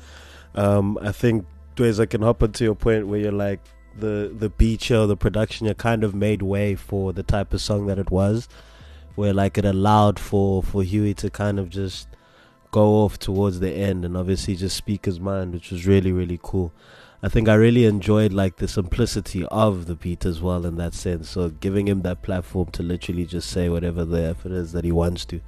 Um, 0.56 0.98
I 1.02 1.12
think 1.12 1.46
Dways, 1.76 2.00
I 2.00 2.06
can 2.06 2.22
hop 2.22 2.42
onto 2.42 2.64
your 2.64 2.76
point 2.76 3.08
where 3.08 3.20
you're 3.20 3.34
like 3.34 3.60
the 3.98 4.34
the 4.34 4.50
beat 4.50 4.82
show, 4.82 5.06
the 5.06 5.18
production, 5.18 5.68
you 5.68 5.74
kind 5.74 6.06
of 6.06 6.16
made 6.16 6.42
way 6.42 6.76
for 6.76 7.12
the 7.12 7.24
type 7.24 7.54
of 7.54 7.60
song 7.60 7.86
that 7.88 8.00
it 8.00 8.10
was, 8.10 8.48
where 9.16 9.34
like 9.34 9.58
it 9.58 9.66
allowed 9.66 10.20
for 10.20 10.64
for 10.64 10.84
Huey 10.84 11.14
to 11.16 11.30
kind 11.30 11.60
of 11.60 11.70
just 11.70 12.08
go 12.72 13.04
off 13.04 13.20
towards 13.20 13.60
the 13.60 13.72
end 13.72 14.06
and 14.06 14.16
obviously 14.16 14.56
just 14.56 14.78
speak 14.78 15.04
his 15.04 15.20
mind, 15.20 15.54
which 15.54 15.70
was 15.70 15.86
really 15.86 16.14
really 16.14 16.40
cool. 16.42 16.72
I 17.24 17.30
think 17.30 17.48
I 17.48 17.54
really 17.54 17.86
enjoyed 17.86 18.34
like 18.34 18.56
the 18.56 18.68
simplicity 18.68 19.46
of 19.46 19.86
the 19.86 19.94
beat 19.94 20.26
as 20.26 20.42
well 20.42 20.66
in 20.66 20.78
that 20.78 20.96
sense. 20.96 21.30
So 21.30 21.50
giving 21.50 21.88
him 21.88 22.02
that 22.02 22.24
platform 22.24 22.72
to 22.72 22.84
literally 22.84 23.26
just 23.26 23.50
say 23.50 23.70
whatever 23.70 24.04
the 24.06 24.24
effort 24.24 24.52
is 24.52 24.72
that 24.72 24.84
he 24.84 24.92
wants 24.92 25.26
to. 25.26 25.40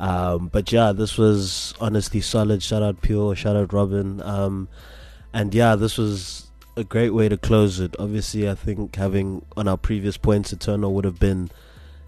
Um, 0.00 0.48
but 0.48 0.70
yeah, 0.70 0.92
this 0.92 1.16
was 1.16 1.74
honestly 1.80 2.20
solid. 2.20 2.62
Shout 2.62 2.82
out 2.82 3.00
Pure, 3.00 3.36
shout 3.36 3.56
out 3.56 3.72
Robin. 3.72 4.20
Um, 4.20 4.68
and 5.32 5.54
yeah, 5.54 5.76
this 5.76 5.96
was 5.96 6.50
a 6.76 6.84
great 6.84 7.10
way 7.10 7.28
to 7.28 7.38
close 7.38 7.80
it. 7.80 7.96
Obviously, 7.98 8.48
I 8.48 8.54
think 8.54 8.94
having 8.96 9.44
on 9.56 9.66
our 9.66 9.78
previous 9.78 10.18
points, 10.18 10.52
Eternal 10.52 10.92
would 10.94 11.04
have 11.04 11.18
been, 11.18 11.50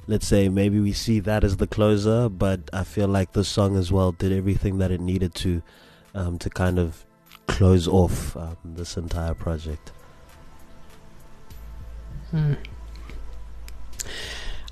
let's 0.07 0.27
say, 0.27 0.49
maybe 0.51 0.79
we 0.79 0.93
see 0.93 1.21
that 1.21 1.43
as 1.43 1.57
the 1.57 1.67
closer. 1.67 2.29
But 2.29 2.69
I 2.73 2.85
feel 2.85 3.09
like 3.09 3.33
this 3.33 3.49
song 3.49 3.77
as 3.77 3.91
well 3.91 4.13
did 4.13 4.31
everything 4.31 4.77
that 4.79 4.91
it 4.91 5.01
needed 5.01 5.35
to, 5.37 5.63
um, 6.15 6.39
to 6.39 6.51
kind 6.51 6.79
of 6.79 7.05
close 7.51 7.89
off 7.89 8.37
um, 8.37 8.57
this 8.65 8.97
entire 8.97 9.35
project. 9.35 9.91
Hmm. 12.31 12.55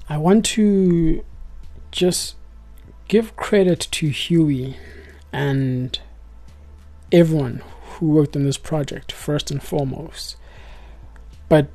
I 0.09 0.17
want 0.17 0.45
to 0.47 1.25
just 1.91 2.37
give 3.09 3.37
credit 3.37 3.81
to 3.91 4.09
Huey 4.09 4.77
and 5.33 5.99
everyone 7.11 7.63
who 7.83 8.11
worked 8.11 8.37
on 8.37 8.45
this 8.45 8.59
project, 8.59 9.11
first 9.11 9.51
and 9.51 9.63
foremost. 9.63 10.37
But 11.49 11.69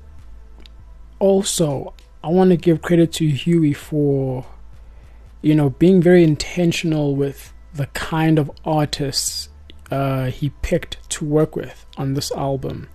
also, 1.20 1.94
I 2.24 2.30
want 2.30 2.52
to 2.52 2.58
give 2.58 2.82
credit 2.82 3.12
to 3.14 3.28
Huey 3.28 3.74
for, 3.74 4.46
you 5.42 5.54
know, 5.54 5.72
being 5.72 6.02
very 6.02 6.24
intentional 6.24 7.16
with 7.16 7.54
the 7.74 7.88
kind 7.88 8.40
of 8.40 8.50
artists 8.64 9.50
uh, 9.94 10.32
he 10.32 10.50
picked 10.64 10.98
to 11.08 11.24
work 11.24 11.56
with 11.56 11.86
on 11.98 12.16
this 12.16 12.32
album. 12.32 12.90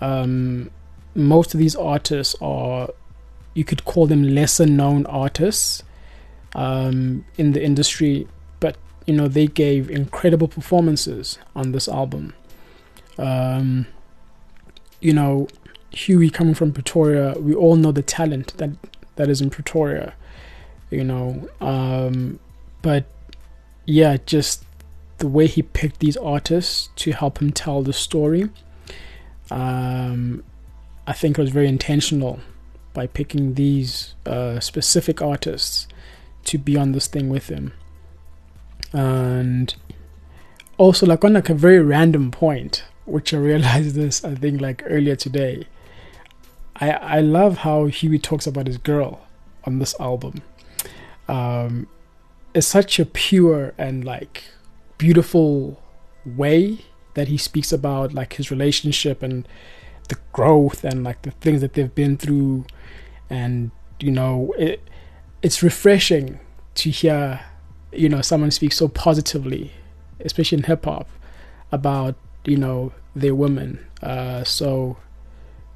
Um, 0.00 0.72
most 1.14 1.54
of 1.54 1.60
these 1.60 1.76
artists 1.76 2.34
are, 2.40 2.90
you 3.54 3.62
could 3.62 3.84
call 3.84 4.08
them 4.08 4.24
lesser 4.24 4.66
known 4.66 5.06
artists 5.06 5.84
um, 6.56 7.24
in 7.36 7.52
the 7.52 7.62
industry, 7.62 8.26
but 8.58 8.76
you 9.06 9.14
know 9.14 9.28
they 9.28 9.46
gave 9.46 9.90
incredible 9.90 10.48
performances 10.48 11.38
on 11.54 11.70
this 11.70 11.86
album. 11.86 12.34
Um, 13.16 13.86
you 15.00 15.12
know, 15.12 15.46
Huey 15.90 16.30
coming 16.30 16.54
from 16.54 16.72
Pretoria, 16.72 17.38
we 17.38 17.54
all 17.54 17.76
know 17.76 17.92
the 17.92 18.02
talent 18.02 18.56
that 18.56 18.70
that 19.14 19.28
is 19.28 19.40
in 19.40 19.50
Pretoria. 19.50 20.14
You 20.90 21.04
know, 21.04 21.48
um, 21.60 22.40
but 22.82 23.04
yeah, 23.86 24.16
just 24.26 24.64
the 25.18 25.28
way 25.28 25.46
he 25.46 25.62
picked 25.62 26.00
these 26.00 26.16
artists 26.16 26.90
to 26.96 27.12
help 27.12 27.40
him 27.40 27.52
tell 27.52 27.82
the 27.82 27.92
story. 27.92 28.50
Um, 29.50 30.44
I 31.06 31.12
think 31.12 31.38
it 31.38 31.40
was 31.42 31.50
very 31.50 31.68
intentional 31.68 32.40
by 32.94 33.06
picking 33.06 33.54
these 33.54 34.14
uh, 34.26 34.60
specific 34.60 35.22
artists 35.22 35.88
to 36.44 36.58
be 36.58 36.76
on 36.76 36.92
this 36.92 37.06
thing 37.06 37.28
with 37.28 37.48
him. 37.48 37.72
And 38.92 39.74
also, 40.78 41.06
like 41.06 41.24
on 41.24 41.34
like 41.34 41.50
a 41.50 41.54
very 41.54 41.80
random 41.80 42.30
point, 42.30 42.84
which 43.04 43.34
I 43.34 43.36
realized 43.38 43.94
this 43.94 44.24
I 44.24 44.34
think 44.34 44.60
like 44.60 44.82
earlier 44.86 45.16
today. 45.16 45.66
I 46.76 46.90
I 46.90 47.20
love 47.20 47.58
how 47.58 47.86
Huey 47.86 48.18
talks 48.18 48.46
about 48.46 48.66
his 48.66 48.78
girl 48.78 49.26
on 49.64 49.78
this 49.78 49.94
album. 50.00 50.42
Um, 51.26 51.88
it's 52.54 52.66
such 52.66 52.98
a 52.98 53.04
pure 53.04 53.74
and 53.76 54.04
like 54.04 54.44
beautiful 54.98 55.80
way 56.26 56.78
that 57.14 57.28
he 57.28 57.38
speaks 57.38 57.72
about 57.72 58.12
like 58.12 58.34
his 58.34 58.50
relationship 58.50 59.22
and 59.22 59.48
the 60.08 60.16
growth 60.32 60.84
and 60.84 61.04
like 61.04 61.22
the 61.22 61.30
things 61.30 61.60
that 61.60 61.74
they've 61.74 61.94
been 61.94 62.16
through 62.16 62.64
and 63.30 63.70
you 64.00 64.10
know 64.10 64.54
it 64.58 64.80
it's 65.42 65.62
refreshing 65.62 66.40
to 66.74 66.90
hear, 66.90 67.40
you 67.92 68.08
know, 68.08 68.20
someone 68.20 68.50
speak 68.50 68.72
so 68.72 68.88
positively, 68.88 69.72
especially 70.20 70.58
in 70.58 70.64
hip 70.64 70.84
hop, 70.84 71.08
about 71.70 72.14
you 72.44 72.56
know 72.56 72.92
their 73.14 73.34
women. 73.34 73.86
Uh, 74.02 74.44
so, 74.44 74.96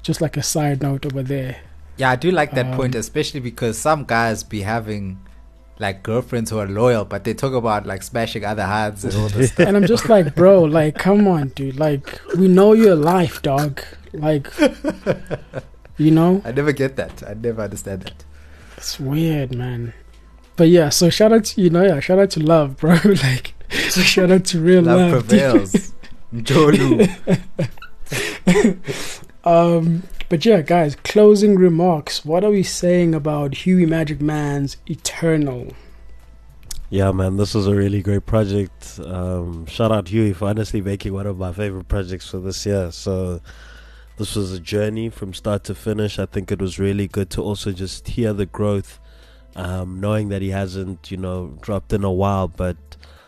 just 0.01 0.21
like 0.21 0.37
a 0.37 0.43
side 0.43 0.81
note 0.81 1.05
over 1.05 1.23
there. 1.23 1.57
Yeah, 1.97 2.09
I 2.09 2.15
do 2.15 2.31
like 2.31 2.51
that 2.51 2.67
Um, 2.67 2.75
point, 2.75 2.95
especially 2.95 3.39
because 3.39 3.77
some 3.77 4.05
guys 4.05 4.43
be 4.43 4.61
having 4.61 5.19
like 5.79 6.03
girlfriends 6.03 6.49
who 6.51 6.59
are 6.59 6.67
loyal, 6.67 7.03
but 7.05 7.23
they 7.23 7.33
talk 7.33 7.53
about 7.53 7.85
like 7.85 8.03
smashing 8.03 8.45
other 8.45 8.63
hands 8.65 9.03
and 9.03 9.13
all 9.15 9.27
this 9.29 9.51
stuff. 9.53 9.67
And 9.67 9.75
I'm 9.77 9.85
just 9.87 10.07
like, 10.09 10.35
bro, 10.35 10.61
like, 10.63 10.95
come 10.95 11.27
on, 11.27 11.49
dude. 11.49 11.77
Like, 11.77 12.19
we 12.37 12.47
know 12.47 12.73
your 12.73 12.95
life, 12.95 13.41
dog. 13.41 13.81
Like, 14.13 14.47
you 15.97 16.11
know, 16.11 16.41
I 16.45 16.51
never 16.51 16.71
get 16.71 16.95
that. 16.97 17.23
I 17.27 17.33
never 17.33 17.61
understand 17.63 18.03
that. 18.03 18.23
it's 18.77 18.99
weird, 18.99 19.55
man. 19.55 19.93
But 20.55 20.69
yeah, 20.69 20.89
so 20.89 21.09
shout 21.09 21.33
out 21.33 21.45
to 21.45 21.61
you 21.61 21.69
know, 21.71 21.83
yeah, 21.83 21.99
shout 21.99 22.19
out 22.19 22.29
to 22.31 22.39
love, 22.39 22.77
bro. 22.77 22.99
like, 23.03 23.55
shout 23.69 24.29
out 24.31 24.45
to 24.45 24.59
real 24.61 24.83
Love 24.83 25.11
love. 25.11 25.27
prevails. 25.27 25.93
Njolu. 26.33 27.09
Um, 29.45 30.03
but 30.33 30.43
yeah, 30.43 30.63
guys, 30.63 30.95
closing 30.95 31.53
remarks. 31.59 32.25
What 32.25 32.43
are 32.43 32.49
we 32.49 32.63
saying 32.63 33.13
about 33.13 33.53
Huey 33.53 33.85
Magicman's 33.85 34.77
Eternal? 34.87 35.73
Yeah, 36.89 37.11
man, 37.11 37.37
this 37.37 37.53
was 37.53 37.67
a 37.67 37.75
really 37.75 38.01
great 38.01 38.25
project. 38.25 38.99
Um, 39.05 39.67
shout 39.67 39.91
out 39.91 40.07
Huey 40.07 40.33
for 40.33 40.47
honestly 40.47 40.81
making 40.81 41.13
one 41.13 41.27
of 41.27 41.37
my 41.37 41.53
favorite 41.53 41.87
projects 41.87 42.31
for 42.31 42.39
this 42.39 42.65
year. 42.65 42.91
So, 42.91 43.41
this 44.17 44.35
was 44.35 44.51
a 44.51 44.59
journey 44.59 45.09
from 45.09 45.35
start 45.35 45.65
to 45.65 45.75
finish. 45.75 46.17
I 46.17 46.25
think 46.25 46.51
it 46.51 46.59
was 46.59 46.79
really 46.79 47.07
good 47.07 47.29
to 47.29 47.43
also 47.43 47.71
just 47.71 48.07
hear 48.07 48.33
the 48.33 48.47
growth, 48.47 48.99
um, 49.55 49.99
knowing 50.01 50.29
that 50.29 50.41
he 50.41 50.49
hasn't, 50.49 51.11
you 51.11 51.17
know, 51.17 51.59
dropped 51.61 51.93
in 51.93 52.03
a 52.03 52.11
while. 52.11 52.47
But 52.47 52.77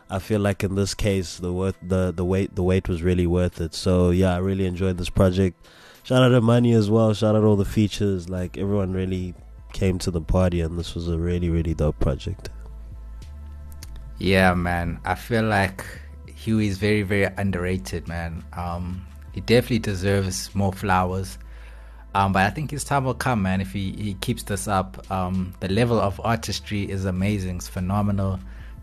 I 0.10 0.18
feel 0.18 0.40
like 0.40 0.64
in 0.64 0.74
this 0.74 0.96
case, 0.96 1.38
the 1.38 1.54
worth, 1.54 1.78
the 1.84 2.12
the 2.12 2.26
wait, 2.26 2.56
the 2.56 2.64
wait 2.64 2.90
was 2.90 3.04
really 3.04 3.28
worth 3.28 3.62
it. 3.62 3.76
So 3.76 4.10
yeah, 4.10 4.34
I 4.34 4.40
really 4.40 4.66
enjoyed 4.66 4.98
this 4.98 5.12
project. 5.12 5.68
Shout 6.06 6.22
out 6.22 6.30
to 6.30 6.42
Money 6.42 6.74
as 6.74 6.88
well. 6.88 7.16
Shout 7.16 7.36
out 7.36 7.44
all 7.44 7.56
the 7.56 7.66
features. 7.66 8.30
Like 8.30 8.60
everyone 8.60 8.94
really 8.94 9.34
came 9.74 9.98
to 10.00 10.12
the 10.12 10.22
party, 10.22 10.62
and 10.62 10.78
this 10.78 10.94
was 10.94 11.08
a 11.08 11.18
really 11.18 11.50
really 11.50 11.74
dope 11.74 12.00
project. 12.00 12.52
Yeah, 14.20 14.54
man. 14.54 15.00
I 15.04 15.16
feel 15.16 15.44
like 15.46 15.84
Huey 16.28 16.68
is 16.68 16.78
very, 16.78 17.02
very 17.02 17.26
underrated, 17.38 18.08
man. 18.08 18.46
Um, 18.54 19.04
he 19.32 19.42
definitely 19.42 19.80
deserves 19.80 20.54
more 20.54 20.72
flowers. 20.72 21.40
Um, 22.14 22.34
but 22.34 22.44
I 22.44 22.52
think 22.52 22.70
his 22.70 22.84
time 22.84 23.04
will 23.04 23.16
come, 23.16 23.42
man. 23.42 23.60
If 23.60 23.74
he, 23.74 23.92
he 23.94 24.14
keeps 24.14 24.44
this 24.44 24.68
up, 24.68 25.10
um, 25.12 25.56
the 25.60 25.70
level 25.70 26.00
of 26.00 26.22
artistry 26.24 26.84
is 26.84 27.06
amazing. 27.06 27.56
It's 27.56 27.68
phenomenal, 27.68 28.40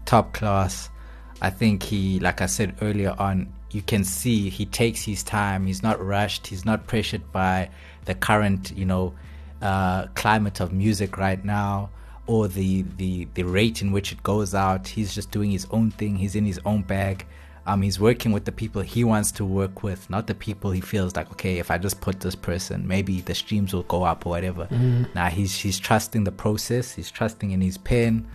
top 0.06 0.34
class. 0.34 0.90
I 1.40 1.50
think 1.50 1.84
he, 1.84 2.18
like 2.18 2.40
I 2.40 2.46
said 2.46 2.74
earlier 2.82 3.14
on, 3.16 3.52
you 3.74 3.82
can 3.82 4.04
see 4.04 4.48
he 4.48 4.66
takes 4.66 5.02
his 5.02 5.22
time. 5.22 5.66
He's 5.66 5.82
not 5.82 6.04
rushed. 6.04 6.46
He's 6.46 6.64
not 6.64 6.86
pressured 6.86 7.32
by 7.32 7.70
the 8.04 8.14
current, 8.14 8.72
you 8.76 8.84
know, 8.84 9.14
uh, 9.60 10.06
climate 10.14 10.60
of 10.60 10.72
music 10.72 11.16
right 11.16 11.42
now 11.44 11.90
or 12.26 12.48
the, 12.48 12.84
the 12.96 13.26
the 13.34 13.42
rate 13.42 13.82
in 13.82 13.92
which 13.92 14.12
it 14.12 14.22
goes 14.22 14.54
out. 14.54 14.88
He's 14.88 15.14
just 15.14 15.30
doing 15.30 15.50
his 15.50 15.66
own 15.70 15.90
thing. 15.90 16.16
He's 16.16 16.34
in 16.34 16.44
his 16.44 16.60
own 16.64 16.82
bag. 16.82 17.26
Um, 17.64 17.82
he's 17.82 18.00
working 18.00 18.32
with 18.32 18.44
the 18.44 18.50
people 18.50 18.82
he 18.82 19.04
wants 19.04 19.30
to 19.32 19.44
work 19.44 19.84
with, 19.84 20.10
not 20.10 20.26
the 20.26 20.34
people 20.34 20.72
he 20.72 20.80
feels 20.80 21.14
like, 21.14 21.30
okay, 21.30 21.58
if 21.58 21.70
I 21.70 21.78
just 21.78 22.00
put 22.00 22.18
this 22.18 22.34
person, 22.34 22.88
maybe 22.88 23.20
the 23.20 23.36
streams 23.36 23.72
will 23.72 23.84
go 23.84 24.02
up 24.02 24.26
or 24.26 24.30
whatever. 24.30 24.66
Now 25.14 25.28
he's 25.28 25.56
he's 25.56 25.78
trusting 25.78 26.24
the 26.24 26.32
process. 26.32 26.92
He's 26.92 27.10
trusting 27.10 27.52
in 27.52 27.60
his 27.60 27.78
pen. 27.78 28.26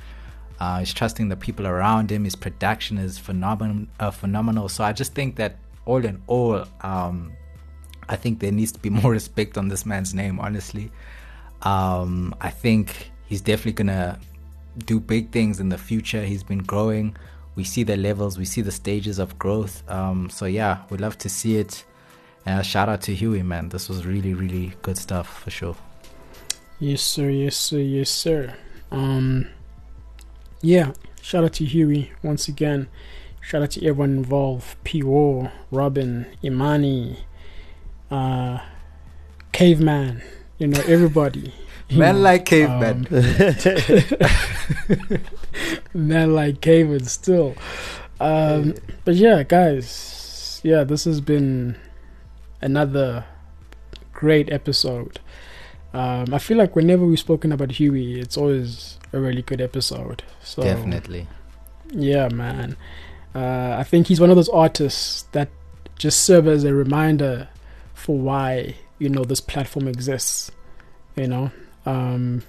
Uh, 0.59 0.79
he's 0.79 0.93
trusting 0.93 1.29
the 1.29 1.35
people 1.35 1.67
around 1.67 2.11
him. 2.11 2.23
His 2.23 2.35
production 2.35 2.97
is 2.97 3.17
phenomenal. 3.17 3.87
Uh, 3.99 4.11
phenomenal. 4.11 4.69
So 4.69 4.83
I 4.83 4.93
just 4.93 5.13
think 5.13 5.35
that 5.35 5.57
all 5.85 6.03
in 6.03 6.21
all, 6.27 6.65
um, 6.81 7.33
I 8.09 8.15
think 8.15 8.39
there 8.39 8.51
needs 8.51 8.71
to 8.71 8.79
be 8.79 8.89
more 9.01 9.11
respect 9.11 9.57
on 9.57 9.67
this 9.67 9.85
man's 9.85 10.13
name. 10.13 10.39
Honestly, 10.39 10.91
um, 11.61 12.35
I 12.41 12.49
think 12.49 13.11
he's 13.27 13.41
definitely 13.41 13.73
gonna 13.73 14.19
do 14.85 14.99
big 14.99 15.31
things 15.31 15.59
in 15.59 15.69
the 15.69 15.77
future. 15.77 16.23
He's 16.23 16.43
been 16.43 16.63
growing. 16.63 17.15
We 17.55 17.63
see 17.63 17.83
the 17.83 17.97
levels. 17.97 18.37
We 18.37 18.45
see 18.45 18.61
the 18.61 18.71
stages 18.71 19.19
of 19.19 19.37
growth. 19.39 19.83
Um, 19.89 20.29
so 20.29 20.45
yeah, 20.45 20.83
we'd 20.89 21.01
love 21.01 21.17
to 21.19 21.29
see 21.29 21.57
it. 21.57 21.85
And 22.45 22.65
shout 22.65 22.87
out 22.87 23.01
to 23.01 23.13
Huey, 23.13 23.43
man. 23.43 23.69
This 23.69 23.89
was 23.89 24.05
really, 24.05 24.33
really 24.33 24.73
good 24.81 24.97
stuff 24.97 25.41
for 25.41 25.49
sure. 25.49 25.75
Yes, 26.79 27.01
sir. 27.01 27.29
Yes, 27.29 27.57
sir. 27.57 27.79
Yes, 27.79 28.09
sir. 28.09 28.55
Um, 28.91 29.47
yeah. 30.61 30.93
Shout 31.21 31.43
out 31.43 31.53
to 31.53 31.65
Huey 31.65 32.11
once 32.23 32.47
again. 32.47 32.87
Shout 33.41 33.61
out 33.61 33.71
to 33.71 33.85
everyone 33.85 34.11
involved: 34.11 34.81
P. 34.83 35.03
War, 35.03 35.51
Robin, 35.71 36.25
Imani, 36.43 37.25
uh, 38.09 38.59
Caveman. 39.51 40.21
You 40.57 40.67
know 40.67 40.81
everybody. 40.87 41.53
Man 41.91 42.21
like 42.21 42.43
caveman. 42.43 43.07
um, 43.09 43.23
man 46.09 46.35
like 46.35 46.59
caveman 46.59 47.05
still. 47.05 47.55
Um, 48.19 48.73
but 49.05 49.15
yeah, 49.15 49.43
guys. 49.43 50.59
Yeah, 50.63 50.83
this 50.83 51.05
has 51.05 51.21
been 51.21 51.77
another 52.61 53.23
great 54.11 54.51
episode. 54.51 55.21
Um, 55.97 56.31
I 56.31 56.37
feel 56.37 56.57
like 56.57 56.75
whenever 56.75 57.05
we've 57.05 57.17
spoken 57.17 57.51
about 57.51 57.71
Huey, 57.71 58.19
it's 58.19 58.37
always 58.37 58.99
a 59.13 59.19
really 59.19 59.41
good 59.41 59.59
episode. 59.59 60.21
So 60.43 60.61
Definitely. 60.61 61.25
yeah, 61.91 62.27
man. 62.29 62.77
Uh, 63.33 63.75
I 63.79 63.83
think 63.83 64.05
he's 64.05 64.21
one 64.21 64.29
of 64.29 64.35
those 64.35 64.49
artists 64.49 65.23
that 65.31 65.49
just 65.97 66.21
serve 66.21 66.47
as 66.47 66.63
a 66.63 66.73
reminder 66.73 67.49
for 67.95 68.15
why 68.15 68.75
you 68.99 69.09
know 69.09 69.23
this 69.23 69.41
platform 69.41 69.87
exists. 69.87 70.51
You 71.15 71.27
know, 71.27 71.51
um, 71.87 72.43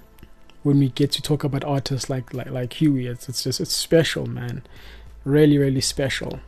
when 0.63 0.79
we 0.79 0.91
get 0.91 1.11
to 1.13 1.23
talk 1.23 1.43
about 1.43 1.65
artists 1.65 2.11
like 2.11 2.35
like 2.35 2.51
like 2.51 2.75
Huey, 2.75 3.07
it's 3.07 3.31
it's 3.31 3.45
just 3.45 3.61
it's 3.63 3.73
special, 3.73 4.27
man. 4.27 4.63
Really, 5.25 5.57
really 5.57 5.81
special. 5.81 6.41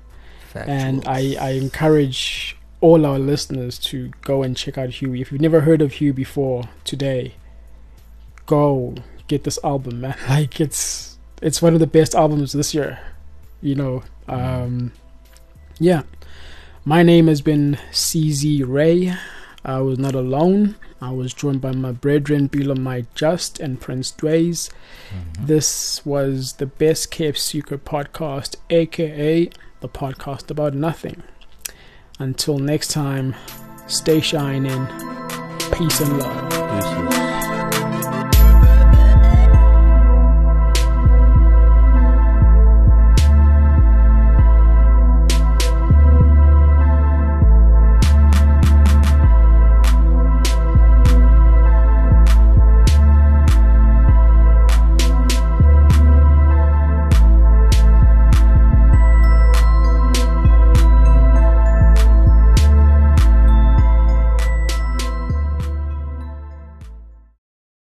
And 0.54 1.06
I 1.06 1.36
I 1.40 1.50
encourage 1.52 2.56
all 2.80 3.04
our 3.04 3.18
listeners 3.18 3.78
to 3.78 4.10
go 4.22 4.42
and 4.42 4.56
check 4.56 4.78
out 4.78 4.88
Huey. 4.90 5.20
If 5.20 5.30
you've 5.32 5.40
never 5.40 5.60
heard 5.60 5.82
of 5.82 5.92
Huey 5.94 6.12
before 6.12 6.64
today, 6.84 7.34
go 8.46 8.94
get 9.28 9.44
this 9.44 9.58
album, 9.64 10.00
man. 10.02 10.16
Like 10.28 10.60
it's 10.60 11.18
it's 11.42 11.62
one 11.62 11.74
of 11.74 11.80
the 11.80 11.86
best 11.86 12.14
albums 12.14 12.52
this 12.52 12.74
year. 12.74 12.98
You 13.62 13.74
know, 13.74 14.02
um, 14.28 14.92
yeah. 15.78 16.02
My 16.84 17.02
name 17.02 17.26
has 17.28 17.42
been 17.42 17.78
CZ 17.92 18.64
Ray. 18.66 19.14
I 19.64 19.80
was 19.80 19.98
not 19.98 20.14
alone. 20.14 20.76
I 21.02 21.10
was 21.10 21.34
joined 21.34 21.60
by 21.60 21.72
my 21.72 21.92
brethren 21.92 22.48
Bilo 22.48 22.76
Mike 22.76 23.14
Just 23.14 23.60
and 23.60 23.78
Prince 23.80 24.10
Dways. 24.12 24.70
Mhm. 25.12 25.46
This 25.46 26.04
was 26.06 26.54
the 26.54 26.66
Best 26.66 27.10
Kept 27.10 27.38
Secret 27.38 27.84
podcast, 27.84 28.56
aka 28.70 29.50
the 29.80 29.88
podcast 29.88 30.50
about 30.50 30.72
nothing. 30.74 31.22
Until 32.20 32.58
next 32.58 32.90
time, 32.90 33.34
stay 33.86 34.20
shining. 34.20 34.86
Peace 35.72 36.00
and 36.00 36.18
love. 36.18 36.50
Peace 36.50 36.84
and 36.84 37.04
love. 37.06 37.09